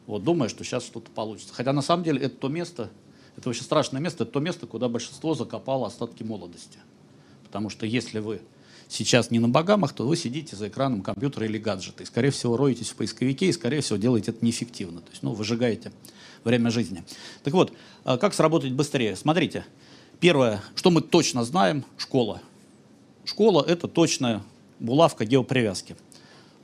Вот, 0.06 0.26
думая, 0.26 0.50
что 0.50 0.66
сейчас 0.66 0.84
что-то 0.84 1.10
получится. 1.12 1.54
Хотя 1.54 1.72
на 1.72 1.82
самом 1.82 2.04
деле 2.04 2.20
это 2.20 2.36
то 2.36 2.50
место, 2.50 2.90
это 3.38 3.50
очень 3.50 3.64
страшное 3.64 4.02
место, 4.02 4.26
это 4.26 4.34
то 4.34 4.42
место, 4.42 4.68
куда 4.68 4.90
большинство 4.90 5.34
закопало 5.34 5.88
остатки 5.88 6.24
молодости. 6.24 6.78
Потому 7.46 7.70
что 7.70 7.86
если 7.86 8.20
вы 8.20 8.42
сейчас 8.90 9.32
не 9.32 9.40
на 9.40 9.48
богамах, 9.48 9.94
то 9.94 10.06
вы 10.06 10.18
сидите 10.18 10.58
за 10.58 10.68
экраном 10.68 11.04
компьютера 11.04 11.46
или 11.46 11.58
гаджета. 11.58 12.04
И, 12.04 12.06
скорее 12.06 12.32
всего, 12.32 12.58
роетесь 12.58 12.90
в 12.90 12.96
поисковике, 12.96 13.46
и, 13.46 13.54
скорее 13.54 13.80
всего, 13.80 13.98
делаете 13.98 14.32
это 14.32 14.44
неэффективно. 14.44 15.00
То 15.00 15.12
есть, 15.12 15.24
ну, 15.24 15.32
выжигаете 15.32 15.94
время 16.44 16.70
жизни. 16.70 17.06
Так 17.44 17.54
вот, 17.54 17.72
а 18.04 18.18
как 18.18 18.34
сработать 18.34 18.74
быстрее? 18.74 19.16
Смотрите, 19.16 19.66
Первое, 20.20 20.62
что 20.76 20.90
мы 20.90 21.02
точно 21.02 21.44
знаем, 21.44 21.86
школа. 21.98 22.42
Школа– 23.24 23.64
это 23.68 23.88
точная 23.88 24.42
булавка 24.80 25.26
геопривязки. 25.26 25.96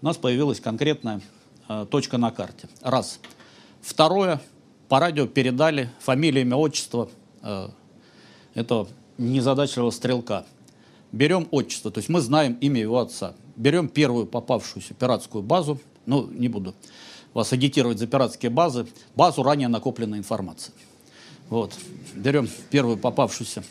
У 0.02 0.06
нас 0.06 0.18
появилась 0.18 0.60
конкретная 0.60 1.22
э, 1.70 1.86
точка 1.90 2.18
на 2.18 2.32
карте. 2.32 2.68
Раз. 2.82 3.20
Второе, 3.82 4.42
по 4.90 5.00
радио 5.00 5.28
передали 5.28 5.90
фамилия, 6.00 6.42
имя, 6.42 6.56
отчество 6.56 7.10
э, 7.44 7.70
этого 8.56 8.88
незадачливого 9.20 9.92
стрелка. 9.92 10.46
Берем 11.12 11.48
отчество, 11.52 11.92
то 11.92 12.00
есть 12.00 12.10
мы 12.10 12.22
знаем 12.22 12.58
имя 12.60 12.82
его 12.82 13.00
отца. 13.00 13.36
Берем 13.56 13.88
первую 13.88 14.26
попавшуюся 14.26 14.96
пиратскую 14.96 15.44
базу, 15.44 15.80
ну, 16.08 16.28
не 16.28 16.48
буду 16.48 16.74
вас 17.34 17.54
агитировать 17.54 18.00
за 18.00 18.08
пиратские 18.08 18.50
базы, 18.50 18.88
базу 19.16 19.44
ранее 19.44 19.68
накопленной 19.68 20.18
информации. 20.18 20.74
Вот. 21.54 21.76
Берем 22.16 22.50
первую 22.72 22.98
попавшуюся 22.98 23.64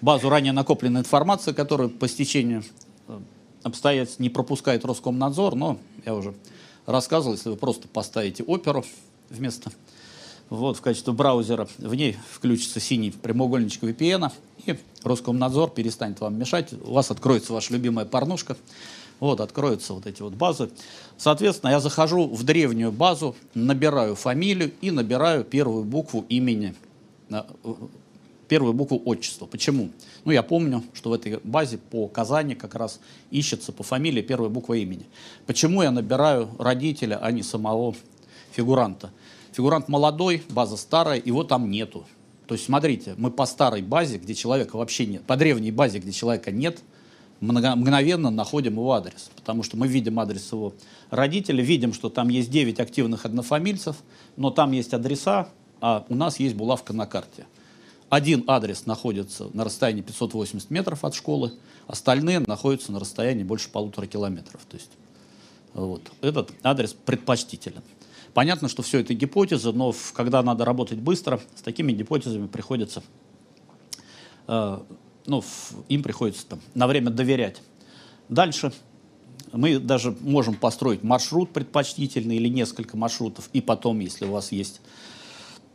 базу 0.00 0.28
ранее 0.28 0.52
накопленной 0.52 1.02
информации, 1.02 1.52
которую 1.52 1.88
по 1.88 2.08
стечению 2.08 2.64
э, 3.06 3.16
обстоятельств 3.62 4.18
не 4.18 4.28
пропускает 4.28 4.84
Роскомнадзор, 4.84 5.54
но 5.54 5.78
я 6.04 6.16
уже 6.16 6.34
рассказывал, 6.84 7.36
если 7.36 7.50
вы 7.50 7.54
просто 7.54 7.86
поставите 7.86 8.42
оперу 8.42 8.84
вместо 9.30 9.70
вот, 10.50 10.78
в 10.78 10.80
качестве 10.80 11.12
браузера. 11.12 11.68
В 11.78 11.94
ней 11.94 12.16
включится 12.28 12.80
синий 12.80 13.12
прямоугольничек 13.12 13.84
VPN, 13.84 14.32
и 14.66 14.76
Роскомнадзор 15.04 15.70
перестанет 15.70 16.20
вам 16.20 16.36
мешать. 16.36 16.72
У 16.72 16.92
вас 16.92 17.12
откроется 17.12 17.52
ваша 17.52 17.72
любимая 17.72 18.04
порнушка. 18.04 18.56
Вот, 19.20 19.40
откроются 19.40 19.94
вот 19.94 20.06
эти 20.08 20.22
вот 20.22 20.32
базы. 20.32 20.70
Соответственно, 21.16 21.70
я 21.70 21.78
захожу 21.78 22.26
в 22.26 22.42
древнюю 22.42 22.90
базу, 22.90 23.36
набираю 23.54 24.16
фамилию 24.16 24.72
и 24.80 24.90
набираю 24.90 25.44
первую 25.44 25.84
букву 25.84 26.26
имени, 26.28 26.74
первую 28.48 28.72
букву 28.72 29.00
отчества. 29.04 29.46
Почему? 29.46 29.90
Ну, 30.24 30.32
я 30.32 30.42
помню, 30.42 30.82
что 30.94 31.10
в 31.10 31.12
этой 31.12 31.38
базе 31.44 31.76
по 31.78 32.08
Казани 32.08 32.54
как 32.54 32.74
раз 32.74 32.98
ищется 33.30 33.72
по 33.72 33.82
фамилии 33.82 34.22
первая 34.22 34.48
буква 34.48 34.74
имени. 34.74 35.06
Почему 35.46 35.82
я 35.82 35.90
набираю 35.90 36.48
родителя, 36.58 37.18
а 37.20 37.30
не 37.30 37.42
самого 37.42 37.94
фигуранта? 38.52 39.10
Фигурант 39.52 39.88
молодой, 39.88 40.42
база 40.48 40.76
старая, 40.76 41.20
его 41.22 41.44
там 41.44 41.70
нету. 41.70 42.06
То 42.46 42.54
есть, 42.54 42.64
смотрите, 42.64 43.14
мы 43.18 43.30
по 43.30 43.44
старой 43.44 43.82
базе, 43.82 44.16
где 44.16 44.34
человека 44.34 44.76
вообще 44.76 45.04
нет, 45.04 45.24
по 45.24 45.36
древней 45.36 45.70
базе, 45.70 45.98
где 45.98 46.12
человека 46.12 46.50
нет, 46.50 46.80
мгновенно 47.40 48.30
находим 48.30 48.72
его 48.74 48.92
адрес. 48.92 49.30
Потому 49.36 49.62
что 49.62 49.76
мы 49.76 49.86
видим 49.88 50.18
адрес 50.18 50.50
его 50.50 50.72
родителя, 51.10 51.62
видим, 51.62 51.92
что 51.92 52.08
там 52.08 52.30
есть 52.30 52.50
9 52.50 52.80
активных 52.80 53.26
однофамильцев, 53.26 53.96
но 54.36 54.50
там 54.50 54.72
есть 54.72 54.94
адреса, 54.94 55.50
а 55.80 56.04
у 56.08 56.14
нас 56.14 56.38
есть 56.40 56.54
булавка 56.54 56.92
на 56.92 57.06
карте. 57.06 57.46
Один 58.08 58.44
адрес 58.46 58.86
находится 58.86 59.48
на 59.52 59.64
расстоянии 59.64 60.00
580 60.00 60.70
метров 60.70 61.04
от 61.04 61.14
школы, 61.14 61.52
остальные 61.86 62.40
находятся 62.40 62.90
на 62.92 63.00
расстоянии 63.00 63.44
больше 63.44 63.70
полутора 63.70 64.06
километров. 64.06 64.64
То 64.68 64.76
есть 64.76 64.90
вот, 65.74 66.10
этот 66.22 66.52
адрес 66.62 66.94
предпочтителен. 66.94 67.82
Понятно, 68.34 68.68
что 68.68 68.82
все 68.82 69.00
это 69.00 69.14
гипотеза, 69.14 69.72
но 69.72 69.94
когда 70.14 70.42
надо 70.42 70.64
работать 70.64 70.98
быстро, 70.98 71.40
с 71.54 71.62
такими 71.62 71.92
гипотезами 71.92 72.46
приходится, 72.46 73.02
э, 74.46 74.78
ну, 75.26 75.44
им 75.88 76.02
приходится 76.02 76.46
там, 76.46 76.60
на 76.74 76.86
время 76.86 77.10
доверять. 77.10 77.60
Дальше 78.28 78.72
мы 79.52 79.78
даже 79.78 80.16
можем 80.20 80.54
построить 80.54 81.02
маршрут 81.02 81.52
предпочтительный 81.52 82.36
или 82.36 82.48
несколько 82.48 82.96
маршрутов, 82.96 83.48
и 83.52 83.60
потом, 83.60 84.00
если 84.00 84.26
у 84.26 84.32
вас 84.32 84.52
есть 84.52 84.80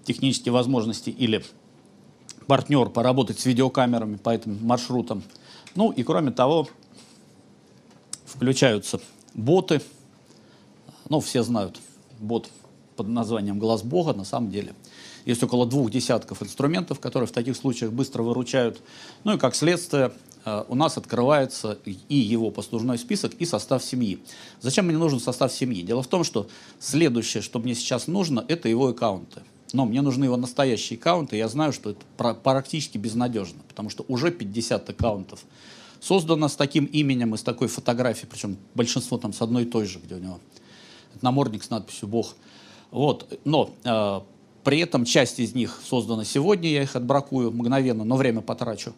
технические 0.05 0.51
возможности 0.51 1.09
или 1.09 1.43
партнер 2.47 2.89
поработать 2.89 3.39
с 3.39 3.45
видеокамерами 3.45 4.17
по 4.17 4.29
этим 4.29 4.57
маршрутам. 4.65 5.23
Ну 5.75 5.91
и 5.91 6.03
кроме 6.03 6.31
того, 6.31 6.67
включаются 8.25 8.99
боты. 9.33 9.81
Ну, 11.09 11.19
все 11.19 11.43
знают, 11.43 11.79
бот 12.19 12.49
под 12.95 13.07
названием 13.07 13.59
«Глаз 13.59 13.83
Бога» 13.83 14.13
на 14.13 14.23
самом 14.23 14.51
деле. 14.51 14.73
Есть 15.25 15.41
около 15.43 15.65
двух 15.65 15.89
десятков 15.89 16.43
инструментов, 16.43 16.99
которые 16.99 17.27
в 17.27 17.31
таких 17.31 17.55
случаях 17.55 17.91
быстро 17.91 18.23
выручают. 18.23 18.81
Ну 19.23 19.33
и 19.33 19.37
как 19.37 19.55
следствие 19.55 20.11
э, 20.45 20.63
у 20.67 20.75
нас 20.75 20.97
открывается 20.97 21.77
и 21.85 22.15
его 22.15 22.51
послужной 22.51 22.97
список, 22.97 23.33
и 23.35 23.45
состав 23.45 23.83
семьи. 23.83 24.19
Зачем 24.61 24.85
мне 24.85 24.97
нужен 24.97 25.19
состав 25.19 25.51
семьи? 25.51 25.81
Дело 25.81 26.03
в 26.03 26.07
том, 26.07 26.23
что 26.23 26.47
следующее, 26.79 27.41
что 27.41 27.59
мне 27.59 27.73
сейчас 27.73 28.07
нужно, 28.07 28.43
это 28.47 28.67
его 28.67 28.87
аккаунты. 28.87 29.41
Но 29.73 29.85
мне 29.85 30.01
нужны 30.01 30.25
его 30.25 30.37
настоящие 30.37 30.97
аккаунты, 30.97 31.35
я 31.35 31.47
знаю, 31.47 31.73
что 31.73 31.89
это 31.91 32.33
практически 32.35 32.97
безнадежно, 32.97 33.59
потому 33.67 33.89
что 33.89 34.05
уже 34.07 34.31
50 34.31 34.89
аккаунтов 34.89 35.43
создано 35.99 36.47
с 36.47 36.55
таким 36.55 36.85
именем 36.85 37.33
и 37.33 37.37
с 37.37 37.43
такой 37.43 37.67
фотографией, 37.67 38.27
причем 38.29 38.57
большинство 38.75 39.17
там 39.17 39.33
с 39.33 39.41
одной 39.41 39.63
и 39.63 39.65
той 39.65 39.85
же, 39.85 39.99
где 39.99 40.15
у 40.15 40.19
него 40.19 40.39
намордник 41.21 41.63
с 41.63 41.69
надписью 41.69 42.07
«Бог». 42.07 42.35
Вот. 42.91 43.39
Но 43.45 43.71
э, 43.83 44.21
при 44.63 44.79
этом 44.79 45.05
часть 45.05 45.39
из 45.39 45.55
них 45.55 45.81
создана 45.83 46.23
сегодня, 46.23 46.69
я 46.69 46.83
их 46.83 46.95
отбракую 46.95 47.51
мгновенно, 47.51 48.03
но 48.03 48.15
время 48.15 48.41
потрачу. 48.41 48.93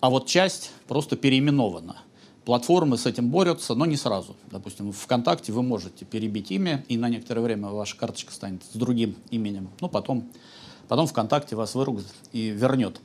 А 0.00 0.10
вот 0.10 0.26
часть 0.26 0.70
просто 0.86 1.16
переименована. 1.16 1.96
Платформы 2.44 2.96
с 2.96 3.06
этим 3.06 3.28
борются, 3.28 3.74
но 3.74 3.84
не 3.84 3.96
сразу. 3.96 4.34
Допустим, 4.50 4.90
в 4.90 4.96
ВКонтакте 4.96 5.52
вы 5.52 5.62
можете 5.62 6.04
перебить 6.04 6.50
имя, 6.50 6.84
и 6.88 6.96
на 6.96 7.08
некоторое 7.08 7.42
время 7.42 7.68
ваша 7.68 7.96
карточка 7.96 8.32
станет 8.32 8.62
с 8.64 8.76
другим 8.76 9.16
именем. 9.30 9.68
Ну, 9.80 9.88
потом, 9.88 10.30
потом 10.88 11.06
ВКонтакте 11.06 11.56
вас 11.56 11.74
выругает 11.74 12.06
и 12.32 12.48
вернет. 12.48 13.00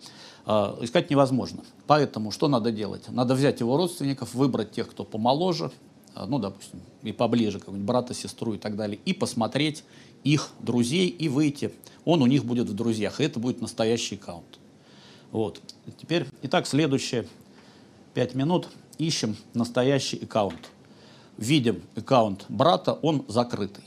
Э, 0.46 0.76
искать 0.82 1.10
невозможно. 1.10 1.63
Поэтому 1.88 2.32
что 2.32 2.48
надо 2.48 2.72
делать? 2.72 3.10
Надо 3.10 3.36
взять 3.36 3.60
его 3.60 3.78
родственников, 3.78 4.34
выбрать 4.34 4.72
тех, 4.72 4.89
кто 4.89 5.04
помоложе, 5.04 5.72
а, 6.15 6.26
ну, 6.26 6.39
допустим, 6.39 6.82
и 7.02 7.12
поближе, 7.12 7.60
как 7.60 7.74
брата, 7.74 8.13
сестру 8.13 8.54
и 8.54 8.58
так 8.58 8.76
далее, 8.76 9.00
и 9.06 9.13
посмотреть 9.13 9.84
их 10.24 10.50
друзей 10.60 11.08
и 11.08 11.28
выйти. 11.28 11.74
Он 12.06 12.22
у 12.22 12.28
них 12.28 12.46
будет 12.46 12.69
в 12.69 12.74
друзьях, 12.74 13.19
и 13.19 13.24
это 13.24 13.39
будет 13.39 13.62
настоящий 13.62 14.15
аккаунт. 14.15 14.60
Вот. 15.32 15.62
Теперь, 16.00 16.28
итак, 16.43 16.67
следующие 16.67 17.28
пять 18.13 18.36
минут 18.36 18.69
ищем 19.06 19.36
настоящий 19.54 20.24
аккаунт. 20.24 20.70
Видим 21.38 21.82
аккаунт 21.96 22.46
брата, 22.50 22.94
он 22.94 23.26
закрытый. 23.28 23.84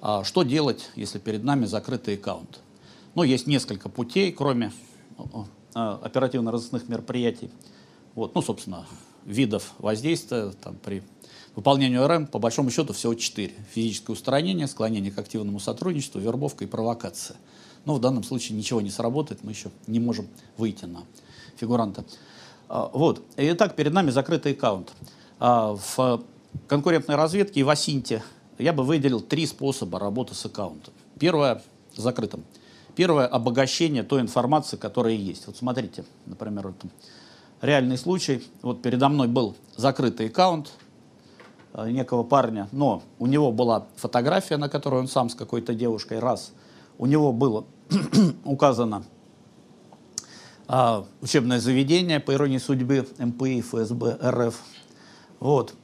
А 0.00 0.24
что 0.24 0.42
делать, 0.42 0.90
если 0.94 1.18
перед 1.18 1.44
нами 1.44 1.66
закрытый 1.66 2.14
аккаунт? 2.14 2.60
Ну, 3.14 3.22
есть 3.22 3.46
несколько 3.46 3.88
путей, 3.88 4.32
кроме 4.32 4.72
оперативно-розыскных 5.74 6.88
мероприятий. 6.88 7.50
Вот, 8.14 8.34
ну, 8.34 8.42
собственно, 8.42 8.86
видов 9.24 9.74
воздействия 9.78 10.50
там, 10.62 10.76
при 10.76 11.02
Выполнению 11.56 12.06
РМ, 12.06 12.26
по 12.26 12.38
большому 12.38 12.70
счету, 12.70 12.92
всего 12.92 13.14
четыре. 13.14 13.52
Физическое 13.72 14.12
устранение, 14.12 14.68
склонение 14.68 15.10
к 15.10 15.18
активному 15.18 15.58
сотрудничеству, 15.58 16.20
вербовка 16.20 16.64
и 16.64 16.66
провокация. 16.68 17.36
Но 17.84 17.94
в 17.94 18.00
данном 18.00 18.22
случае 18.22 18.56
ничего 18.56 18.80
не 18.80 18.90
сработает, 18.90 19.42
мы 19.42 19.50
еще 19.50 19.70
не 19.86 19.98
можем 19.98 20.28
выйти 20.56 20.84
на 20.84 21.02
фигуранта. 21.56 22.04
А, 22.70 22.90
вот. 22.92 23.22
Итак, 23.36 23.76
перед 23.76 23.92
нами 23.92 24.10
закрытый 24.10 24.52
аккаунт. 24.52 24.92
А, 25.38 25.76
в 25.96 26.22
конкурентной 26.68 27.16
разведке 27.16 27.60
и 27.60 27.62
в 27.62 27.68
Асинте 27.68 28.22
я 28.58 28.72
бы 28.72 28.84
выделил 28.84 29.20
три 29.20 29.44
способа 29.46 29.98
работы 29.98 30.34
с 30.34 30.46
аккаунтом. 30.46 30.94
Первое– 31.18 31.62
закрытым. 31.96 32.44
Первое– 32.96 33.26
обогащение 33.28 34.04
той 34.04 34.20
информации, 34.20 34.76
которая 34.76 35.14
есть. 35.14 35.46
Вот 35.46 35.56
смотрите, 35.56 36.04
например, 36.26 36.68
это 36.68 36.88
реальный 37.60 37.98
случай. 37.98 38.42
Вот 38.62 38.80
передо 38.80 39.08
мной 39.08 39.28
был 39.28 39.56
закрытый 39.76 40.28
аккаунт, 40.28 40.70
Э, 41.72 41.88
некого 41.88 42.24
парня, 42.24 42.68
но 42.72 43.02
у 43.18 43.26
него 43.26 43.52
была 43.52 43.86
фотография, 43.96 44.56
на 44.56 44.68
которой 44.68 45.00
он 45.00 45.06
сам 45.06 45.28
с 45.28 45.36
какой-то 45.36 45.72
девушкой, 45.72 46.18
раз. 46.18 46.52
У 46.98 47.06
него 47.06 47.32
было 47.32 47.64
указано 48.44 49.04
а, 50.72 51.04
учебное 51.20 51.58
заведение, 51.58 52.20
по 52.20 52.32
иронии 52.32 52.58
судьбы, 52.58 53.04
МПИ, 53.18 53.60
ФСБ, 53.60 54.18
РФ. 54.22 54.54
Вот. 55.40 55.74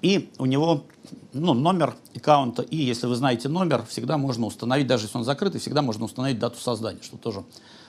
И 0.00 0.30
у 0.38 0.46
него 0.46 0.84
ну, 1.32 1.54
номер 1.54 1.96
аккаунта, 2.14 2.62
и 2.62 2.76
если 2.76 3.08
вы 3.08 3.16
знаете 3.16 3.48
номер, 3.48 3.84
всегда 3.88 4.16
можно 4.16 4.46
установить, 4.46 4.86
даже 4.86 5.06
если 5.06 5.18
он 5.18 5.24
закрытый, 5.24 5.60
всегда 5.60 5.82
можно 5.82 6.04
установить 6.04 6.38
дату 6.38 6.60
создания, 6.60 7.02
что 7.02 7.16
тоже 7.16 7.42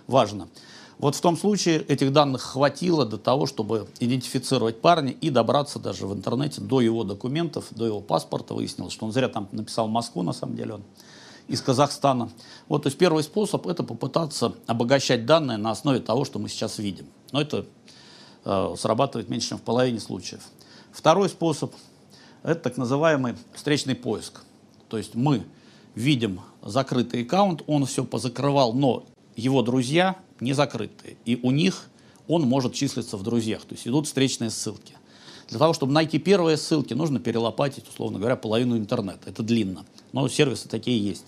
важно. 0.08 0.48
Вот 0.98 1.14
в 1.16 1.22
том 1.22 1.38
случае 1.38 1.84
этих 1.84 2.12
данных 2.12 2.42
хватило 2.42 3.06
для 3.06 3.20
того, 3.20 3.46
чтобы 3.46 3.88
идентифицировать 4.00 4.82
парня 4.82 5.12
и 5.12 5.30
добраться 5.30 5.78
даже 5.78 6.08
в 6.08 6.16
интернете 6.16 6.62
до 6.62 6.82
его 6.82 7.04
документов, 7.04 7.66
до 7.70 7.86
его 7.86 8.02
паспорта. 8.02 8.56
Выяснилось, 8.56 8.92
что 8.92 9.06
он 9.06 9.12
зря 9.12 9.30
там 9.30 9.50
написал 9.52 9.88
Москву, 9.88 10.24
на 10.24 10.34
самом 10.34 10.56
деле 10.56 10.74
он 10.74 10.84
из 11.48 11.62
Казахстана. 11.62 12.30
Вот, 12.68 12.84
то 12.84 12.88
есть 12.88 12.98
первый 12.98 13.24
способ– 13.24 13.68
это 13.68 13.84
попытаться 13.84 14.56
обогащать 14.66 15.26
данные 15.26 15.58
на 15.58 15.72
основе 15.72 16.00
того, 16.00 16.26
что 16.26 16.40
мы 16.40 16.50
сейчас 16.50 16.78
видим. 16.78 17.08
Но 17.32 17.42
это 17.42 17.66
э, 18.46 18.76
срабатывает 18.78 19.30
меньше, 19.30 19.50
чем 19.50 19.58
в 19.58 19.62
половине 19.62 20.00
случаев. 20.00 20.42
Второй 20.92 21.30
способ– 21.30 21.74
это 22.44 22.62
так 22.62 22.78
называемый 22.78 23.36
встречный 23.54 23.96
поиск. 23.96 24.44
То 24.90 24.98
есть 24.98 25.16
мы 25.16 25.44
видим 25.96 26.42
закрытый 26.62 27.24
аккаунт, 27.24 27.64
он 27.68 27.86
все 27.86 28.04
позакрывал, 28.04 28.74
но 28.74 29.06
его 29.36 29.62
друзья 29.62 30.18
не 30.40 30.54
закрытые. 30.54 31.18
И 31.26 31.40
у 31.42 31.52
них 31.52 31.90
он 32.28 32.44
может 32.44 32.74
числиться 32.74 33.18
в 33.18 33.24
друзьях. 33.24 33.62
То 33.62 33.76
есть 33.76 33.88
идут 33.88 34.08
встречные 34.08 34.50
ссылки. 34.50 34.96
Для 35.50 35.60
того, 35.60 35.74
чтобы 35.74 35.94
найти 35.94 36.20
первые 36.20 36.58
ссылки, 36.58 36.94
нужно 36.94 37.20
перелопатить, 37.20 37.88
условно 37.88 38.20
говоря, 38.20 38.36
половину 38.36 38.78
интернета. 38.78 39.30
Это 39.30 39.44
длинно. 39.44 39.86
Но 40.12 40.28
сервисы 40.28 40.68
такие 40.68 41.02
есть. 41.02 41.26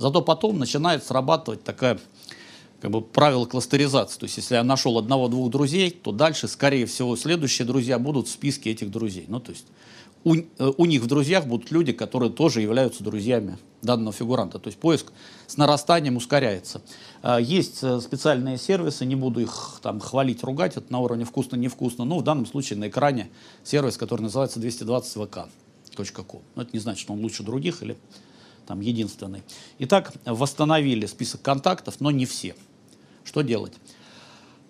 Зато 0.00 0.22
потом 0.22 0.58
начинает 0.58 1.04
срабатывать 1.04 1.62
такая 1.62 2.00
как 2.80 2.90
бы 2.90 3.02
правило 3.02 3.44
кластеризации. 3.44 4.18
То 4.18 4.24
есть, 4.24 4.38
если 4.38 4.54
я 4.54 4.64
нашел 4.64 4.96
одного-двух 4.96 5.50
друзей, 5.50 5.90
то 5.90 6.10
дальше, 6.10 6.48
скорее 6.48 6.86
всего, 6.86 7.16
следующие 7.16 7.66
друзья 7.66 7.98
будут 7.98 8.26
в 8.26 8.30
списке 8.30 8.70
этих 8.70 8.90
друзей. 8.90 9.26
Ну, 9.28 9.40
то 9.40 9.50
есть, 9.52 9.66
у, 10.24 10.36
э, 10.36 10.72
у 10.78 10.86
них 10.86 11.02
в 11.02 11.06
друзьях 11.06 11.46
будут 11.46 11.70
люди, 11.70 11.92
которые 11.92 12.32
тоже 12.32 12.62
являются 12.62 13.04
друзьями 13.04 13.58
данного 13.82 14.14
фигуранта. 14.14 14.58
То 14.58 14.68
есть 14.68 14.78
поиск 14.78 15.12
с 15.46 15.58
нарастанием 15.58 16.16
ускоряется. 16.16 16.80
А, 17.20 17.38
есть 17.38 17.80
э, 17.82 18.00
специальные 18.00 18.56
сервисы, 18.56 19.04
не 19.04 19.16
буду 19.16 19.40
их 19.40 19.80
там 19.82 20.00
хвалить, 20.00 20.42
ругать, 20.42 20.78
это 20.78 20.90
на 20.90 21.00
уровне 21.00 21.26
вкусно-невкусно, 21.26 22.06
но 22.06 22.18
в 22.18 22.24
данном 22.24 22.46
случае 22.46 22.78
на 22.78 22.88
экране 22.88 23.28
сервис, 23.64 23.98
который 23.98 24.22
называется 24.22 24.60
220vk.com. 24.60 26.42
Но 26.54 26.62
это 26.62 26.70
не 26.72 26.78
значит, 26.78 27.02
что 27.02 27.12
он 27.12 27.20
лучше 27.20 27.42
других 27.42 27.82
или 27.82 27.98
там 28.70 28.78
единственный. 28.78 29.42
Итак, 29.80 30.12
восстановили 30.24 31.06
список 31.06 31.42
контактов, 31.42 31.96
но 31.98 32.12
не 32.12 32.24
все. 32.24 32.54
Что 33.24 33.40
делать? 33.40 33.72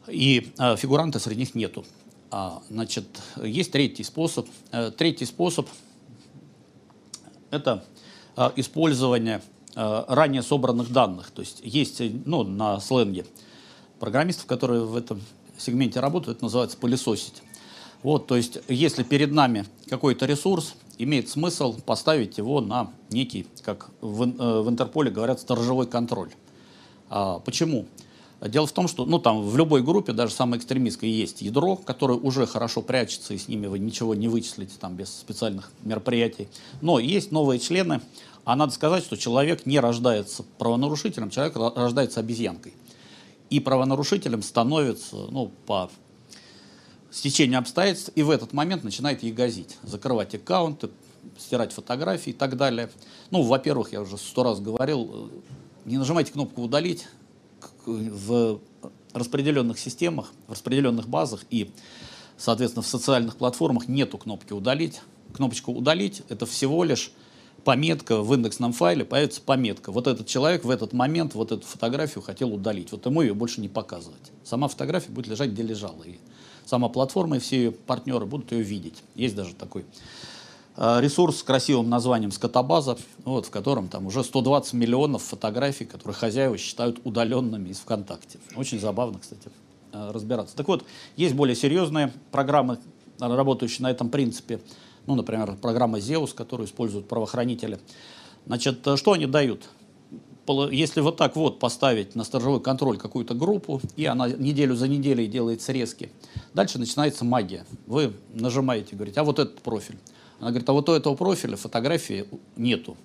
И 0.09 0.55
э, 0.59 0.77
фигуранта 0.77 1.19
среди 1.19 1.41
них 1.41 1.55
нету. 1.55 1.85
А, 2.31 2.63
значит, 2.71 3.05
есть 3.37 3.73
третий 3.73 4.03
способ. 4.03 4.49
Э, 4.73 4.91
третий 4.91 5.27
способ– 5.27 5.69
это 7.51 7.85
э, 8.39 8.51
использование 8.57 9.43
э, 9.77 10.05
ранее 10.09 10.41
собранных 10.41 10.91
данных. 10.91 11.31
То 11.31 11.43
есть 11.43 11.61
есть 11.63 12.01
ну, 12.25 12.43
на 12.43 12.81
сленге 12.81 13.27
программистов, 13.99 14.47
которые 14.47 14.81
в 14.87 14.97
этом 14.97 15.21
сегменте 15.59 16.01
работают, 16.01 16.39
это 16.39 16.47
называется 16.47 16.79
пылесосить. 16.79 17.43
Вот, 18.03 18.27
то 18.29 18.37
есть, 18.39 18.61
если 18.67 19.03
перед 19.03 19.31
нами 19.31 19.67
какой-то 19.91 20.25
ресурс, 20.25 20.75
имеет 21.03 21.29
смысл 21.29 21.79
поставить 21.81 22.39
его 22.39 22.61
на 22.61 22.93
некий, 23.11 23.47
как 23.63 23.91
в, 24.01 24.25
в 24.63 24.69
Интерполе 24.69 25.11
говорят, 25.11 25.41
сторожевой 25.41 25.87
контроль. 25.87 26.31
А, 27.09 27.39
почему? 27.41 27.87
Дело 28.41 28.67
в 28.67 28.73
том, 28.73 28.89
что 28.89 29.05
ну, 29.05 29.19
там, 29.19 29.43
в 29.43 29.57
любой 29.57 29.83
группе, 29.83 30.13
даже 30.13 30.33
самой 30.33 30.59
экстремистской, 30.59 31.11
есть 31.11 31.43
ядро, 31.43 31.77
которое 31.77 32.19
уже 32.19 32.47
хорошо 32.47 32.81
прячется, 32.81 33.35
и 33.35 33.39
с 33.39 33.49
ними 33.49 33.67
вы 33.67 33.79
ничего 33.79 34.15
не 34.15 34.29
вычислите 34.29 34.73
там, 34.81 34.97
без 34.97 35.11
специальных 35.11 35.71
мероприятий. 35.83 36.49
Но 36.81 36.99
есть 36.99 37.33
новые 37.33 37.61
члены, 37.61 38.01
а 38.45 38.57
надо 38.57 38.73
сказать, 38.73 39.05
что 39.05 39.17
человек 39.17 39.67
не 39.67 39.79
рождается 39.79 40.43
правонарушителем, 40.59 41.29
человек 41.29 41.57
рождается 41.57 42.21
обезьянкой. 42.21 42.73
И 43.51 43.61
правонарушителем 43.61 44.43
становится 44.43 45.17
ну, 45.17 45.51
по 45.67 45.91
стечению 47.11 47.59
обстоятельств, 47.59 48.11
и 48.15 48.23
в 48.23 48.31
этот 48.31 48.53
момент 48.53 48.85
начинает 48.85 49.23
ягозить, 49.23 49.79
закрывать 49.83 50.35
аккаунты, 50.35 50.91
стирать 51.39 51.73
фотографии 51.73 52.31
и 52.31 52.35
так 52.35 52.57
далее. 52.57 52.91
Ну, 53.31 53.43
во-первых, 53.43 53.93
я 53.93 54.01
уже 54.01 54.17
сто 54.17 54.43
раз 54.43 54.61
говорил, 54.61 55.31
не 55.85 55.99
нажимайте 55.99 56.33
кнопку 56.33 56.63
«удалить», 56.63 57.07
в 57.87 58.61
распределенных 59.13 59.79
системах, 59.79 60.33
в 60.47 60.53
распределенных 60.53 61.09
базах 61.09 61.45
и, 61.51 61.71
соответственно, 62.37 62.83
в 62.83 62.87
социальных 62.87 63.37
платформах 63.37 63.89
нету 63.89 64.19
кнопки 64.19 64.53
«удалить». 64.53 65.01
Кнопочка 65.35 65.71
«удалить»— 65.71 66.23
это 66.29 66.47
всего 66.47 66.85
лишь 66.85 67.13
пометка 67.65 68.23
в 68.23 68.35
индексном 68.35 68.73
файле, 68.73 69.05
появится 69.05 69.41
пометка. 69.41 69.93
Вот 69.93 70.07
этот 70.07 70.27
человек 70.27 70.65
в 70.65 70.71
этот 70.71 70.93
момент 70.93 71.35
вот 71.35 71.53
эту 71.53 71.67
фотографию 71.67 72.23
хотел 72.23 72.55
удалить. 72.55 72.93
Вот 72.93 73.05
ему 73.07 73.23
ее 73.23 73.35
больше 73.35 73.61
не 73.61 73.69
показывать. 73.69 74.33
Сама 74.45 74.69
фотография 74.69 75.11
будет 75.11 75.27
лежать, 75.29 75.51
где 75.51 75.63
лежала. 75.63 76.03
И 76.05 76.19
сама 76.71 76.89
платформа 76.89 77.37
и 77.37 77.41
все 77.41 77.57
ее 77.57 77.73
партнеры 77.73 78.25
будут 78.25 78.53
ее 78.53 78.63
видеть. 78.63 79.03
Есть 79.15 79.37
даже 79.37 79.55
такой 79.55 79.85
Э, 80.83 80.99
ресурс 80.99 81.39
с 81.39 81.43
красивым 81.43 81.91
названием 81.91 82.33
«Скотобаза», 82.33 82.97
вот, 83.27 83.45
в 83.45 83.51
котором 83.51 83.89
там 83.89 84.07
уже 84.07 84.25
120 84.25 84.73
миллионов 84.73 85.23
фотографий, 85.23 85.85
которые 85.85 86.17
хозяева 86.17 86.57
считают 86.57 87.01
удаленными 87.05 87.69
из 87.69 87.81
ВКонтакте. 87.81 88.39
Очень 88.57 88.81
забавно, 88.81 89.19
кстати, 89.19 89.51
э, 89.93 90.11
разбираться. 90.11 90.57
Так 90.57 90.69
вот, 90.69 90.85
есть 91.17 91.35
более 91.35 91.55
серьезные 91.55 92.13
программы, 92.31 92.79
работающие 93.19 93.83
на 93.83 93.91
этом 93.91 94.09
принципе. 94.09 94.59
Ну, 95.07 95.17
например, 95.17 95.55
программа 95.61 95.99
ZEUS, 95.99 96.35
которую 96.35 96.67
используют 96.67 97.09
правоохранители. 97.09 97.79
Значит, 98.47 98.87
э, 98.87 98.97
что 98.97 99.13
они 99.13 99.27
дают? 99.27 99.69
Если 100.73 101.01
вот 101.01 101.17
так 101.17 101.37
вот 101.37 101.59
поставить 101.59 102.17
на 102.17 102.25
сторожевой 102.25 102.61
контроль 102.61 102.99
какую-то 102.99 103.35
группу, 103.35 103.81
и 103.97 104.05
она 104.07 104.29
неделю 104.29 104.75
за 104.75 104.89
неделей 104.89 105.29
делает 105.29 105.63
срезки, 105.63 106.11
дальше 106.55 106.79
начинается 106.79 107.25
магия. 107.25 107.65
Вы 107.87 108.13
нажимаете, 108.35 108.97
говорите, 108.97 109.21
а 109.21 109.25
вот 109.25 109.39
этот 109.39 109.61
профиль. 109.61 109.99
Она 110.41 110.51
говорит, 110.51 110.69
а 110.69 110.73
вот 110.73 110.89
у 110.89 110.93
этого 110.93 111.15
профиля 111.15 111.57
фотографии 111.57 112.27
нету. 112.57 112.97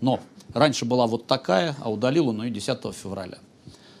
Но 0.00 0.20
раньше 0.54 0.84
была 0.84 1.06
вот 1.06 1.26
такая, 1.26 1.76
а 1.80 1.90
удалил 1.90 2.28
он 2.28 2.42
ее 2.42 2.50
10 2.50 2.94
февраля. 2.94 3.38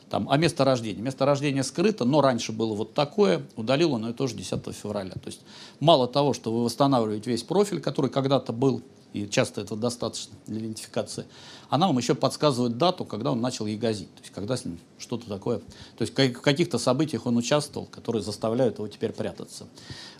Там, 0.08 0.28
а 0.30 0.36
место 0.36 0.64
рождения? 0.64 1.02
Место 1.02 1.26
рождения 1.26 1.64
скрыто, 1.64 2.04
но 2.04 2.20
раньше 2.20 2.52
было 2.52 2.74
вот 2.74 2.94
такое, 2.94 3.42
удалил 3.56 3.94
он 3.94 4.06
ее 4.06 4.12
тоже 4.12 4.36
10 4.36 4.64
февраля. 4.72 5.10
То 5.10 5.26
есть 5.26 5.40
мало 5.80 6.06
того, 6.06 6.32
что 6.32 6.52
вы 6.52 6.64
восстанавливаете 6.64 7.28
весь 7.30 7.42
профиль, 7.42 7.80
который 7.80 8.08
когда-то 8.08 8.52
был, 8.52 8.82
и 9.16 9.30
часто 9.30 9.62
это 9.62 9.76
достаточно 9.76 10.34
для 10.46 10.60
идентификации, 10.60 11.24
она 11.70 11.86
вам 11.86 11.96
еще 11.96 12.14
подсказывает 12.14 12.76
дату, 12.76 13.04
когда 13.04 13.32
он 13.32 13.40
начал 13.40 13.66
ягозить, 13.66 14.14
то 14.14 14.20
есть 14.20 14.32
когда 14.34 14.56
с 14.56 14.64
ним 14.64 14.78
что-то 14.98 15.26
такое, 15.28 15.58
то 15.58 16.02
есть 16.02 16.12
в 16.12 16.40
каких-то 16.40 16.78
событиях 16.78 17.24
он 17.24 17.36
участвовал, 17.36 17.86
которые 17.86 18.22
заставляют 18.22 18.76
его 18.76 18.88
теперь 18.88 19.12
прятаться. 19.12 19.66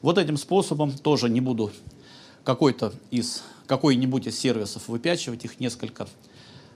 Вот 0.01 0.17
этим 0.17 0.39
способом 0.39 0.93
тоже 0.93 1.29
не 1.29 1.41
буду 1.41 1.71
какой-то 2.43 2.93
из, 3.11 3.43
какой-нибудь 3.67 4.29
из 4.29 4.39
сервисов 4.39 4.89
выпячивать, 4.89 5.45
их 5.45 5.61
несколько. 5.61 6.07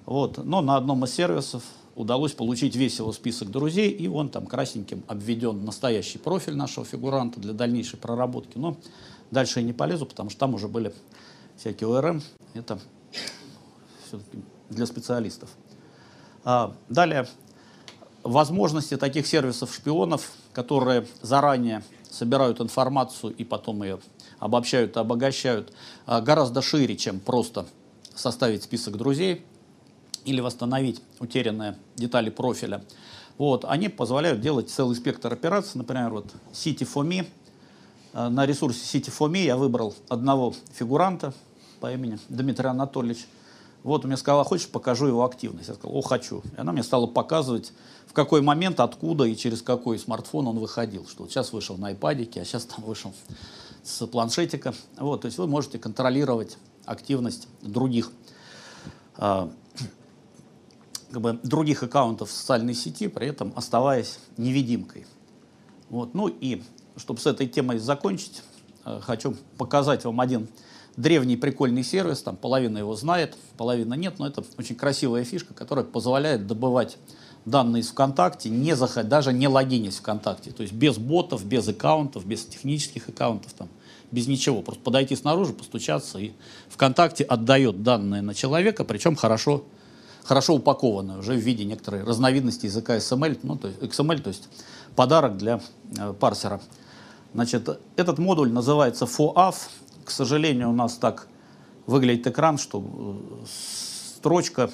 Вот. 0.04 0.44
Но 0.44 0.60
на 0.60 0.76
одном 0.76 1.04
из 1.04 1.14
сервисов 1.14 1.62
удалось 1.94 2.32
получить 2.32 2.76
весь 2.76 2.98
его 2.98 3.12
список 3.12 3.50
друзей, 3.50 3.90
и 3.90 4.08
он 4.08 4.28
там 4.28 4.46
красненьким 4.46 5.04
обведен 5.06 5.64
настоящий 5.64 6.18
профиль 6.18 6.56
нашего 6.56 6.84
фигуранта 6.84 7.40
для 7.40 7.52
дальнейшей 7.52 7.98
проработки. 7.98 8.58
Но 8.58 8.76
дальше 9.30 9.60
я 9.60 9.66
не 9.66 9.72
полезу, 9.72 10.06
потому 10.06 10.30
что 10.30 10.40
там 10.40 10.54
уже 10.54 10.68
были 10.68 10.92
всякие 11.60 11.94
ОРМ. 11.94 12.22
Это 12.54 12.78
для 14.70 14.86
специалистов. 14.86 15.50
А, 16.42 16.74
далее, 16.88 17.28
возможности 18.22 18.96
таких 18.96 19.26
сервисов-шпионов, 19.26 20.32
которые 20.54 21.06
заранее 21.20 21.82
собирают 22.10 22.60
информацию 22.60 23.34
и 23.34 23.44
потом 23.44 23.82
ее 23.82 24.00
обобщают 24.38 24.96
и 24.96 25.00
обогащают, 25.00 25.72
а, 26.06 26.22
гораздо 26.22 26.62
шире, 26.62 26.96
чем 26.96 27.20
просто 27.20 27.66
составить 28.14 28.62
список 28.62 28.96
друзей 28.96 29.44
или 30.24 30.40
восстановить 30.40 31.02
утерянные 31.18 31.76
детали 31.94 32.30
профиля. 32.30 32.82
Вот, 33.36 33.66
они 33.66 33.88
позволяют 33.88 34.40
делать 34.40 34.70
целый 34.70 34.96
спектр 34.96 35.32
операций, 35.32 35.78
например, 35.78 36.10
вот 36.10 36.26
City4Me. 36.52 37.26
А, 38.14 38.30
на 38.30 38.46
ресурсе 38.46 38.98
City4Me 38.98 39.44
я 39.44 39.56
выбрал 39.58 39.94
одного 40.08 40.54
фигуранта 40.72 41.34
по 41.80 41.92
имени 41.92 42.18
Дмитрий 42.28 42.68
Анатольевич. 42.68 43.26
Вот 43.82 44.04
мне 44.04 44.16
сказал, 44.18 44.44
хочешь, 44.44 44.68
покажу 44.68 45.06
его 45.06 45.24
активность. 45.24 45.68
Я 45.68 45.74
сказал, 45.74 45.96
о, 45.96 46.02
хочу. 46.02 46.42
И 46.56 46.60
она 46.60 46.72
мне 46.72 46.82
стала 46.82 47.06
показывать, 47.06 47.72
в 48.06 48.12
какой 48.12 48.42
момент, 48.42 48.78
откуда 48.78 49.24
и 49.24 49.34
через 49.34 49.62
какой 49.62 49.98
смартфон 49.98 50.46
он 50.48 50.58
выходил. 50.58 51.06
Что 51.08 51.22
вот 51.22 51.30
сейчас 51.30 51.52
вышел 51.52 51.78
на 51.78 51.92
iPad, 51.92 52.40
а 52.40 52.44
сейчас 52.44 52.66
там 52.66 52.84
вышел 52.84 53.14
с 53.82 54.06
планшетика. 54.06 54.74
Вот, 54.98 55.22
то 55.22 55.26
есть 55.26 55.38
вы 55.38 55.46
можете 55.46 55.78
контролировать 55.78 56.58
активность 56.84 57.48
других, 57.62 58.10
э, 59.16 59.48
как 61.10 61.20
бы 61.22 61.40
других 61.42 61.82
аккаунтов 61.82 62.30
социальной 62.30 62.74
сети, 62.74 63.08
при 63.08 63.28
этом 63.28 63.52
оставаясь 63.56 64.18
невидимкой. 64.36 65.06
Вот, 65.88 66.12
ну 66.12 66.28
и 66.28 66.62
чтобы 66.96 67.20
с 67.20 67.26
этой 67.26 67.48
темой 67.48 67.78
закончить, 67.78 68.42
э, 68.84 69.00
хочу 69.00 69.34
показать 69.56 70.04
вам 70.04 70.20
один 70.20 70.48
древний 71.00 71.36
прикольный 71.36 71.82
сервис, 71.82 72.22
там 72.22 72.36
половина 72.36 72.78
его 72.78 72.94
знает, 72.94 73.36
половина 73.56 73.94
нет, 73.94 74.18
но 74.18 74.26
это 74.26 74.44
очень 74.58 74.76
красивая 74.76 75.24
фишка, 75.24 75.54
которая 75.54 75.84
позволяет 75.84 76.46
добывать 76.46 76.98
данные 77.44 77.80
из 77.80 77.88
ВКонтакте, 77.88 78.50
не 78.50 78.76
заход, 78.76 79.08
даже 79.08 79.32
не 79.32 79.48
логинясь 79.48 79.96
ВКонтакте, 79.96 80.50
то 80.50 80.62
есть 80.62 80.74
без 80.74 80.98
ботов, 80.98 81.44
без 81.44 81.66
аккаунтов, 81.68 82.26
без 82.26 82.44
технических 82.44 83.08
аккаунтов, 83.08 83.52
там, 83.54 83.68
без 84.10 84.26
ничего, 84.26 84.62
просто 84.62 84.82
подойти 84.82 85.16
снаружи, 85.16 85.52
постучаться, 85.52 86.18
и 86.18 86.32
ВКонтакте 86.68 87.24
отдает 87.24 87.82
данные 87.82 88.22
на 88.22 88.34
человека, 88.34 88.84
причем 88.84 89.16
хорошо, 89.16 89.64
хорошо 90.24 90.54
упакованные 90.54 91.18
уже 91.18 91.32
в 91.32 91.38
виде 91.38 91.64
некоторой 91.64 92.04
разновидности 92.04 92.66
языка 92.66 92.96
XML, 92.98 93.38
ну, 93.42 93.56
то 93.56 93.68
есть, 93.68 93.80
XML, 93.80 94.20
то 94.20 94.28
есть 94.28 94.48
подарок 94.94 95.38
для 95.38 95.60
э, 95.96 96.12
парсера. 96.12 96.60
Значит, 97.32 97.68
этот 97.96 98.18
модуль 98.18 98.50
называется 98.50 99.04
FOAF, 99.04 99.54
к 100.04 100.10
сожалению, 100.10 100.70
у 100.70 100.72
нас 100.72 100.94
так 100.94 101.28
выглядит 101.86 102.26
экран, 102.26 102.58
что 102.58 102.82
э, 102.82 103.46
строчка 104.16 104.70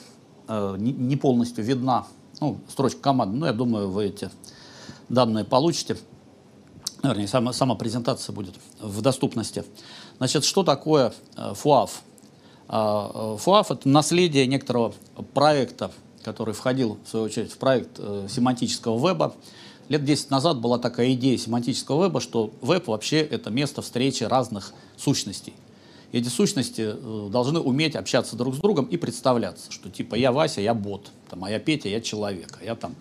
э, 0.49 0.77
не 0.79 1.16
полностью 1.16 1.64
видна, 1.64 2.07
ну, 2.41 2.61
строчка 2.68 3.01
команды, 3.01 3.37
но 3.37 3.47
я 3.47 3.53
думаю, 3.53 3.91
вы 3.91 4.07
эти 4.07 4.31
данные 5.09 5.45
получите. 5.45 5.97
Вернее, 7.03 7.29
сама, 7.29 7.53
сама 7.53 7.74
презентация 7.74 8.33
будет 8.33 8.55
в 8.81 9.01
доступности. 9.01 9.64
Значит, 10.18 10.45
что 10.45 10.62
такое? 10.62 11.12
Э, 11.37 11.53
FUAF– 11.53 11.91
это 12.68 13.89
наследие 13.89 14.47
некоторого 14.47 14.93
проекта, 15.35 15.93
который 16.24 16.53
входил, 16.53 16.99
в 17.05 17.09
свою 17.09 17.27
очередь, 17.27 17.53
в 17.53 17.59
проект 17.59 17.97
семантического 18.29 18.99
веба. 19.09 19.37
Лет 19.89 20.05
10 20.05 20.30
назад 20.30 20.61
была 20.61 20.78
такая 20.78 21.12
идея 21.12 21.39
семантического 21.39 22.05
веба, 22.05 22.20
что 22.20 22.53
веб 22.61 22.89
вообще 22.89 23.20
это 23.20 23.51
место 23.51 23.82
встречи 23.82 24.24
разных 24.24 24.72
сущностей. 24.97 25.55
Эти 26.12 26.28
сущности 26.28 26.95
э, 26.95 27.28
должны 27.30 27.61
уметь 27.61 27.95
общаться 27.95 28.37
друг 28.37 28.55
с 28.55 28.59
другом 28.59 28.87
и 28.87 28.97
представляться, 28.97 29.70
что 29.70 29.89
типа 29.91 30.14
я 30.14 30.32
Вася, 30.32 30.61
я 30.61 30.74
бот, 30.74 31.11
там, 31.28 31.45
а 31.45 31.51
я 31.51 31.59
Петя, 31.59 31.89
я 31.89 32.01
человек, 32.01 32.59
а 32.61 32.64
я 32.64 32.74
там 32.74 32.95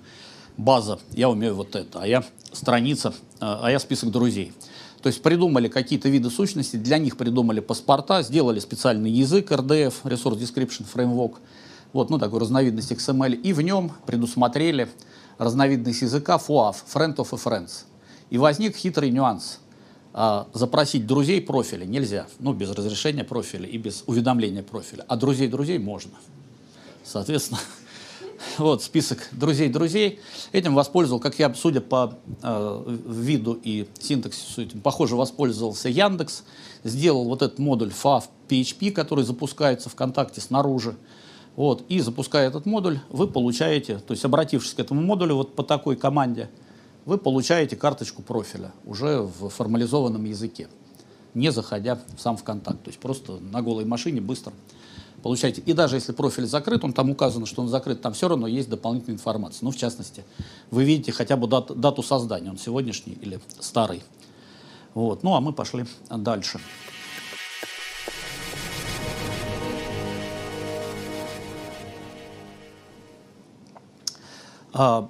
база, 0.57 0.99
я 1.11 1.29
умею 1.29 1.55
вот 1.55 1.75
это, 1.75 2.01
а 2.01 2.07
я 2.07 2.23
страница, 2.51 3.13
э, 3.35 3.37
а 3.39 3.71
я 3.71 3.79
список 3.79 4.11
друзей. 4.11 4.53
То 5.01 5.07
есть 5.07 5.21
придумали 5.21 5.67
какие-то 5.67 6.09
виды 6.09 6.29
сущностей, 6.29 6.79
для 6.79 6.97
них 6.97 7.17
придумали 7.17 7.61
паспорта, 7.61 8.21
сделали 8.21 8.59
специальный 8.59 9.11
язык 9.11 9.51
RDF, 9.51 9.93
Resource 10.03 10.39
Description 10.39 10.85
Framework, 10.91 11.35
вот, 11.93 12.09
ну, 12.09 12.19
такую 12.19 12.41
разновидность 12.41 12.91
XML, 12.91 13.35
и 13.35 13.53
в 13.53 13.61
нем 13.61 13.91
предусмотрели 14.05 14.89
разновидность 15.37 16.01
языка 16.01 16.37
FOAF, 16.37 16.77
Friend 16.93 17.15
of 17.15 17.27
a 17.31 17.37
Friends. 17.37 17.85
И 18.29 18.37
возник 18.37 18.75
хитрый 18.75 19.11
нюанс. 19.11 19.59
А, 20.17 20.47
запросить 20.53 21.05
друзей 21.05 21.41
профиля 21.41 21.83
нельзя, 21.83 22.27
ну, 22.39 22.53
без 22.53 22.71
разрешения 22.71 23.25
профиля 23.25 23.67
и 23.67 23.77
без 23.77 24.03
уведомления 24.07 24.63
профиля, 24.63 25.03
а 25.09 25.17
друзей 25.17 25.49
друзей 25.49 25.77
можно. 25.77 26.13
Соответственно, 27.03 27.59
вот 28.57 28.81
список 28.81 29.27
друзей-друзей. 29.31 30.19
Этим 30.53 30.73
воспользовал, 30.73 31.19
как 31.19 31.37
я, 31.37 31.53
судя 31.53 31.81
по 31.81 32.17
э, 32.41 32.99
виду 33.07 33.59
и 33.61 33.87
синтаксису, 33.99 34.61
этим, 34.61 34.79
похоже, 34.79 35.17
воспользовался 35.17 35.89
Яндекс. 35.89 36.43
Сделал 36.85 37.25
вот 37.25 37.41
этот 37.41 37.59
модуль 37.59 37.91
FAV 37.91 38.23
PHP, 38.47 38.91
который 38.91 39.25
запускается 39.25 39.89
ВКонтакте 39.89 40.39
снаружи. 40.39 40.95
Вот, 41.55 41.85
и 41.87 41.99
запуская 42.01 42.47
этот 42.47 42.65
модуль, 42.65 42.99
вы 43.09 43.27
получаете, 43.27 43.99
то 43.99 44.11
есть 44.11 44.25
обратившись 44.25 44.73
к 44.73 44.79
этому 44.79 45.01
модулю 45.01 45.35
вот 45.35 45.55
по 45.55 45.63
такой 45.63 45.95
команде, 45.95 46.49
вы 47.05 47.17
получаете 47.17 47.75
карточку 47.75 48.21
профиля 48.21 48.73
уже 48.83 49.21
в 49.21 49.49
формализованном 49.49 50.25
языке, 50.25 50.67
не 51.33 51.51
заходя 51.51 51.99
в 52.17 52.19
сам 52.19 52.35
ВКонтакт. 52.35 52.83
То 52.83 52.89
есть 52.89 52.99
просто 52.99 53.39
на 53.39 53.61
голой 53.61 53.85
машине 53.85 54.19
быстро 54.19 54.53
получаете. 55.21 55.61
И 55.61 55.73
даже 55.73 55.95
если 55.95 56.11
профиль 56.11 56.45
закрыт, 56.45 56.83
он 56.83 56.93
там 56.93 57.09
указано, 57.09 57.45
что 57.45 57.61
он 57.61 57.67
закрыт, 57.67 58.01
там 58.01 58.13
все 58.13 58.27
равно 58.27 58.47
есть 58.47 58.69
дополнительная 58.69 59.15
информация. 59.15 59.63
Ну, 59.63 59.71
в 59.71 59.77
частности, 59.77 60.23
вы 60.71 60.83
видите 60.83 61.11
хотя 61.11 61.37
бы 61.37 61.47
дату, 61.47 61.73
дату 61.73 62.03
создания, 62.03 62.49
он 62.49 62.57
сегодняшний 62.57 63.13
или 63.13 63.39
старый. 63.59 64.03
Вот. 64.93 65.23
Ну, 65.23 65.35
а 65.35 65.41
мы 65.41 65.53
пошли 65.53 65.85
дальше. 66.09 66.59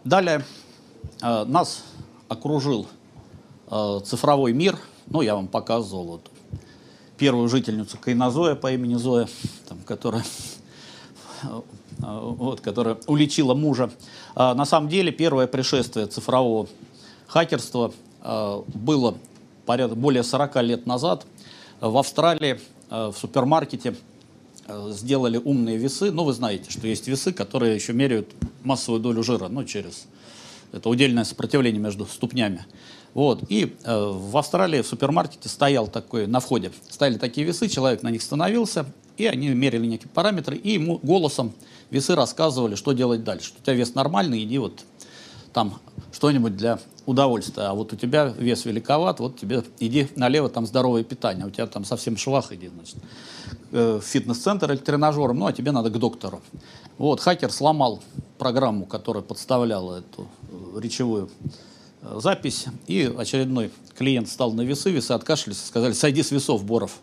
Далее 0.03 0.45
а, 1.21 1.43
нас 1.45 1.83
окружил 2.27 2.87
а, 3.67 3.99
цифровой 4.01 4.53
мир. 4.53 4.77
Ну, 5.07 5.21
я 5.21 5.35
вам 5.35 5.47
показывал 5.47 6.05
вот 6.05 6.31
первую 7.17 7.47
жительницу 7.49 7.97
Кайнозоя 7.97 8.55
по 8.55 8.71
имени 8.71 8.95
Зоя, 8.95 9.27
там, 9.67 9.79
которая, 9.79 10.23
вот, 11.97 12.61
которая 12.61 12.97
уличила 13.07 13.55
мужа. 13.55 13.89
А, 14.35 14.53
на 14.53 14.65
самом 14.65 14.89
деле 14.89 15.11
первое 15.11 15.47
пришествие 15.47 16.05
цифрового 16.07 16.67
хакерства 17.27 17.91
а, 18.21 18.63
было 18.67 19.17
порядка, 19.65 19.95
более 19.95 20.23
40 20.23 20.55
лет 20.63 20.85
назад. 20.85 21.25
В 21.81 21.97
Австралии 21.97 22.59
а, 22.89 23.11
в 23.11 23.17
супермаркете 23.17 23.95
сделали 24.89 25.37
умные 25.37 25.77
весы. 25.77 26.11
Ну, 26.11 26.23
вы 26.23 26.33
знаете, 26.33 26.71
что 26.71 26.87
есть 26.87 27.07
весы, 27.07 27.33
которые 27.33 27.75
еще 27.75 27.93
меряют 27.93 28.29
массовую 28.63 29.01
долю 29.01 29.23
жира, 29.23 29.47
ну, 29.47 29.63
через 29.63 30.05
это 30.71 30.89
удельное 30.89 31.23
сопротивление 31.23 31.81
между 31.81 32.05
ступнями. 32.05 32.65
Вот. 33.13 33.43
И 33.49 33.75
э, 33.83 34.11
в 34.11 34.35
Австралии 34.35 34.81
в 34.81 34.87
супермаркете 34.87 35.47
стоял 35.47 35.87
такой, 35.87 36.27
на 36.27 36.41
входе, 36.41 36.71
стояли 36.89 37.17
такие 37.17 37.47
весы, 37.47 37.69
человек 37.69 38.03
на 38.03 38.09
них 38.09 38.21
становился, 38.21 38.85
и 39.15 39.25
они 39.25 39.47
мерили 39.49 39.85
некие 39.85 40.09
параметры, 40.09 40.57
и 40.57 40.71
ему 40.71 40.99
голосом 41.01 41.53
весы 41.91 42.13
рассказывали, 42.13 42.75
что 42.75 42.91
делать 42.91 43.23
дальше. 43.23 43.53
У 43.57 43.63
тебя 43.63 43.73
вес 43.73 43.95
нормальный, 43.95 44.43
иди 44.43 44.57
вот 44.57 44.83
там 45.55 45.79
что-нибудь 46.11 46.55
для 46.55 46.77
удовольствия. 47.07 47.63
А 47.63 47.73
вот 47.73 47.93
у 47.93 47.95
тебя 47.95 48.25
вес 48.25 48.65
великоват, 48.65 49.19
вот 49.19 49.39
тебе 49.39 49.63
иди 49.79 50.07
налево, 50.15 50.49
там 50.49 50.67
здоровое 50.67 51.03
питание, 51.03 51.45
а 51.45 51.47
у 51.47 51.49
тебя 51.49 51.65
там 51.65 51.83
совсем 51.85 52.17
швах, 52.17 52.51
иди, 52.51 52.67
значит, 52.67 52.97
э, 53.71 53.99
в 53.99 54.05
фитнес-центр 54.05 54.71
или 54.71 54.77
к 54.77 54.87
ну, 54.87 55.47
а 55.47 55.53
тебе 55.53 55.71
надо 55.71 55.89
к 55.89 55.97
доктору. 55.97 56.41
Вот, 56.99 57.21
хакер 57.21 57.51
сломал 57.51 58.03
программу, 58.37 58.85
которая 58.85 59.23
подставляла 59.23 59.99
эту 59.99 60.27
э, 60.51 60.79
речевую 60.81 61.29
Э, 62.05 62.19
запись, 62.21 62.65
и 62.87 63.11
очередной 63.17 63.71
клиент 63.97 64.29
стал 64.29 64.53
на 64.53 64.61
весы, 64.61 64.91
весы 64.91 65.11
откашлялись 65.11 65.61
и 65.61 65.65
сказали, 65.65 65.93
сойди 65.93 66.21
с 66.21 66.31
весов, 66.31 66.63
Боров. 66.63 66.99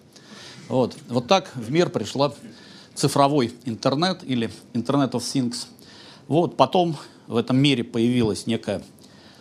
Вот, 0.69 0.97
вот 1.09 1.27
так 1.27 1.51
в 1.57 1.71
мир 1.71 1.91
пришла 1.91 2.33
цифровой 2.95 3.53
интернет 3.65 4.23
или 4.23 4.51
Internet 4.75 5.13
of 5.13 5.23
Things. 5.23 5.67
Вот, 6.29 6.57
потом 6.57 6.97
в 7.33 7.37
этом 7.37 7.57
мире 7.57 7.83
появилась 7.83 8.47
некая 8.47 8.83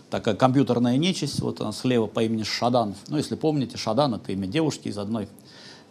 такая 0.09 0.35
компьютерная 0.35 0.97
нечисть, 0.97 1.39
вот 1.39 1.61
она 1.61 1.71
слева 1.71 2.07
по 2.07 2.23
имени 2.23 2.43
Шадан. 2.43 2.95
Ну, 3.07 3.17
если 3.17 3.35
помните, 3.35 3.77
Шадан— 3.77 4.13
это 4.15 4.31
имя 4.31 4.47
девушки 4.47 4.87
из 4.87 4.97
одной, 4.97 5.27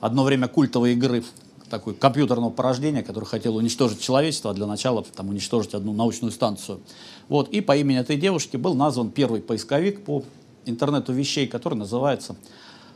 одно 0.01 0.25
время 0.25 0.49
культовой 0.49 0.93
игры 0.93 1.25
такой 1.69 1.95
компьютерного 1.95 2.51
порождения, 2.51 3.03
который 3.03 3.25
хотел 3.25 3.57
уничтожить 3.57 4.01
человечество, 4.01 4.51
а 4.51 4.55
для 4.55 4.67
начала 4.67 5.05
там, 5.15 5.29
уничтожить 5.29 5.75
одну 5.75 5.93
научную 5.93 6.33
станцию. 6.33 6.81
Вот. 7.29 7.49
И 7.51 7.61
по 7.61 7.77
имени 7.77 7.99
этой 7.99 8.17
девушки 8.17 8.57
был 8.57 8.75
назван 8.75 9.11
первый 9.11 9.41
поисковик 9.41 10.05
по 10.05 10.25
интернету 10.67 11.13
вещей, 11.13 11.47
который 11.47 11.75
называется 11.75 12.37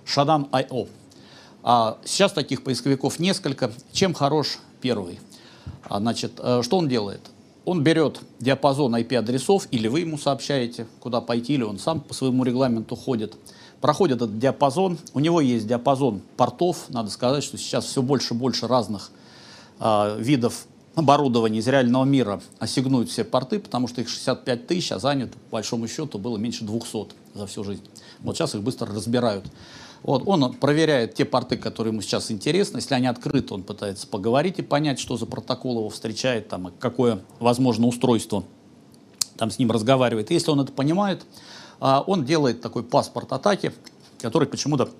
Shadan.io. 0.04 0.88
А 1.62 1.98
сейчас 2.04 2.32
таких 2.32 2.64
поисковиков 2.64 3.18
несколько. 3.18 3.72
Чем 3.92 4.12
хорош 4.12 4.58
первый? 4.80 5.20
А, 5.84 6.00
значит, 6.00 6.32
э, 6.38 6.62
что 6.62 6.76
он 6.76 6.88
делает? 6.88 7.20
Он 7.64 7.82
берет 7.82 8.20
диапазон 8.40 8.94
IP-адресов, 8.96 9.68
или 9.70 9.88
вы 9.88 10.00
ему 10.00 10.18
сообщаете, 10.18 10.86
куда 11.00 11.20
пойти, 11.20 11.54
или 11.54 11.62
он 11.62 11.78
сам 11.78 12.00
по 12.00 12.14
своему 12.14 12.44
регламенту 12.44 12.96
ходит– 12.96 13.36
проходит 13.84 14.16
этот 14.16 14.38
диапазон. 14.38 14.96
У 15.12 15.20
него 15.20 15.42
есть 15.42 15.66
диапазон 15.66 16.22
портов. 16.38 16.86
Надо 16.88 17.10
сказать, 17.10 17.44
что 17.44 17.58
сейчас 17.58 17.84
все 17.84 18.00
больше 18.00 18.32
и 18.32 18.36
больше 18.38 18.66
разных 18.66 19.10
э, 19.78 20.16
видов 20.18 20.64
оборудования 20.94 21.58
из 21.58 21.68
реального 21.68 22.04
мира 22.04 22.40
ассигнуют 22.58 23.10
все 23.10 23.24
порты, 23.24 23.60
потому 23.60 23.86
что 23.86 24.00
их 24.00 24.08
65 24.08 24.66
тысяч, 24.66 24.90
а 24.90 24.98
занято, 24.98 25.34
по 25.50 25.56
большому 25.56 25.86
счету, 25.86 26.18
было 26.18 26.38
меньше 26.38 26.64
200 26.64 27.08
за 27.34 27.46
всю 27.46 27.62
жизнь. 27.62 27.82
Вот 28.20 28.38
сейчас 28.38 28.54
их 28.54 28.62
быстро 28.62 28.86
разбирают. 28.86 29.44
Вот, 30.04 30.22
он 30.26 30.52
проверяет 30.52 31.14
те 31.14 31.24
порты, 31.24 31.56
которые 31.56 31.92
ему 31.92 32.02
сейчас 32.02 32.30
интересны. 32.30 32.76
Если 32.76 32.92
они 32.92 33.06
открыты, 33.06 33.54
он 33.54 33.62
пытается 33.62 34.06
поговорить 34.06 34.58
и 34.58 34.62
понять, 34.62 34.98
что 34.98 35.16
за 35.16 35.24
протокол 35.24 35.78
его 35.78 35.88
встречает, 35.88 36.48
там, 36.48 36.72
какое 36.78 37.22
возможно 37.40 37.86
устройство 37.86 38.44
там 39.38 39.50
с 39.50 39.58
ним 39.58 39.70
разговаривает. 39.70 40.30
Если 40.30 40.50
он 40.50 40.60
это 40.60 40.72
понимает, 40.72 41.24
а 41.80 42.04
он 42.06 42.26
делает 42.26 42.60
такой 42.60 42.82
паспорт 42.82 43.32
атаки, 43.32 43.72
который 44.20 44.46
почему-то 44.46 44.90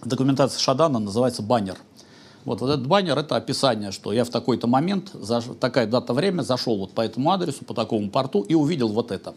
в 0.00 0.08
документации 0.08 0.58
Шадана 0.58 0.98
называется 0.98 1.42
баннер. 1.42 1.76
Вот, 2.46 2.62
вот 2.62 2.70
этот 2.70 2.86
баннер 2.86 3.18
это 3.18 3.36
описание, 3.36 3.92
что 3.92 4.14
я 4.14 4.24
в 4.24 4.30
такой-то 4.30 4.66
момент, 4.66 5.14
такая 5.60 5.86
дата 5.86 6.14
время, 6.14 6.40
зашел 6.40 6.78
вот 6.78 6.92
по 6.92 7.02
этому 7.02 7.30
адресу, 7.30 7.66
по 7.66 7.74
такому 7.74 8.10
порту 8.10 8.40
и 8.40 8.54
увидел 8.54 8.88
вот 8.88 9.12
это. 9.12 9.34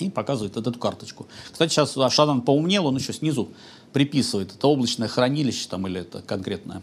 И 0.00 0.10
показывает 0.10 0.56
эту 0.56 0.72
карточку. 0.78 1.26
Кстати, 1.52 1.72
сейчас 1.72 1.96
Шадан 2.12 2.42
поумнел, 2.42 2.86
он 2.86 2.96
еще 2.96 3.12
снизу 3.12 3.50
приписывает, 3.92 4.54
это 4.54 4.66
облачное 4.66 5.08
хранилище 5.08 5.68
там 5.68 5.86
или 5.86 6.00
это 6.00 6.22
конкретная 6.22 6.82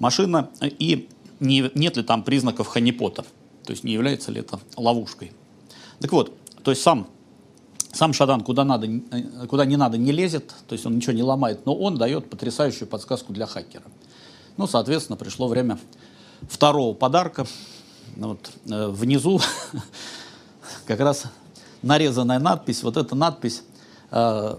машина, 0.00 0.50
и 0.60 1.08
не, 1.38 1.70
нет 1.74 1.96
ли 1.96 2.02
там 2.02 2.24
признаков 2.24 2.66
ханипота, 2.66 3.24
то 3.64 3.70
есть 3.70 3.84
не 3.84 3.92
является 3.92 4.32
ли 4.32 4.40
это 4.40 4.58
ловушкой. 4.76 5.32
Так 6.00 6.10
вот, 6.12 6.36
то 6.64 6.70
есть 6.70 6.82
сам 6.82 7.08
сам 7.92 8.12
Шадан 8.12 8.42
куда, 8.42 8.64
надо, 8.64 8.86
э, 8.86 9.46
куда 9.48 9.64
не 9.64 9.76
надо 9.76 9.98
не 9.98 10.12
лезет, 10.12 10.54
то 10.68 10.74
есть 10.74 10.86
он 10.86 10.96
ничего 10.96 11.12
не 11.12 11.22
ломает, 11.22 11.66
но 11.66 11.74
он 11.74 11.98
дает 11.98 12.30
потрясающую 12.30 12.86
подсказку 12.86 13.32
для 13.32 13.46
хакера. 13.46 13.84
Ну, 14.56 14.66
соответственно, 14.66 15.16
пришло 15.16 15.48
время 15.48 15.78
второго 16.42 16.94
подарка. 16.94 17.46
Вот, 18.16 18.50
э, 18.68 18.86
внизу 18.88 19.40
как 20.86 21.00
раз 21.00 21.24
нарезанная 21.82 22.38
надпись. 22.38 22.82
Вот 22.82 22.96
эта 22.96 23.14
надпись 23.14 23.62
э, 24.10 24.56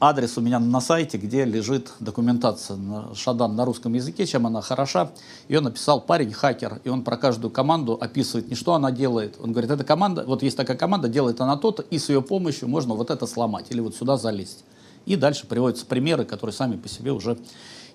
адрес 0.00 0.36
у 0.36 0.40
меня 0.40 0.58
на 0.58 0.80
сайте, 0.80 1.18
где 1.18 1.44
лежит 1.44 1.92
документация 2.00 2.76
на 2.76 3.14
Шадан 3.14 3.56
на 3.56 3.64
русском 3.64 3.94
языке, 3.94 4.26
чем 4.26 4.46
она 4.46 4.60
хороша. 4.60 5.10
Ее 5.48 5.60
написал 5.60 6.00
парень, 6.00 6.32
хакер, 6.32 6.80
и 6.84 6.88
он 6.88 7.02
про 7.02 7.16
каждую 7.16 7.50
команду 7.50 7.98
описывает 8.00 8.48
не 8.48 8.54
что 8.54 8.74
она 8.74 8.90
делает. 8.90 9.36
Он 9.42 9.52
говорит, 9.52 9.70
эта 9.70 9.84
команда, 9.84 10.24
вот 10.26 10.42
есть 10.42 10.56
такая 10.56 10.76
команда, 10.76 11.08
делает 11.08 11.40
она 11.40 11.56
то-то, 11.56 11.82
и 11.82 11.98
с 11.98 12.08
ее 12.08 12.22
помощью 12.22 12.68
можно 12.68 12.94
вот 12.94 13.10
это 13.10 13.26
сломать 13.26 13.66
или 13.70 13.80
вот 13.80 13.96
сюда 13.96 14.16
залезть. 14.16 14.64
И 15.06 15.16
дальше 15.16 15.46
приводятся 15.46 15.86
примеры, 15.86 16.24
которые 16.24 16.52
сами 16.52 16.76
по 16.76 16.88
себе 16.88 17.12
уже 17.12 17.38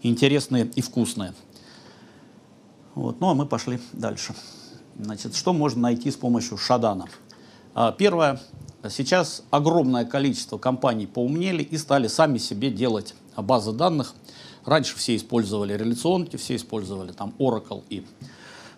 интересные 0.01 0.71
и 0.75 0.81
вкусные. 0.81 1.33
Вот. 2.95 3.19
Ну 3.19 3.29
а 3.29 3.33
мы 3.35 3.45
пошли 3.45 3.79
дальше. 3.93 4.33
Значит, 4.99 5.35
что 5.35 5.53
можно 5.53 5.81
найти 5.81 6.11
с 6.11 6.15
помощью 6.15 6.57
Шадана? 6.57 7.07
А, 7.73 7.91
первое, 7.91 8.39
Сейчас 8.89 9.43
огромное 9.51 10.05
количество 10.05 10.57
компаний 10.57 11.05
поумнели 11.05 11.61
и 11.61 11.77
стали 11.77 12.07
сами 12.07 12.39
себе 12.39 12.71
делать 12.71 13.13
базы 13.37 13.73
данных. 13.73 14.15
Раньше 14.65 14.95
все 14.97 15.15
использовали 15.15 15.73
реляционки, 15.73 16.35
все 16.37 16.55
использовали 16.55 17.11
там 17.11 17.35
Oracle 17.37 17.83
и 17.89 18.03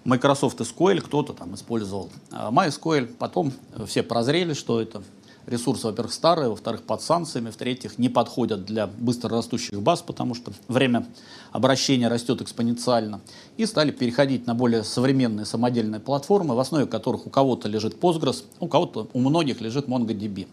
Microsoft 0.03 0.59
SQL, 0.59 0.99
кто-то 0.99 1.31
там 1.31 1.55
использовал 1.55 2.09
а, 2.31 2.51
MySQL. 2.51 3.15
Потом 3.17 3.53
все 3.85 4.03
прозрели, 4.03 4.53
что 4.53 4.81
это 4.81 5.03
ресурсы, 5.45 5.87
во-первых, 5.87 6.11
старые, 6.11 6.49
во-вторых, 6.49 6.83
под 6.83 7.01
санкциями, 7.01 7.49
в-третьих, 7.49 7.97
не 7.97 8.09
подходят 8.09 8.65
для 8.65 8.87
быстро 8.87 9.29
растущих 9.29 9.81
баз, 9.81 10.01
потому 10.01 10.35
что 10.35 10.51
время 10.67 11.07
обращения 11.53 12.07
растет 12.09 12.41
экспоненциально. 12.41 13.21
И 13.55 13.65
стали 13.65 13.91
переходить 13.91 14.47
на 14.47 14.55
более 14.55 14.83
современные 14.83 15.45
самодельные 15.45 16.01
платформы, 16.01 16.55
в 16.55 16.59
основе 16.59 16.87
которых 16.87 17.27
у 17.27 17.29
кого-то 17.29 17.69
лежит 17.69 17.95
Postgres, 17.95 18.43
у 18.59 18.67
кого-то, 18.67 19.07
у 19.13 19.19
многих 19.19 19.61
лежит 19.61 19.87
MongoDB. 19.87 20.47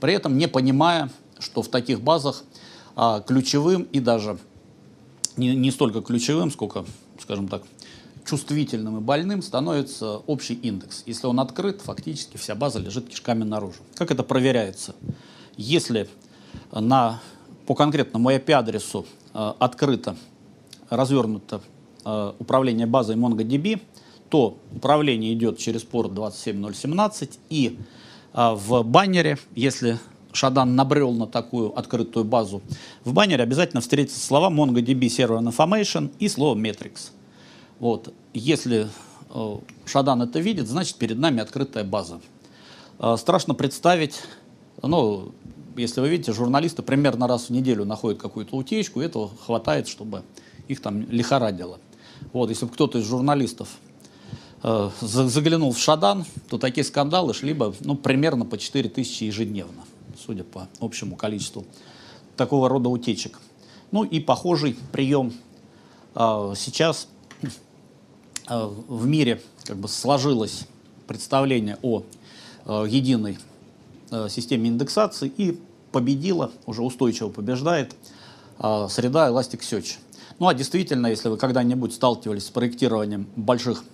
При 0.00 0.14
этом 0.14 0.36
не 0.36 0.48
понимая, 0.48 1.10
что 1.38 1.62
в 1.62 1.68
таких 1.68 2.00
базах 2.00 2.42
а, 2.96 3.20
ключевым 3.20 3.82
и 3.82 4.00
даже 4.00 4.38
не, 5.36 5.54
не 5.54 5.70
столько 5.70 6.00
ключевым, 6.00 6.50
сколько, 6.50 6.86
скажем 7.20 7.46
так, 7.48 7.62
чувствительным 8.24 8.98
и 8.98 9.00
больным 9.00 9.42
становится 9.42 10.16
общий 10.16 10.54
индекс. 10.54 11.02
Если 11.04 11.26
он 11.26 11.40
открыт, 11.40 11.82
фактически 11.82 12.38
вся 12.38 12.54
база 12.54 12.78
лежит 12.78 13.08
кишками 13.08 13.44
наружу. 13.44 13.80
Как 13.96 14.10
это 14.10 14.22
проверяется? 14.22 14.94
Если 15.58 16.08
на, 16.72 17.20
по 17.66 17.74
конкретному 17.74 18.30
IP-адресу 18.30 19.04
открыто, 19.32 20.16
развернуто 20.90 21.60
э, 22.04 22.32
управление 22.38 22.86
базой 22.86 23.16
MongoDB, 23.16 23.80
то 24.28 24.58
управление 24.74 25.32
идет 25.34 25.58
через 25.58 25.82
порт 25.82 26.12
27017 26.14 27.38
и 27.50 27.78
э, 28.32 28.54
в 28.54 28.82
баннере, 28.82 29.38
если 29.54 29.98
Шадан 30.32 30.74
набрел 30.74 31.12
на 31.12 31.26
такую 31.26 31.78
открытую 31.78 32.24
базу, 32.24 32.62
в 33.04 33.12
баннере 33.12 33.42
обязательно 33.42 33.80
встретятся 33.80 34.24
слова 34.24 34.50
MongoDB 34.50 35.00
Server 35.00 35.40
Information 35.40 36.12
и 36.18 36.28
слово 36.28 36.58
Metrics. 36.58 37.10
Вот. 37.78 38.12
Если 38.32 38.88
э, 39.30 39.56
Шадан 39.86 40.22
это 40.22 40.40
видит, 40.40 40.68
значит 40.68 40.96
перед 40.96 41.18
нами 41.18 41.40
открытая 41.40 41.84
база. 41.84 42.20
Э, 42.98 43.16
страшно 43.18 43.54
представить, 43.54 44.22
ну, 44.82 45.32
если 45.76 46.00
вы 46.00 46.08
видите, 46.08 46.32
журналисты 46.32 46.82
примерно 46.82 47.26
раз 47.26 47.46
в 47.46 47.50
неделю 47.50 47.84
находят 47.84 48.20
какую-то 48.20 48.56
утечку, 48.56 49.00
и 49.00 49.04
этого 49.04 49.30
хватает, 49.44 49.88
чтобы 49.88 50.22
их 50.68 50.80
там 50.80 51.08
лихорадило. 51.10 51.78
Вот, 52.32 52.50
если 52.50 52.66
бы 52.66 52.72
кто-то 52.72 52.98
из 52.98 53.04
журналистов 53.04 53.68
э, 54.62 54.90
заглянул 55.00 55.72
в 55.72 55.78
Шадан, 55.78 56.24
то 56.48 56.58
такие 56.58 56.84
скандалы 56.84 57.34
шли 57.34 57.52
бы 57.52 57.74
ну, 57.80 57.96
примерно 57.96 58.44
по 58.44 58.58
4 58.58 58.88
тысячи 58.88 59.24
ежедневно, 59.24 59.82
судя 60.24 60.44
по 60.44 60.68
общему 60.80 61.16
количеству 61.16 61.64
такого 62.36 62.68
рода 62.68 62.88
утечек. 62.88 63.40
Ну 63.90 64.04
и 64.04 64.20
похожий 64.20 64.76
прием 64.92 65.32
э, 66.14 66.54
сейчас 66.56 67.08
Э, 68.48 68.68
в 68.88 69.06
мире 69.06 69.40
как 69.64 69.76
бы 69.76 69.88
сложилось 69.88 70.66
представление 71.06 71.78
о 71.82 72.02
э, 72.66 72.86
единой 72.88 73.38
системе 74.28 74.68
индексации 74.68 75.32
и 75.36 75.60
победила, 75.90 76.50
уже 76.66 76.82
устойчиво 76.82 77.28
побеждает 77.28 77.94
среда 78.58 79.28
Elasticsearch. 79.28 79.96
Ну 80.38 80.48
а 80.48 80.54
действительно, 80.54 81.08
если 81.08 81.28
вы 81.28 81.36
когда-нибудь 81.36 81.92
сталкивались 81.92 82.46
с 82.46 82.50
проектированием 82.50 83.26
больших 83.36 83.84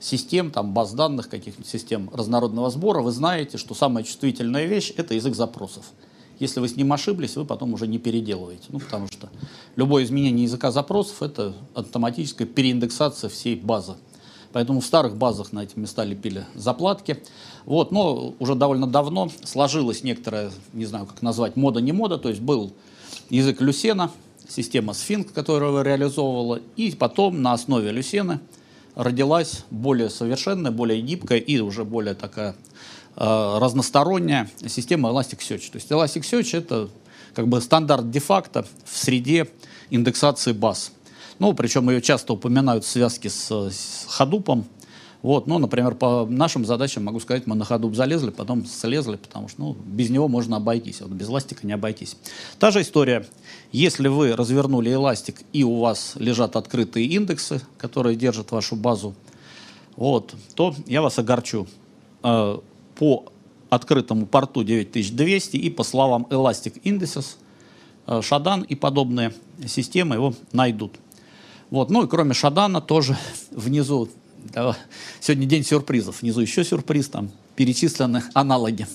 систем, 0.00 0.50
там, 0.50 0.74
баз 0.74 0.92
данных, 0.92 1.28
каких-нибудь 1.28 1.68
систем 1.68 2.10
разнородного 2.12 2.70
сбора, 2.70 3.00
вы 3.00 3.12
знаете, 3.12 3.58
что 3.58 3.74
самая 3.74 4.04
чувствительная 4.04 4.66
вещь— 4.66 4.92
это 4.96 5.14
язык 5.14 5.34
запросов. 5.34 5.84
Если 6.40 6.58
вы 6.58 6.68
с 6.68 6.76
ним 6.76 6.92
ошиблись, 6.92 7.36
вы 7.36 7.44
потом 7.44 7.72
уже 7.74 7.86
не 7.86 7.98
переделываете. 7.98 8.64
Ну, 8.70 8.80
потому 8.80 9.06
что 9.06 9.30
любое 9.76 10.02
изменение 10.02 10.42
языка 10.42 10.72
запросов— 10.72 11.16
это 11.22 11.54
автоматическая 11.74 12.46
переиндексация 12.46 13.30
всей 13.30 13.54
базы. 13.54 13.94
Поэтому 14.54 14.80
в 14.80 14.86
старых 14.86 15.16
базах 15.16 15.52
на 15.52 15.64
эти 15.64 15.78
места 15.78 16.02
лепили 16.02 16.46
заплатки. 16.54 17.22
Вот, 17.66 17.92
но 17.92 18.34
уже 18.38 18.54
довольно 18.54 18.86
давно 18.86 19.30
сложилась 19.42 20.02
некоторая, 20.02 20.50
не 20.72 20.86
знаю, 20.86 21.04
как 21.04 21.20
назвать, 21.20 21.56
мода 21.56 21.82
не 21.82 21.92
мода, 21.92 22.16
то 22.16 22.30
есть 22.30 22.40
был 22.40 22.72
язык 23.28 23.60
Люсена, 23.60 24.10
система 24.48 24.94
Sphinx, 24.94 25.32
которую 25.34 25.72
его 25.72 25.82
реализовывала, 25.82 26.60
и 26.76 26.90
потом 26.92 27.42
на 27.42 27.52
основе 27.52 27.90
Люсена 27.90 28.40
родилась 28.94 29.64
более 29.70 30.08
совершенная, 30.08 30.70
более 30.70 31.02
гибкая 31.02 31.38
и 31.38 31.58
уже 31.58 31.84
более 31.84 32.14
такая 32.14 32.54
Э, 33.16 33.58
разносторонняя 33.60 34.50
система 34.66 35.10
Elasticsearch. 35.10 35.70
То 35.70 35.76
есть 35.76 35.90
Elasticsearch— 35.90 36.58
это 36.58 36.88
как 37.32 37.46
бы 37.46 37.60
стандарт 37.60 38.10
де-факто 38.10 38.66
в 38.84 38.96
среде 38.96 39.48
индексации 39.90 40.52
баз. 40.52 40.90
Ну, 41.38 41.52
причем 41.54 41.90
ее 41.90 42.00
часто 42.00 42.32
упоминают 42.32 42.84
в 42.84 42.88
связке 42.88 43.28
с, 43.28 43.50
с 43.50 44.06
Hadoop. 44.18 44.64
Вот, 45.22 45.46
ну, 45.46 45.58
например, 45.58 45.94
по 45.94 46.26
нашим 46.28 46.66
задачам 46.66 47.04
могу 47.04 47.18
сказать, 47.18 47.46
мы 47.46 47.56
на 47.56 47.62
Hadoop 47.62 47.94
залезли, 47.94 48.30
потом 48.30 48.66
слезли, 48.66 49.16
потому 49.16 49.48
что 49.48 49.60
ну, 49.62 49.76
без 49.86 50.10
него 50.10 50.28
можно 50.28 50.58
обойтись, 50.58 51.00
вот 51.00 51.10
без 51.10 51.28
эластика 51.28 51.66
не 51.66 51.72
обойтись. 51.72 52.16
Та 52.58 52.70
же 52.70 52.82
история. 52.82 53.26
Если 53.72 54.08
вы 54.08 54.36
развернули 54.36 54.92
эластик 54.92 55.40
и 55.54 55.64
у 55.64 55.80
вас 55.80 56.12
лежат 56.16 56.56
открытые 56.56 57.06
индексы, 57.06 57.62
которые 57.78 58.16
держат 58.16 58.52
вашу 58.52 58.76
базу, 58.76 59.14
вот, 59.96 60.34
то 60.54 60.74
я 60.86 61.00
вас 61.00 61.18
огорчу 61.18 61.66
э, 62.22 62.58
по 62.96 63.24
открытому 63.70 64.26
порту 64.26 64.62
9200 64.62 65.56
и 65.56 65.70
по 65.70 65.84
словам 65.84 66.26
Elastic 66.30 66.82
Indices, 66.82 67.36
э, 68.06 68.20
Шадан 68.22 68.62
и 68.62 68.74
подобные 68.74 69.32
системы 69.66 70.16
его 70.16 70.34
найдут. 70.52 70.98
Вот. 71.74 71.90
Ну 71.90 72.04
и 72.04 72.06
кроме 72.06 72.34
Шадана 72.34 72.80
тоже 72.80 73.16
внизу, 73.50 74.08
да, 74.52 74.76
сегодня 75.18 75.44
день 75.44 75.64
сюрпризов, 75.64 76.22
внизу 76.22 76.40
еще 76.40 76.62
сюрприз, 76.62 77.08
там 77.08 77.32
перечислены 77.56 78.22
аналоги. 78.32 78.86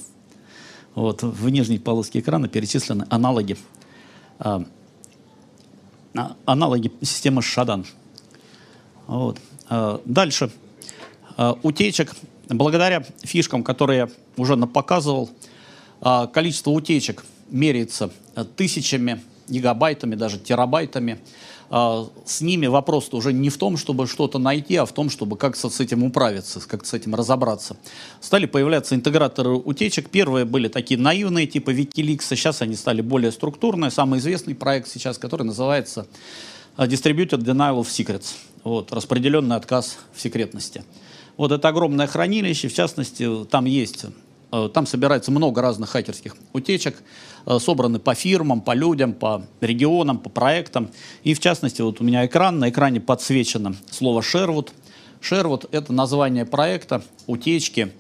Вот, 0.96 1.22
в 1.22 1.50
нижней 1.50 1.78
полоске 1.78 2.20
экрана 2.20 2.48
перечислены 2.48 3.06
аналоги, 3.10 3.58
э, 4.40 4.60
аналоги 6.46 6.90
системы 7.02 7.42
Шадан. 7.42 7.86
Вот. 9.08 9.42
Э, 9.70 10.00
дальше. 10.06 10.50
Э, 11.36 11.56
утечек 11.64 12.16
Благодаря 12.48 13.04
фишкам, 13.24 13.66
которые 13.66 13.98
я 13.98 14.10
уже 14.38 14.56
показывал, 14.56 15.30
а, 16.02 16.28
количество 16.28 16.72
утечек 16.72 17.26
меряется 17.50 18.10
тысячами, 18.56 19.22
гигабайтами, 19.50 20.16
даже 20.16 20.40
терабайтами. 20.40 21.20
А, 21.72 22.10
с 22.26 22.42
ними 22.42 22.68
вопрос 22.68 23.10
уже 23.12 23.32
не 23.32 23.50
в 23.50 23.58
том, 23.58 23.78
чтобы 23.78 24.08
что-то 24.08 24.40
найти, 24.40 24.76
а 24.76 24.86
в 24.86 24.92
том, 24.92 25.10
чтобы 25.10 25.38
как-то 25.38 25.70
с 25.70 25.80
этим 25.80 26.04
управиться, 26.04 26.60
как 26.68 26.86
с 26.86 26.94
этим 26.94 27.14
разобраться. 27.14 27.78
Стали 28.22 28.48
появляться 28.48 28.96
интеграторы 28.96 29.52
утечек. 29.52 30.10
Первые 30.10 30.46
были 30.46 30.68
такие 30.68 31.00
наивные, 31.00 31.46
типа 31.46 31.70
Wikileaks, 31.72 32.24
сейчас 32.30 32.62
они 32.62 32.76
стали 32.76 33.02
более 33.02 33.32
структурные. 33.32 33.92
Самый 33.92 34.20
известный 34.20 34.56
проект 34.56 34.88
сейчас, 34.88 35.18
который 35.18 35.44
называется 35.44 36.08
э, 36.78 36.86
Distributed 36.86 37.44
Denial 37.44 37.80
of 37.80 37.86
Secrets. 37.86 38.34
Вот, 38.64 38.92
распределенный 38.92 39.56
отказ 39.56 39.98
в 40.14 40.20
секретности. 40.20 40.84
Вот 41.38 41.52
это 41.52 41.68
огромное 41.70 42.08
хранилище, 42.08 42.68
в 42.68 42.74
частности, 42.74 43.46
там 43.46 43.66
есть 43.66 44.06
э, 44.52 44.70
там 44.74 44.88
собирается 44.88 45.32
много 45.32 45.62
разных 45.62 45.92
хакерских 45.92 46.36
утечек, 46.52 47.02
собраны 47.60 48.00
по 48.00 48.14
фирмам, 48.14 48.62
по 48.62 48.74
людям, 48.74 49.14
по 49.14 49.44
регионам, 49.62 50.20
по 50.20 50.30
проектам. 50.30 50.90
И 51.24 51.34
в 51.34 51.40
частности, 51.40 51.82
вот 51.82 52.02
у 52.02 52.04
меня 52.04 52.26
экран, 52.26 52.60
на 52.60 52.70
экране 52.70 53.02
подсвечено 53.02 53.76
слово 53.92 54.22
Sherwood. 54.22 54.70
Sherwood— 55.22 55.68
это 55.72 55.94
название 55.94 56.46
проекта 56.46 57.02
утечки 57.28 57.92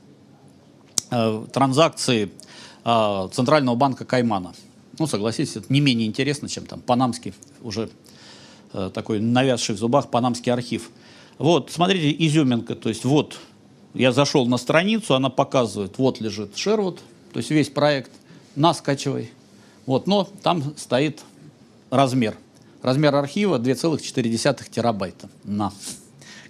э, 1.11 1.45
транзакции 1.51 2.31
э, 2.85 3.29
Центрального 3.31 3.75
банка 3.75 4.05
Каймана. 4.05 4.53
Ну, 4.97 5.07
согласитесь, 5.07 5.55
это 5.55 5.71
не 5.71 5.79
менее 5.79 6.07
интересно, 6.07 6.49
чем 6.49 6.65
там 6.65 6.81
панамский, 6.81 7.33
уже 7.61 7.89
э, 8.73 8.91
такой 8.93 9.19
навязший 9.19 9.75
в 9.75 9.77
зубах 9.77 10.09
панамский 10.09 10.51
архив. 10.51 10.91
Вот, 11.37 11.71
смотрите, 11.71 12.13
изюминка, 12.25 12.75
то 12.75 12.89
есть 12.89 13.05
вот 13.05 13.37
я 13.93 14.11
зашел 14.11 14.45
на 14.45 14.57
страницу, 14.57 15.15
она 15.15 15.29
показывает, 15.29 15.97
вот 15.97 16.19
лежит 16.19 16.57
Шервуд, 16.57 16.99
то 17.31 17.37
есть 17.37 17.49
весь 17.49 17.69
проект, 17.69 18.11
на 18.60 18.74
скачивай. 18.74 19.32
Вот, 19.86 20.05
но 20.05 20.26
там 20.43 20.78
стоит 20.78 21.22
размер. 21.89 22.36
Размер 22.84 23.16
архива 23.16 23.57
2,4 23.57 24.70
терабайта. 24.70 25.30
На, 25.45 25.72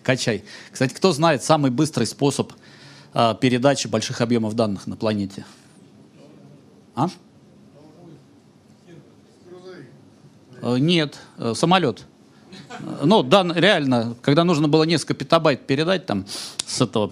качай. 0.03 0.43
Кстати, 0.71 0.93
кто 0.93 1.11
знает 1.11 1.43
самый 1.43 1.69
быстрый 1.71 2.05
способ 2.05 2.51
а, 3.13 3.35
передачи 3.35 3.87
больших 3.87 4.21
объемов 4.21 4.55
данных 4.55 4.87
на 4.87 4.95
планете? 4.95 5.45
А? 6.95 7.09
Э, 10.61 10.77
нет, 10.79 11.19
э, 11.37 11.53
самолет. 11.55 12.05
Ну, 13.03 13.23
да, 13.23 13.43
реально, 13.53 14.15
когда 14.21 14.43
нужно 14.43 14.67
было 14.67 14.83
несколько 14.83 15.13
петабайт 15.13 15.65
передать 15.67 16.05
там 16.05 16.25
с 16.65 16.81
этого, 16.81 17.11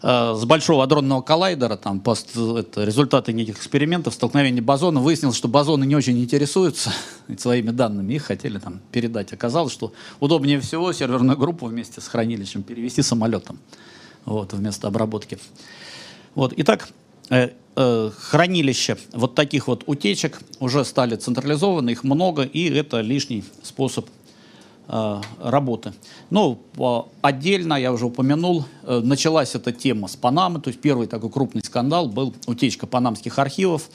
с 0.00 0.44
большого 0.44 0.84
адронного 0.84 1.22
коллайдера, 1.22 1.76
там, 1.76 2.00
пост, 2.00 2.36
это, 2.36 2.84
результаты 2.84 3.32
неких 3.32 3.56
экспериментов, 3.56 4.14
столкновения 4.14 4.62
бозона, 4.62 5.00
выяснилось, 5.00 5.36
что 5.36 5.48
бозоны 5.48 5.84
не 5.84 5.96
очень 5.96 6.18
интересуются 6.22 6.92
своими 7.38 7.70
данными, 7.70 8.14
их 8.14 8.24
хотели 8.24 8.58
там 8.58 8.80
передать. 8.92 9.32
Оказалось, 9.32 9.72
что 9.72 9.92
удобнее 10.20 10.60
всего 10.60 10.92
серверную 10.92 11.36
группу 11.36 11.66
вместе 11.66 12.00
с 12.00 12.06
хранилищем 12.06 12.62
перевести 12.62 13.02
самолетом, 13.02 13.58
вот, 14.24 14.52
вместо 14.52 14.86
обработки. 14.86 15.38
Вот, 16.34 16.54
итак, 16.56 16.88
э, 17.30 17.50
э, 17.74 18.10
хранилища 18.16 18.98
вот 19.12 19.34
таких 19.34 19.66
вот 19.66 19.82
утечек 19.86 20.40
уже 20.60 20.84
стали 20.84 21.16
централизованы, 21.16 21.90
их 21.90 22.04
много, 22.04 22.42
и 22.42 22.70
это 22.70 23.00
лишний 23.00 23.44
способ 23.62 24.06
э, 24.06 24.10
работы. 24.88 25.92
Ну, 26.30 26.58
отдельно, 27.20 27.74
я 27.74 27.92
уже 27.92 28.06
упомянул, 28.06 28.64
э, 28.84 29.00
началась 29.04 29.54
эта 29.54 29.70
тема 29.70 30.08
с 30.08 30.16
Панамы, 30.16 30.60
то 30.60 30.68
есть 30.68 30.80
первый 30.80 31.06
такой 31.06 31.30
крупный 31.30 31.62
скандал 31.62 32.08
был 32.08 32.34
утечка 32.46 32.86
панамских 32.86 33.38
архивов. 33.38 33.90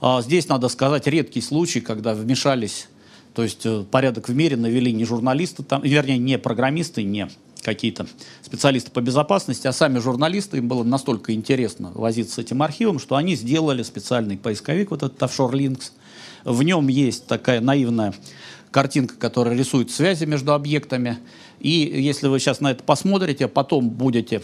Э, 0.00 0.20
здесь, 0.22 0.48
надо 0.48 0.68
сказать, 0.68 1.08
редкий 1.08 1.40
случай, 1.40 1.80
когда 1.80 2.14
вмешались, 2.14 2.88
то 3.34 3.42
есть 3.42 3.66
э, 3.66 3.84
порядок 3.90 4.28
в 4.28 4.34
мире 4.34 4.56
навели 4.56 4.92
не 4.92 5.04
журналисты, 5.04 5.64
там, 5.64 5.82
вернее, 5.82 6.18
не 6.18 6.38
программисты, 6.38 7.02
не 7.02 7.28
какие-то 7.62 8.06
специалисты 8.42 8.92
по 8.92 9.00
безопасности, 9.00 9.66
а 9.66 9.72
сами 9.72 9.98
журналисты, 9.98 10.58
им 10.58 10.68
было 10.68 10.84
настолько 10.84 11.34
интересно 11.34 11.90
возиться 11.94 12.36
с 12.36 12.38
этим 12.38 12.62
архивом, 12.62 13.00
что 13.00 13.16
они 13.16 13.34
сделали 13.34 13.82
специальный 13.82 14.38
поисковик, 14.38 14.92
вот 14.92 15.02
этот 15.02 15.20
Offshore 15.20 15.50
Links. 15.50 15.90
В 16.44 16.62
нем 16.62 16.86
есть 16.86 17.26
такая 17.26 17.60
наивная 17.60 18.14
картинка, 18.76 19.14
которая 19.16 19.56
рисует 19.56 19.90
связи 19.90 20.26
между 20.26 20.52
объектами. 20.52 21.16
И 21.60 21.70
если 21.70 22.28
вы 22.28 22.38
сейчас 22.38 22.60
на 22.60 22.72
это 22.72 22.84
посмотрите, 22.84 23.48
потом 23.48 23.88
будете 23.88 24.42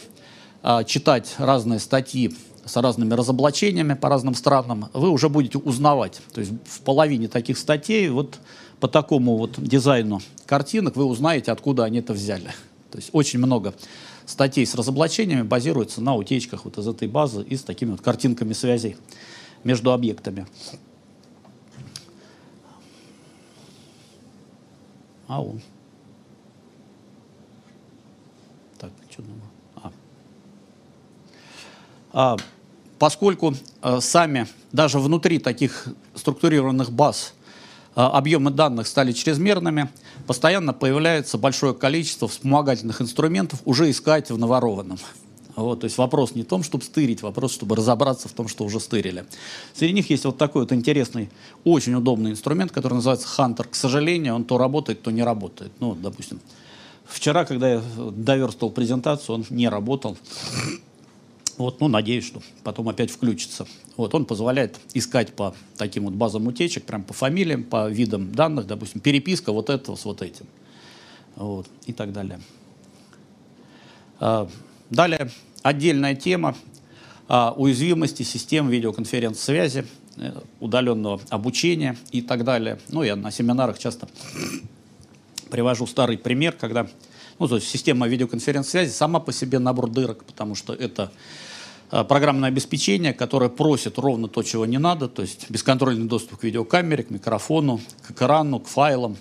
а, 0.62 0.84
читать 0.84 1.34
разные 1.36 1.78
статьи 1.78 2.34
с 2.64 2.74
разными 2.80 3.12
разоблачениями 3.12 3.92
по 3.92 4.08
разным 4.08 4.34
странам, 4.34 4.88
вы 4.94 5.10
уже 5.10 5.28
будете 5.28 5.58
узнавать. 5.58 6.22
То 6.32 6.40
есть 6.40 6.50
в 6.64 6.80
половине 6.80 7.28
таких 7.28 7.58
статей 7.58 8.08
вот 8.08 8.38
по 8.80 8.88
такому 8.88 9.36
вот 9.36 9.60
дизайну 9.60 10.22
картинок 10.46 10.96
вы 10.96 11.04
узнаете, 11.04 11.52
откуда 11.52 11.84
они 11.84 11.98
это 11.98 12.14
взяли. 12.14 12.54
То 12.90 12.96
есть 12.96 13.10
очень 13.12 13.38
много 13.38 13.74
статей 14.24 14.64
с 14.64 14.74
разоблачениями 14.74 15.42
базируется 15.42 16.00
на 16.00 16.14
утечках 16.14 16.64
вот 16.64 16.78
из 16.78 16.88
этой 16.88 17.06
базы 17.06 17.42
и 17.42 17.54
с 17.54 17.62
такими 17.64 17.90
вот 17.90 18.00
картинками 18.00 18.54
связей 18.54 18.96
между 19.62 19.92
объектами. 19.92 20.46
Ау. 25.28 25.60
Так, 28.78 28.90
что? 29.10 29.22
А. 29.76 29.92
А, 32.12 32.36
поскольку 32.98 33.54
а, 33.80 34.00
сами, 34.00 34.46
даже 34.72 34.98
внутри 34.98 35.38
таких 35.38 35.88
структурированных 36.14 36.90
баз, 36.90 37.34
а, 37.94 38.08
объемы 38.10 38.50
данных 38.50 38.86
стали 38.86 39.12
чрезмерными, 39.12 39.90
постоянно 40.26 40.72
появляется 40.72 41.38
большое 41.38 41.74
количество 41.74 42.28
вспомогательных 42.28 43.02
инструментов 43.02 43.60
уже 43.64 43.90
искать 43.90 44.30
в 44.30 44.38
наворованном. 44.38 44.98
Вот, 45.54 45.80
то 45.80 45.84
есть 45.84 45.98
вопрос 45.98 46.34
не 46.34 46.42
в 46.42 46.46
том, 46.46 46.62
чтобы 46.62 46.82
стырить, 46.82 47.22
вопрос, 47.22 47.52
чтобы 47.52 47.76
разобраться 47.76 48.28
в 48.28 48.32
том, 48.32 48.48
что 48.48 48.64
уже 48.64 48.80
стырили. 48.80 49.26
Среди 49.74 49.92
них 49.92 50.08
есть 50.08 50.24
вот 50.24 50.38
такой 50.38 50.62
вот 50.62 50.72
интересный, 50.72 51.30
очень 51.64 51.94
удобный 51.94 52.30
инструмент, 52.30 52.72
который 52.72 52.94
называется 52.94 53.28
Hunter. 53.36 53.68
К 53.68 53.74
сожалению, 53.74 54.34
он 54.34 54.44
то 54.44 54.56
работает, 54.56 55.02
то 55.02 55.10
не 55.10 55.22
работает. 55.22 55.72
Ну, 55.78 55.94
допустим, 55.94 56.40
вчера, 57.04 57.44
когда 57.44 57.74
я 57.74 57.82
доверстывал 58.12 58.72
презентацию, 58.72 59.36
он 59.36 59.46
не 59.50 59.68
работал. 59.68 60.16
Вот, 61.58 61.80
ну, 61.80 61.88
надеюсь, 61.88 62.24
что 62.24 62.40
потом 62.64 62.88
опять 62.88 63.10
включится. 63.10 63.66
Вот, 63.98 64.14
он 64.14 64.24
позволяет 64.24 64.80
искать 64.94 65.34
по 65.34 65.54
таким 65.76 66.04
вот 66.04 66.14
базам 66.14 66.46
утечек, 66.46 66.84
прям 66.84 67.02
по 67.02 67.12
фамилиям, 67.12 67.62
по 67.62 67.90
видам 67.90 68.32
данных, 68.32 68.66
допустим, 68.66 69.02
переписка 69.02 69.52
вот 69.52 69.68
этого 69.68 69.96
с 69.96 70.04
вот 70.06 70.22
этим. 70.22 70.46
Вот, 71.36 71.66
и 71.84 71.92
так 71.92 72.12
далее. 72.12 72.40
А, 74.92 74.94
далее, 74.94 75.30
отдельная 75.62 76.14
тема 76.14 76.54
а, 77.26 77.54
уязвимости 77.56 78.24
систем 78.24 78.68
видеоконференц-связи, 78.68 79.86
э, 80.18 80.32
удаленного 80.60 81.18
обучения 81.30 81.96
и 82.10 82.20
так 82.20 82.44
далее. 82.44 82.78
Ну, 82.90 83.02
я 83.02 83.16
на 83.16 83.30
семинарах 83.30 83.78
часто 83.78 84.06
привожу 85.50 85.86
старый 85.86 86.18
пример, 86.18 86.52
когда 86.52 86.86
ну, 87.38 87.48
то 87.48 87.54
есть 87.54 87.68
система 87.68 88.06
видеоконференц-связи 88.06 88.90
сама 88.90 89.18
по 89.18 89.32
себе 89.32 89.58
набор 89.58 89.88
дырок, 89.88 90.24
потому 90.24 90.54
что 90.54 90.74
это 90.74 91.10
э, 91.90 92.04
программное 92.04 92.50
обеспечение, 92.50 93.14
которое 93.14 93.48
просит 93.48 93.98
ровно 93.98 94.28
то, 94.28 94.42
чего 94.42 94.66
не 94.66 94.78
надо, 94.78 95.08
то 95.08 95.22
есть 95.22 95.48
бесконтрольный 95.48 96.06
доступ 96.06 96.40
к 96.40 96.44
видеокамере, 96.44 97.04
к 97.04 97.10
микрофону, 97.10 97.80
к 98.06 98.10
экрану, 98.10 98.60
к 98.60 98.68
файлам, 98.68 99.16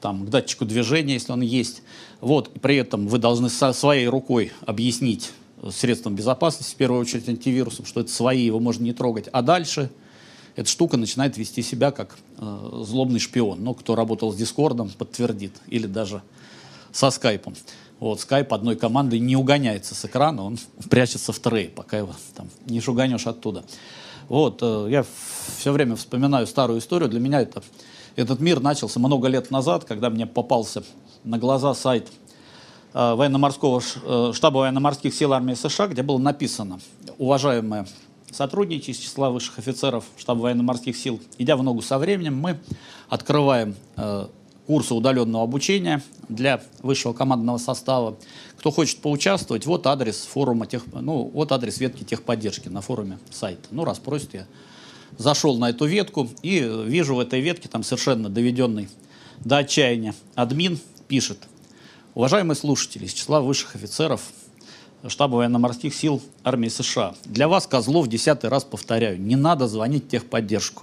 там, 0.00 0.26
к 0.26 0.30
датчику 0.30 0.64
движения, 0.64 1.14
если 1.14 1.32
он 1.32 1.40
есть. 1.40 1.82
Вот, 2.20 2.52
при 2.60 2.76
этом 2.76 3.08
вы 3.08 3.18
должны 3.18 3.48
со 3.48 3.72
своей 3.72 4.08
рукой 4.08 4.52
объяснить 4.66 5.30
средством 5.70 6.14
безопасности, 6.14 6.74
в 6.74 6.76
первую 6.76 7.00
очередь 7.00 7.28
антивирусом, 7.28 7.84
что 7.84 8.00
это 8.00 8.10
свои, 8.10 8.44
его 8.44 8.60
можно 8.60 8.84
не 8.84 8.92
трогать. 8.92 9.28
А 9.32 9.42
дальше 9.42 9.90
эта 10.56 10.68
штука 10.68 10.96
начинает 10.96 11.36
вести 11.36 11.62
себя 11.62 11.90
как 11.90 12.16
э, 12.38 12.82
злобный 12.84 13.20
шпион. 13.20 13.62
Ну, 13.62 13.74
кто 13.74 13.94
работал 13.94 14.32
с 14.32 14.36
Дискордом, 14.36 14.90
подтвердит. 14.90 15.52
Или 15.68 15.86
даже 15.86 16.22
со 16.92 17.10
скайпом. 17.10 17.54
Вот, 18.00 18.20
скайп 18.20 18.52
одной 18.52 18.76
команды 18.76 19.18
не 19.18 19.36
угоняется 19.36 19.94
с 19.94 20.04
экрана, 20.04 20.44
он 20.44 20.58
прячется 20.88 21.32
в 21.32 21.38
трей, 21.40 21.68
пока 21.68 21.98
его 21.98 22.14
там 22.36 22.48
не 22.66 22.80
шуганешь 22.80 23.26
оттуда. 23.26 23.64
Вот, 24.28 24.58
э, 24.62 24.88
я 24.90 25.04
все 25.58 25.72
время 25.72 25.96
вспоминаю 25.96 26.46
старую 26.46 26.80
историю. 26.80 27.08
Для 27.08 27.20
меня 27.20 27.40
это, 27.40 27.62
этот 28.18 28.40
мир 28.40 28.60
начался 28.60 28.98
много 28.98 29.28
лет 29.28 29.50
назад, 29.50 29.84
когда 29.84 30.10
мне 30.10 30.26
попался 30.26 30.82
на 31.24 31.38
глаза 31.38 31.74
сайт 31.74 32.08
э, 32.92 33.14
военно-морского 33.14 33.80
э, 33.80 34.32
штаба 34.34 34.58
военно-морских 34.58 35.14
сил 35.14 35.32
армии 35.32 35.54
США, 35.54 35.86
где 35.86 36.02
было 36.02 36.18
написано 36.18 36.80
«Уважаемые 37.18 37.86
сотрудники 38.30 38.90
из 38.90 38.98
числа 38.98 39.30
высших 39.30 39.58
офицеров 39.58 40.04
штаба 40.16 40.40
военно-морских 40.40 40.96
сил, 40.96 41.20
идя 41.38 41.56
в 41.56 41.62
ногу 41.62 41.80
со 41.80 41.98
временем, 41.98 42.36
мы 42.36 42.58
открываем 43.08 43.74
курсы 44.66 44.92
удаленного 44.92 45.44
обучения 45.44 46.02
для 46.28 46.60
высшего 46.82 47.14
командного 47.14 47.56
состава. 47.56 48.18
Кто 48.58 48.70
хочет 48.70 48.98
поучаствовать, 48.98 49.64
вот 49.64 49.86
адрес 49.86 50.28
форума 50.30 50.66
тех, 50.66 50.84
ну, 50.92 51.30
вот 51.32 51.52
адрес 51.52 51.78
ветки 51.78 52.04
техподдержки 52.04 52.68
на 52.68 52.82
форуме 52.82 53.18
сайта. 53.30 53.62
Ну, 53.70 53.84
раз 53.84 53.98
просит, 53.98 54.34
я 54.34 54.46
зашел 55.16 55.58
на 55.58 55.70
эту 55.70 55.86
ветку 55.86 56.28
и 56.42 56.60
вижу 56.84 57.14
в 57.14 57.20
этой 57.20 57.40
ветке 57.40 57.68
там 57.68 57.82
совершенно 57.82 58.28
доведенный 58.28 58.88
до 59.44 59.58
отчаяния 59.58 60.14
админ 60.34 60.78
пишет. 61.06 61.38
Уважаемые 62.14 62.56
слушатели 62.56 63.04
из 63.04 63.12
числа 63.12 63.40
высших 63.40 63.76
офицеров 63.76 64.22
штаба 65.06 65.36
военно-морских 65.36 65.94
сил 65.94 66.20
армии 66.42 66.68
США, 66.68 67.14
для 67.24 67.46
вас, 67.48 67.66
Козлов, 67.66 68.08
десятый 68.08 68.50
раз 68.50 68.64
повторяю, 68.64 69.20
не 69.20 69.36
надо 69.36 69.68
звонить 69.68 70.08
техподдержку. 70.08 70.82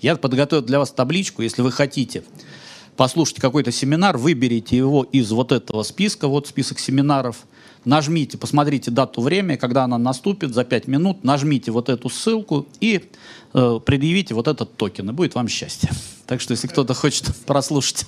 Я 0.00 0.14
подготовил 0.16 0.62
для 0.62 0.78
вас 0.78 0.92
табличку, 0.92 1.42
если 1.42 1.62
вы 1.62 1.72
хотите 1.72 2.22
послушать 2.96 3.40
какой-то 3.40 3.72
семинар, 3.72 4.16
выберите 4.16 4.76
его 4.76 5.02
из 5.04 5.30
вот 5.32 5.52
этого 5.52 5.82
списка, 5.82 6.28
вот 6.28 6.46
список 6.46 6.78
семинаров, 6.78 7.46
нажмите, 7.84 8.38
посмотрите 8.38 8.90
дату, 8.90 9.20
время, 9.20 9.56
когда 9.56 9.84
она 9.84 9.98
наступит, 9.98 10.54
за 10.54 10.64
5 10.64 10.86
минут, 10.88 11.24
нажмите 11.24 11.70
вот 11.70 11.88
эту 11.88 12.08
ссылку 12.08 12.66
и 12.80 13.10
э, 13.54 13.80
предъявите 13.84 14.34
вот 14.34 14.48
этот 14.48 14.76
токен, 14.76 15.10
и 15.10 15.12
будет 15.12 15.34
вам 15.34 15.48
счастье. 15.48 15.90
Так 16.26 16.42
что, 16.42 16.52
если 16.52 16.66
кто-то 16.66 16.92
хочет 16.92 17.34
прослушать, 17.46 18.04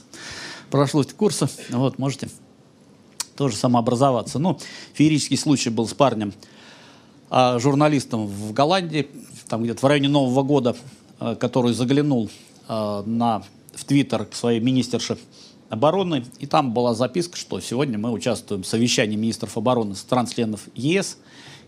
прослушать 0.71 1.15
курсы, 1.15 1.49
вот, 1.71 1.99
можете 1.99 2.29
тоже 3.35 3.57
самообразоваться. 3.57 4.39
Ну, 4.39 4.59
феерический 4.93 5.39
случай 5.39 5.71
был 5.71 5.89
с 5.89 5.95
парнем, 5.95 6.35
а, 7.31 7.59
журналистом 7.59 8.27
в 8.27 8.53
Голландии, 8.53 9.09
там 9.49 9.63
где-то 9.63 9.81
в 9.81 9.89
районе 9.89 10.09
Нового 10.09 10.43
года, 10.43 10.77
а, 11.19 11.35
который 11.37 11.73
заглянул 11.73 12.31
а, 12.69 13.03
на 13.07 13.43
в 13.75 13.85
Твиттер 13.85 14.27
к 14.27 14.35
своей 14.35 14.61
министерше 14.61 15.17
обороны, 15.71 16.25
и 16.39 16.47
там 16.47 16.75
была 16.75 16.95
записка, 16.95 17.37
что 17.37 17.61
сегодня 17.61 17.97
мы 17.97 18.11
участвуем 18.11 18.65
в 18.65 18.67
совещании 18.67 19.17
министров 19.17 19.57
обороны 19.57 19.95
стран-членов 19.95 20.63
ЕС, 20.75 21.17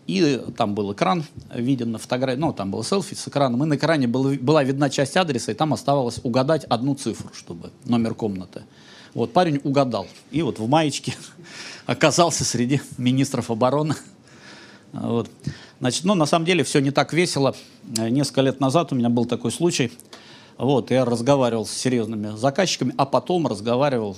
и 0.09 0.43
там 0.57 0.75
был 0.75 0.93
экран 0.93 1.25
виден 1.55 1.93
на 1.93 1.99
фотографии, 1.99 2.41
ну, 2.41 2.53
там 2.53 2.73
было 2.73 2.83
селфи 2.85 3.15
с 3.15 3.29
экраном, 3.29 3.63
и 3.63 3.67
на 3.67 3.77
экране 3.77 4.09
был, 4.09 4.35
была 4.35 4.65
видна 4.65 4.91
часть 4.91 5.17
адреса, 5.17 5.53
и 5.53 5.55
там 5.55 5.73
оставалось 5.73 6.21
угадать 6.25 6.65
одну 6.65 6.97
цифру, 6.97 7.31
чтобы 7.33 7.71
номер 7.85 8.15
комнаты. 8.15 8.65
Вот 9.15 9.33
парень 9.33 9.61
угадал, 9.63 10.09
и 10.33 10.43
вот 10.43 10.59
в 10.59 10.69
маечке 10.69 11.15
оказался 11.87 12.45
среди 12.45 12.81
министров 12.99 13.53
обороны. 13.53 13.95
Вот. 14.93 15.31
Значит, 15.79 16.05
ну, 16.05 16.15
на 16.15 16.27
самом 16.27 16.45
деле 16.45 16.65
все 16.65 16.81
не 16.81 16.91
так 16.91 17.13
весело. 17.13 17.55
Несколько 17.85 18.41
лет 18.41 18.59
назад 18.59 18.93
у 18.93 18.97
меня 18.97 19.09
был 19.09 19.27
такой 19.27 19.53
случай– 19.53 19.93
вот, 20.59 20.91
я 20.91 21.05
разговаривал 21.05 21.67
с 21.67 21.73
серьезными 21.73 22.37
заказчиками, 22.37 22.95
а 22.97 23.07
потом 23.07 23.47
разговаривал, 23.47 24.17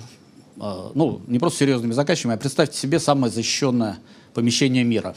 э, 0.57 0.91
ну, 0.95 1.20
не 1.26 1.39
просто 1.39 1.61
серьезными 1.61 1.93
заказчиками, 1.93 2.35
а 2.35 2.39
представьте 2.39 2.78
себе 2.78 2.99
самое 2.99 3.32
защищенное 3.32 3.99
помещение 4.35 4.85
мира. 4.85 5.14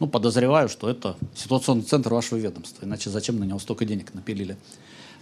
Ну, 0.00 0.06
подозреваю, 0.06 0.68
что 0.68 0.88
это 0.88 1.16
ситуационный 1.34 1.82
центр 1.82 2.12
вашего 2.14 2.38
ведомства, 2.38 2.84
иначе 2.84 3.10
зачем 3.10 3.38
на 3.38 3.44
него 3.44 3.58
столько 3.58 3.84
денег 3.84 4.14
напилили. 4.14 4.56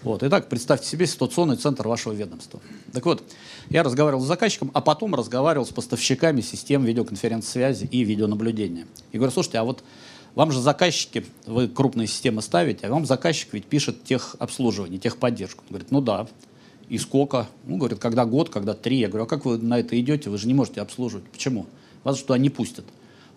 Вот. 0.02 0.22
Итак, 0.22 0.48
представьте 0.48 0.86
себе 0.86 1.06
ситуационный 1.06 1.56
центр 1.56 1.88
вашего 1.88 2.12
ведомства. 2.12 2.60
Так 2.92 3.04
вот, 3.06 3.22
я 3.70 3.82
разговаривал 3.82 4.22
с 4.22 4.26
заказчиком, 4.26 4.70
а 4.74 4.80
потом 4.80 5.14
разговаривал 5.14 5.66
с 5.66 5.70
поставщиками 5.70 6.42
систем 6.42 6.84
видеоконференц-связи 6.84 7.86
и 7.86 8.04
видеонаблюдения. 8.04 8.86
И 9.12 9.16
говорю, 9.16 9.32
слушайте, 9.32 9.58
а 9.58 9.64
вот 9.64 9.82
Вам 10.36 10.52
же 10.52 10.60
заказчики, 10.60 11.24
вы 11.46 11.66
крупные 11.66 12.06
системы 12.06 12.42
ставите, 12.42 12.86
а 12.86 12.90
вам 12.90 13.06
заказчик 13.06 13.54
ведь 13.54 13.64
пишет 13.64 14.04
техобслуживание, 14.04 14.98
техподдержку. 14.98 15.62
Он 15.62 15.68
говорит, 15.70 15.90
ну 15.90 16.02
да, 16.02 16.28
и 16.90 16.98
сколько? 16.98 17.48
Ну, 17.64 17.78
говорит, 17.78 17.98
когда 17.98 18.26
год, 18.26 18.50
когда 18.50 18.74
три. 18.74 18.98
Я 18.98 19.08
говорю, 19.08 19.24
а 19.24 19.26
как 19.26 19.46
вы 19.46 19.56
на 19.56 19.78
это 19.78 19.98
идете? 19.98 20.28
Вы 20.28 20.36
же 20.36 20.46
не 20.46 20.52
можете 20.52 20.82
обслуживать. 20.82 21.24
Почему? 21.30 21.64
Вас 22.04 22.18
что, 22.18 22.36
не 22.36 22.50
пустят. 22.50 22.84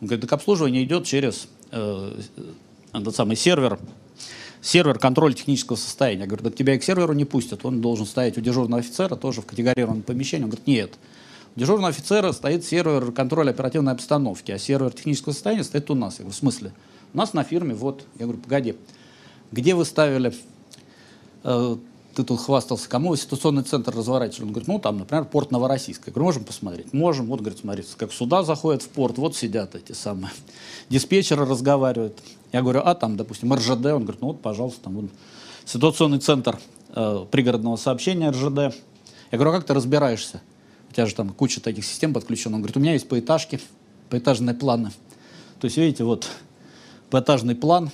Он 0.02 0.08
говорит, 0.08 0.22
так 0.22 0.34
обслуживание 0.34 0.84
идет 0.84 1.06
через 1.06 1.48
э, 1.72 2.22
этот 2.92 3.16
самый 3.16 3.38
сервер, 3.38 3.80
сервер 4.62 5.00
контроль 5.00 5.34
технического 5.34 5.78
состояния. 5.78 6.24
Я 6.24 6.28
говорю, 6.28 6.44
так 6.44 6.56
тебя 6.56 6.76
и 6.76 6.80
к 6.80 6.84
серверу 6.84 7.14
не 7.14 7.24
пустят. 7.24 7.64
Он 7.64 7.80
должен 7.80 8.06
стоять 8.06 8.38
у 8.38 8.42
дежурного 8.42 8.82
офицера, 8.82 9.16
тоже 9.16 9.42
в 9.42 9.46
категорированном 9.46 10.04
помещении. 10.04 10.44
Он 10.44 10.50
говорит, 10.50 10.68
нет. 10.68 10.96
У 11.56 11.60
дежурного 11.62 11.90
офицера 11.90 12.34
стоит 12.34 12.66
сервер 12.66 13.14
контроля 13.14 13.52
оперативной 13.52 13.94
обстановки, 13.94 14.52
а 14.52 14.60
сервер 14.60 14.92
технического 14.92 15.32
состояния 15.32 15.64
стоит 15.64 15.90
у 15.90 15.96
нас. 15.96 16.16
Я 16.16 16.24
говорю, 16.24 16.34
в 16.34 16.38
смысле? 16.38 16.74
У 17.14 17.18
нас 17.18 17.34
на 17.34 17.44
фирме, 17.44 17.74
вот. 17.74 18.06
Я 18.18 18.26
говорю, 18.26 18.42
погоди, 18.42 18.76
где 19.52 19.74
вы 19.74 19.86
ставили 19.86 20.34
э, 21.44 21.78
ты 22.20 22.24
тут 22.24 22.42
хвастался, 22.42 22.90
кому 22.90 23.16
ситуационный 23.16 23.64
центр 23.64 23.96
разворачивали? 23.96 24.48
Он 24.48 24.52
говорит, 24.52 24.68
ну, 24.68 24.80
там, 24.80 24.98
например, 24.98 25.24
порт 25.24 25.52
Новороссийск. 25.52 26.08
Я 26.08 26.12
говорю, 26.12 26.26
можем 26.26 26.44
посмотреть? 26.44 26.92
Можем. 26.92 27.28
Вот, 27.28 27.40
говорит, 27.40 27.60
смотрите, 27.60 27.90
как 27.96 28.12
сюда 28.12 28.44
заходят 28.44 28.82
в 28.82 28.90
порт, 28.90 29.18
вот 29.18 29.38
сидят 29.38 29.74
эти 29.76 29.94
самые 29.94 30.32
диспетчеры 30.90 31.46
разговаривают. 31.46 32.20
Я 32.52 32.62
говорю, 32.62 32.82
а 32.84 32.94
там, 32.96 33.16
допустим, 33.16 33.54
РЖД? 33.54 33.86
Он 33.86 34.04
говорит, 34.04 34.22
ну, 34.22 34.28
вот, 34.28 34.42
пожалуйста, 34.42 34.82
там, 34.84 34.96
вот, 34.96 35.12
ситуационный 35.66 36.20
центр 36.20 36.60
э, 36.94 37.26
пригородного 37.32 37.78
сообщения 37.78 38.32
РЖД. 38.32 38.76
Я 39.32 39.38
говорю, 39.38 39.52
а 39.52 39.54
как 39.54 39.66
ты 39.66 39.74
разбираешься? 39.74 40.42
У 40.90 40.94
тебя 40.94 41.06
же 41.06 41.16
там 41.16 41.30
куча 41.30 41.62
таких 41.62 41.86
систем 41.86 42.14
подключена. 42.14 42.56
Он 42.56 42.62
говорит, 42.62 42.76
у 42.76 42.80
меня 42.82 42.94
есть 42.94 43.08
поэтажки, 43.08 43.62
поэтажные 44.10 44.56
планы. 44.56 44.92
То 45.62 45.66
есть, 45.66 45.78
видите, 45.78 46.04
вот 46.04 46.28
поэтажный 47.10 47.56
план 47.56 47.92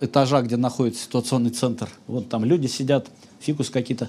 этажа, 0.00 0.42
где 0.42 0.56
находится 0.56 1.04
ситуационный 1.04 1.50
центр. 1.50 1.88
Вот 2.06 2.28
там 2.28 2.44
люди 2.44 2.66
сидят, 2.66 3.08
фикус 3.40 3.70
какие-то. 3.70 4.08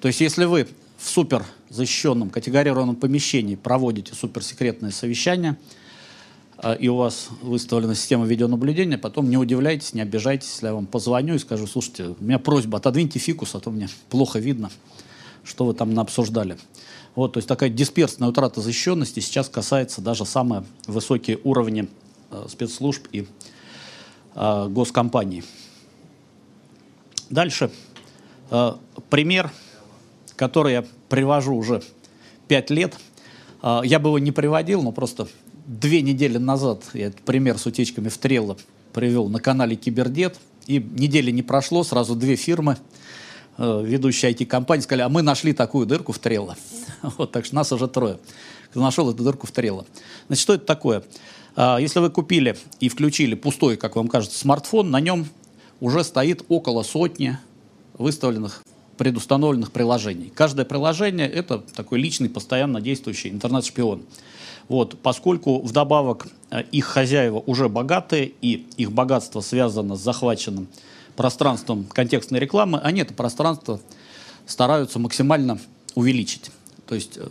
То 0.00 0.08
есть 0.08 0.20
если 0.20 0.44
вы 0.44 0.68
в 0.96 1.08
супер 1.08 1.44
защищенном, 1.70 2.30
категорированном 2.30 2.96
помещении 2.96 3.54
проводите 3.54 4.14
суперсекретное 4.14 4.90
совещание, 4.90 5.56
а, 6.56 6.72
и 6.72 6.88
у 6.88 6.96
вас 6.96 7.28
выставлена 7.40 7.94
система 7.94 8.26
видеонаблюдения, 8.26 8.98
потом 8.98 9.30
не 9.30 9.36
удивляйтесь, 9.36 9.94
не 9.94 10.00
обижайтесь, 10.00 10.50
если 10.50 10.66
я 10.66 10.74
вам 10.74 10.86
позвоню 10.86 11.34
и 11.34 11.38
скажу, 11.38 11.66
слушайте, 11.66 12.16
у 12.18 12.24
меня 12.24 12.38
просьба, 12.38 12.78
отодвиньте 12.78 13.18
фикус, 13.18 13.54
а 13.54 13.60
то 13.60 13.70
мне 13.70 13.88
плохо 14.10 14.40
видно, 14.40 14.70
что 15.44 15.64
вы 15.66 15.74
там 15.74 15.98
обсуждали. 16.00 16.58
Вот, 17.14 17.34
то 17.34 17.38
есть 17.38 17.48
такая 17.48 17.70
дисперсная 17.70 18.28
утрата 18.28 18.60
защищенности 18.60 19.20
сейчас 19.20 19.48
касается 19.48 20.00
даже 20.00 20.24
самые 20.24 20.64
высокие 20.86 21.38
уровни 21.44 21.88
э, 22.30 22.46
спецслужб 22.48 23.06
и 23.12 23.20
э, 23.20 23.24
госкомпаний. 24.68 25.42
Дальше. 27.30 27.70
Э, 28.50 28.74
пример, 29.10 29.50
который 30.36 30.72
я 30.72 30.84
привожу 31.08 31.54
уже 31.54 31.82
пять 32.46 32.70
лет. 32.70 32.96
Э, 33.62 33.80
я 33.84 33.98
бы 33.98 34.08
его 34.08 34.18
не 34.18 34.32
приводил, 34.32 34.82
но 34.82 34.92
просто 34.92 35.28
две 35.66 36.02
недели 36.02 36.38
назад 36.38 36.84
я 36.94 37.08
этот 37.08 37.20
пример 37.20 37.58
с 37.58 37.66
утечками 37.66 38.08
в 38.08 38.18
Трелло 38.18 38.56
привел 38.92 39.28
на 39.28 39.40
канале 39.40 39.76
Кибердет. 39.76 40.38
И 40.66 40.78
недели 40.78 41.30
не 41.30 41.42
прошло, 41.42 41.82
сразу 41.82 42.14
две 42.14 42.36
фирмы, 42.36 42.76
э, 43.56 43.82
ведущие 43.84 44.32
IT-компании, 44.32 44.82
сказали, 44.82 45.02
а 45.02 45.08
мы 45.08 45.22
нашли 45.22 45.52
такую 45.52 45.86
дырку 45.86 46.12
в 46.12 46.18
Трелло. 46.18 46.56
Вот, 47.02 47.32
так 47.32 47.44
что 47.44 47.54
нас 47.54 47.70
уже 47.72 47.88
трое. 47.88 48.18
Кто 48.70 48.80
нашел 48.80 49.10
эту 49.10 49.22
дырку 49.22 49.46
в 49.46 49.50
Трелло. 49.50 49.86
Значит, 50.26 50.42
что 50.42 50.54
это 50.54 50.66
такое? 50.66 51.02
Если 51.58 51.98
вы 51.98 52.08
купили 52.10 52.56
и 52.78 52.88
включили 52.88 53.34
пустой, 53.34 53.76
как 53.76 53.96
вам 53.96 54.06
кажется, 54.06 54.38
смартфон, 54.38 54.92
на 54.92 55.00
нем 55.00 55.26
уже 55.80 56.04
стоит 56.04 56.44
около 56.48 56.84
сотни 56.84 57.36
выставленных 57.94 58.62
предустановленных 58.96 59.72
приложений. 59.72 60.32
Каждое 60.34 60.64
приложение– 60.64 61.28
это 61.30 61.58
такой 61.58 62.00
личный, 62.00 62.28
постоянно 62.28 62.80
действующий 62.80 63.30
интернет-шпион. 63.30 64.02
Вот, 64.68 64.98
поскольку 65.00 65.62
вдобавок 65.62 66.26
э, 66.50 66.62
их 66.72 66.84
хозяева 66.84 67.42
уже 67.46 67.68
богатые, 67.68 68.32
и 68.42 68.66
их 68.76 68.92
богатство 68.92 69.40
связано 69.40 69.96
с 69.96 70.00
захваченным 70.00 70.68
пространством 71.16 71.84
контекстной 71.84 72.40
рекламы, 72.40 72.78
они 72.80 73.00
это 73.00 73.14
пространство 73.14 73.80
стараются 74.46 74.98
максимально 74.98 75.58
увеличить. 75.94 76.50
То 76.88 76.94
есть 76.94 77.18
э, 77.18 77.22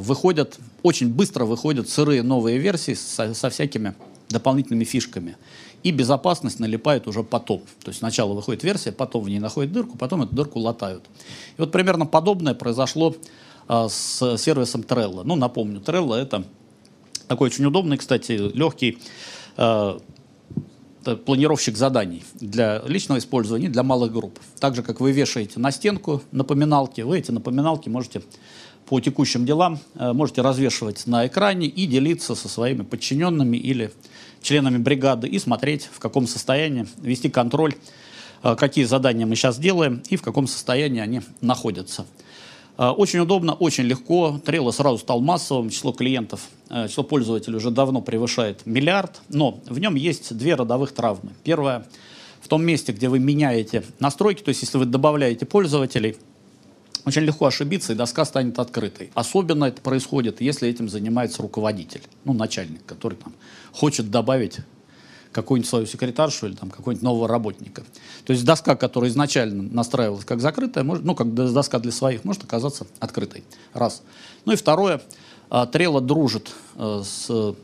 выходят, 0.00 0.58
очень 0.82 1.08
быстро 1.08 1.44
выходят 1.44 1.88
сырые 1.88 2.22
новые 2.22 2.58
версии 2.58 2.94
со, 2.94 3.32
со 3.32 3.48
всякими 3.48 3.94
дополнительными 4.28 4.84
фишками 4.84 5.36
и 5.82 5.92
безопасность 5.92 6.58
налипает 6.58 7.06
уже 7.06 7.22
потом. 7.22 7.60
То 7.82 7.88
есть 7.88 8.00
сначала 8.00 8.32
выходит 8.32 8.64
версия, 8.64 8.92
потом 8.92 9.24
в 9.24 9.28
ней 9.28 9.38
находят 9.38 9.72
дырку, 9.72 9.96
потом 9.96 10.22
эту 10.22 10.34
дырку 10.34 10.58
латают. 10.58 11.04
И 11.56 11.60
вот 11.60 11.70
примерно 11.70 12.06
подобное 12.06 12.54
произошло 12.54 13.14
а, 13.68 13.88
с 13.88 14.36
сервисом 14.36 14.80
Trello. 14.80 15.22
Ну, 15.24 15.36
напомню, 15.36 15.80
Trello 15.80 16.14
это 16.14 16.44
такой 17.28 17.48
очень 17.48 17.64
удобный, 17.64 17.96
кстати, 17.96 18.32
легкий 18.32 18.98
а, 19.56 20.00
планировщик 21.24 21.76
заданий 21.76 22.24
для 22.34 22.82
личного 22.86 23.18
использования, 23.18 23.68
для 23.68 23.82
малых 23.82 24.12
групп. 24.12 24.38
Так 24.58 24.74
же, 24.74 24.82
как 24.82 25.00
вы 25.00 25.12
вешаете 25.12 25.60
на 25.60 25.70
стенку 25.70 26.22
напоминалки, 26.32 27.02
вы 27.02 27.18
эти 27.18 27.30
напоминалки 27.30 27.88
можете 27.88 28.22
по 28.88 29.00
текущим 29.00 29.44
делам 29.44 29.78
э, 29.96 30.14
можете 30.14 30.40
развешивать 30.40 31.06
на 31.06 31.26
экране 31.26 31.66
и 31.66 31.86
делиться 31.86 32.34
со 32.34 32.48
своими 32.48 32.82
подчиненными 32.82 33.58
или 33.58 33.92
членами 34.40 34.78
бригады 34.78 35.28
и 35.28 35.38
смотреть, 35.38 35.90
в 35.92 35.98
каком 35.98 36.26
состоянии, 36.26 36.86
вести 37.02 37.28
контроль, 37.28 37.74
э, 38.42 38.56
какие 38.56 38.86
задания 38.86 39.26
мы 39.26 39.36
сейчас 39.36 39.58
делаем 39.58 40.02
и 40.08 40.16
в 40.16 40.22
каком 40.22 40.46
состоянии 40.46 41.02
они 41.02 41.20
находятся. 41.42 42.06
Э, 42.78 42.88
очень 42.88 43.18
удобно, 43.18 43.52
очень 43.52 43.84
легко. 43.84 44.40
Трелло 44.42 44.70
сразу 44.70 44.96
стал 44.96 45.20
массовым, 45.20 45.68
число 45.68 45.92
клиентов, 45.92 46.48
число 46.70 47.04
пользователей 47.04 47.56
уже 47.56 47.70
давно 47.70 48.00
превышает 48.00 48.64
миллиард, 48.64 49.20
но 49.28 49.60
в 49.66 49.78
нем 49.78 49.96
есть 49.96 50.34
две 50.34 50.54
родовых 50.54 50.92
травмы. 50.92 51.32
Первая 51.44 51.84
в 52.40 52.48
том 52.48 52.64
месте, 52.64 52.92
где 52.92 53.10
вы 53.10 53.18
меняете 53.18 53.84
настройки, 54.00 54.42
то 54.42 54.48
есть 54.48 54.62
если 54.62 54.78
вы 54.78 54.86
добавляете 54.86 55.44
пользователей– 55.44 56.16
очень 57.08 57.22
легко 57.22 57.46
ошибиться, 57.46 57.92
и 57.92 57.96
доска 57.96 58.24
станет 58.24 58.58
открытой. 58.58 59.10
Особенно 59.14 59.64
это 59.64 59.80
происходит, 59.82 60.40
если 60.40 60.68
этим 60.68 60.88
занимается 60.88 61.42
руководитель, 61.42 62.02
ну, 62.24 62.32
начальник, 62.32 62.84
который 62.86 63.16
там 63.16 63.32
хочет 63.72 64.10
добавить 64.10 64.58
какую-нибудь 65.32 65.68
свою 65.68 65.86
секретаршу 65.86 66.46
или 66.46 66.54
там 66.54 66.70
какого-нибудь 66.70 67.02
нового 67.02 67.28
работника. 67.28 67.82
То 68.24 68.32
есть 68.32 68.44
доска, 68.44 68.76
которая 68.76 69.10
изначально 69.10 69.62
настраивалась 69.62 70.24
как 70.24 70.40
закрытая, 70.40 70.84
может, 70.84 71.04
ну, 71.04 71.14
как 71.14 71.34
доска 71.34 71.78
для 71.78 71.92
своих, 71.92 72.24
может 72.24 72.44
оказаться 72.44 72.86
открытой. 72.98 73.44
Раз. 73.74 74.02
Ну 74.44 74.52
и 74.52 74.56
второе, 74.56 75.02
Трелла 75.72 76.00
дружит 76.00 76.50
э, 76.76 77.02
с 77.04 77.54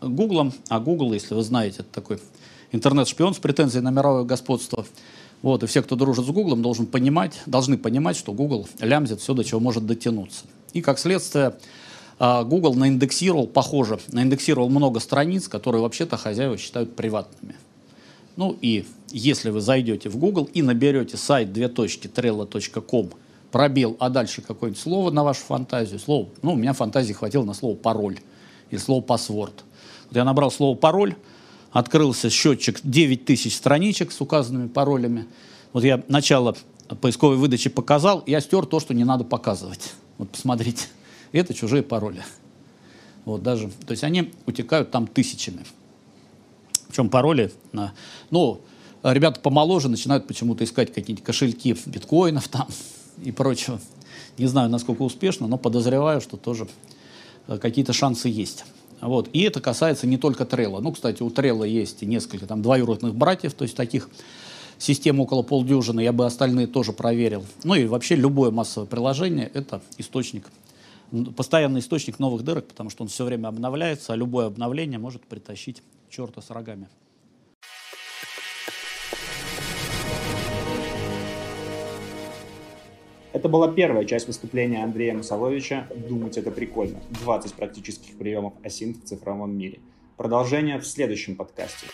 Гуглом, 0.00 0.54
а 0.68 0.80
Google, 0.80 1.12
если 1.12 1.34
вы 1.34 1.42
знаете, 1.42 1.80
это 1.80 1.92
такой 1.92 2.20
интернет-шпион 2.72 3.34
с 3.34 3.38
претензией 3.38 3.82
на 3.82 3.90
мировое 3.90 4.24
господство, 4.24 4.86
вот, 5.42 5.62
и 5.62 5.66
все, 5.66 5.82
кто 5.82 5.96
дружит 5.96 6.26
с 6.26 6.28
Гуглом, 6.28 6.62
должен 6.62 6.86
понимать, 6.86 7.40
должны 7.46 7.78
понимать, 7.78 8.16
что 8.16 8.32
Google 8.32 8.68
лямзит 8.80 9.20
все, 9.20 9.34
до 9.34 9.42
чего 9.44 9.60
может 9.60 9.86
дотянуться. 9.86 10.44
И 10.72 10.82
как 10.82 10.98
следствие, 10.98 11.54
а, 12.18 12.44
Google 12.44 12.74
наиндексировал, 12.74 13.46
похоже, 13.46 13.98
наиндексировал 14.08 14.68
много 14.68 15.00
страниц, 15.00 15.48
которые 15.48 15.80
вообще-то 15.82 16.18
хозяева 16.18 16.58
считают 16.58 16.94
приватными. 16.94 17.54
Ну 18.36 18.56
и 18.60 18.84
если 19.10 19.50
вы 19.50 19.60
зайдете 19.60 20.08
в 20.08 20.16
Google 20.16 20.48
и 20.52 20.62
наберете 20.62 21.16
сайт 21.16 21.52
две.trello.com, 21.52 23.10
пробел, 23.50 23.96
а 23.98 24.10
дальше 24.10 24.42
какое-нибудь 24.42 24.80
слово 24.80 25.10
на 25.10 25.24
вашу 25.24 25.40
фантазию, 25.40 25.98
слово, 25.98 26.28
ну, 26.42 26.52
у 26.52 26.56
меня 26.56 26.72
фантазии 26.72 27.12
хватило 27.12 27.44
на 27.44 27.54
слово 27.54 27.74
пароль 27.74 28.18
или 28.70 28.78
слово 28.78 29.00
паспорт. 29.00 29.64
Вот 30.08 30.16
я 30.16 30.24
набрал 30.24 30.50
слово 30.50 30.76
пароль, 30.76 31.16
открылся 31.72 32.30
счетчик 32.30 32.80
9 32.82 33.24
тысяч 33.24 33.56
страничек 33.56 34.12
с 34.12 34.20
указанными 34.20 34.68
паролями. 34.68 35.26
Вот 35.72 35.84
я 35.84 36.02
начало 36.08 36.56
поисковой 37.00 37.36
выдачи 37.36 37.70
показал, 37.70 38.22
я 38.26 38.40
стер 38.40 38.66
то, 38.66 38.80
что 38.80 38.94
не 38.94 39.04
надо 39.04 39.24
показывать. 39.24 39.92
Вот 40.18 40.30
посмотрите, 40.30 40.86
это 41.32 41.54
чужие 41.54 41.82
пароли. 41.82 42.22
Вот 43.24 43.42
даже, 43.42 43.68
то 43.86 43.92
есть 43.92 44.02
они 44.02 44.32
утекают 44.46 44.90
там 44.90 45.06
тысячами. 45.06 45.64
Причем 46.88 47.08
пароли, 47.08 47.52
на, 47.72 47.92
ну, 48.30 48.60
ребята 49.02 49.40
помоложе 49.40 49.88
начинают 49.88 50.26
почему-то 50.26 50.64
искать 50.64 50.92
какие-нибудь 50.92 51.24
кошельки 51.24 51.76
биткоинов 51.86 52.48
там 52.48 52.66
и 53.22 53.30
прочего. 53.30 53.80
Не 54.38 54.46
знаю, 54.46 54.70
насколько 54.70 55.02
успешно, 55.02 55.46
но 55.46 55.58
подозреваю, 55.58 56.20
что 56.20 56.36
тоже 56.36 56.66
э, 57.46 57.58
какие-то 57.58 57.92
шансы 57.92 58.28
есть. 58.28 58.64
Вот. 59.00 59.28
И 59.32 59.42
это 59.42 59.60
касается 59.60 60.06
не 60.06 60.18
только 60.18 60.44
Трелла. 60.44 60.80
Ну, 60.80 60.92
кстати, 60.92 61.22
у 61.22 61.30
Трелла 61.30 61.64
есть 61.64 62.02
несколько 62.02 62.46
там 62.46 62.62
двоюродных 62.62 63.14
братьев, 63.14 63.54
то 63.54 63.64
есть 63.64 63.76
таких 63.76 64.08
систем 64.78 65.20
около 65.20 65.42
полдюжины, 65.42 66.00
я 66.00 66.12
бы 66.12 66.26
остальные 66.26 66.66
тоже 66.66 66.92
проверил. 66.92 67.44
Ну 67.64 67.74
и 67.74 67.86
вообще 67.86 68.14
любое 68.14 68.50
массовое 68.50 68.88
приложение– 68.88 69.50
это 69.54 69.82
источник, 69.98 70.46
постоянный 71.36 71.80
источник 71.80 72.18
новых 72.18 72.42
дырок, 72.42 72.66
потому 72.66 72.90
что 72.90 73.02
он 73.02 73.08
все 73.08 73.24
время 73.24 73.48
обновляется, 73.48 74.12
а 74.12 74.16
любое 74.16 74.46
обновление 74.46 74.98
может 74.98 75.22
притащить 75.22 75.82
черта 76.08 76.40
с 76.40 76.50
рогами. 76.50 76.88
Это 83.32 83.48
была 83.48 83.70
первая 83.70 84.04
часть 84.04 84.26
выступления 84.26 84.82
Андрея 84.82 85.14
Мусаловича 85.14 85.86
«Думать 86.08 86.36
это 86.36 86.50
прикольно. 86.50 86.98
20 87.22 87.54
практических 87.54 88.18
приемов 88.18 88.54
асинт 88.64 89.04
в 89.04 89.06
цифровом 89.06 89.56
мире». 89.56 89.78
Продолжение 90.16 90.78
в 90.78 90.84
следующем 90.84 91.36
подкасте. 91.36 91.86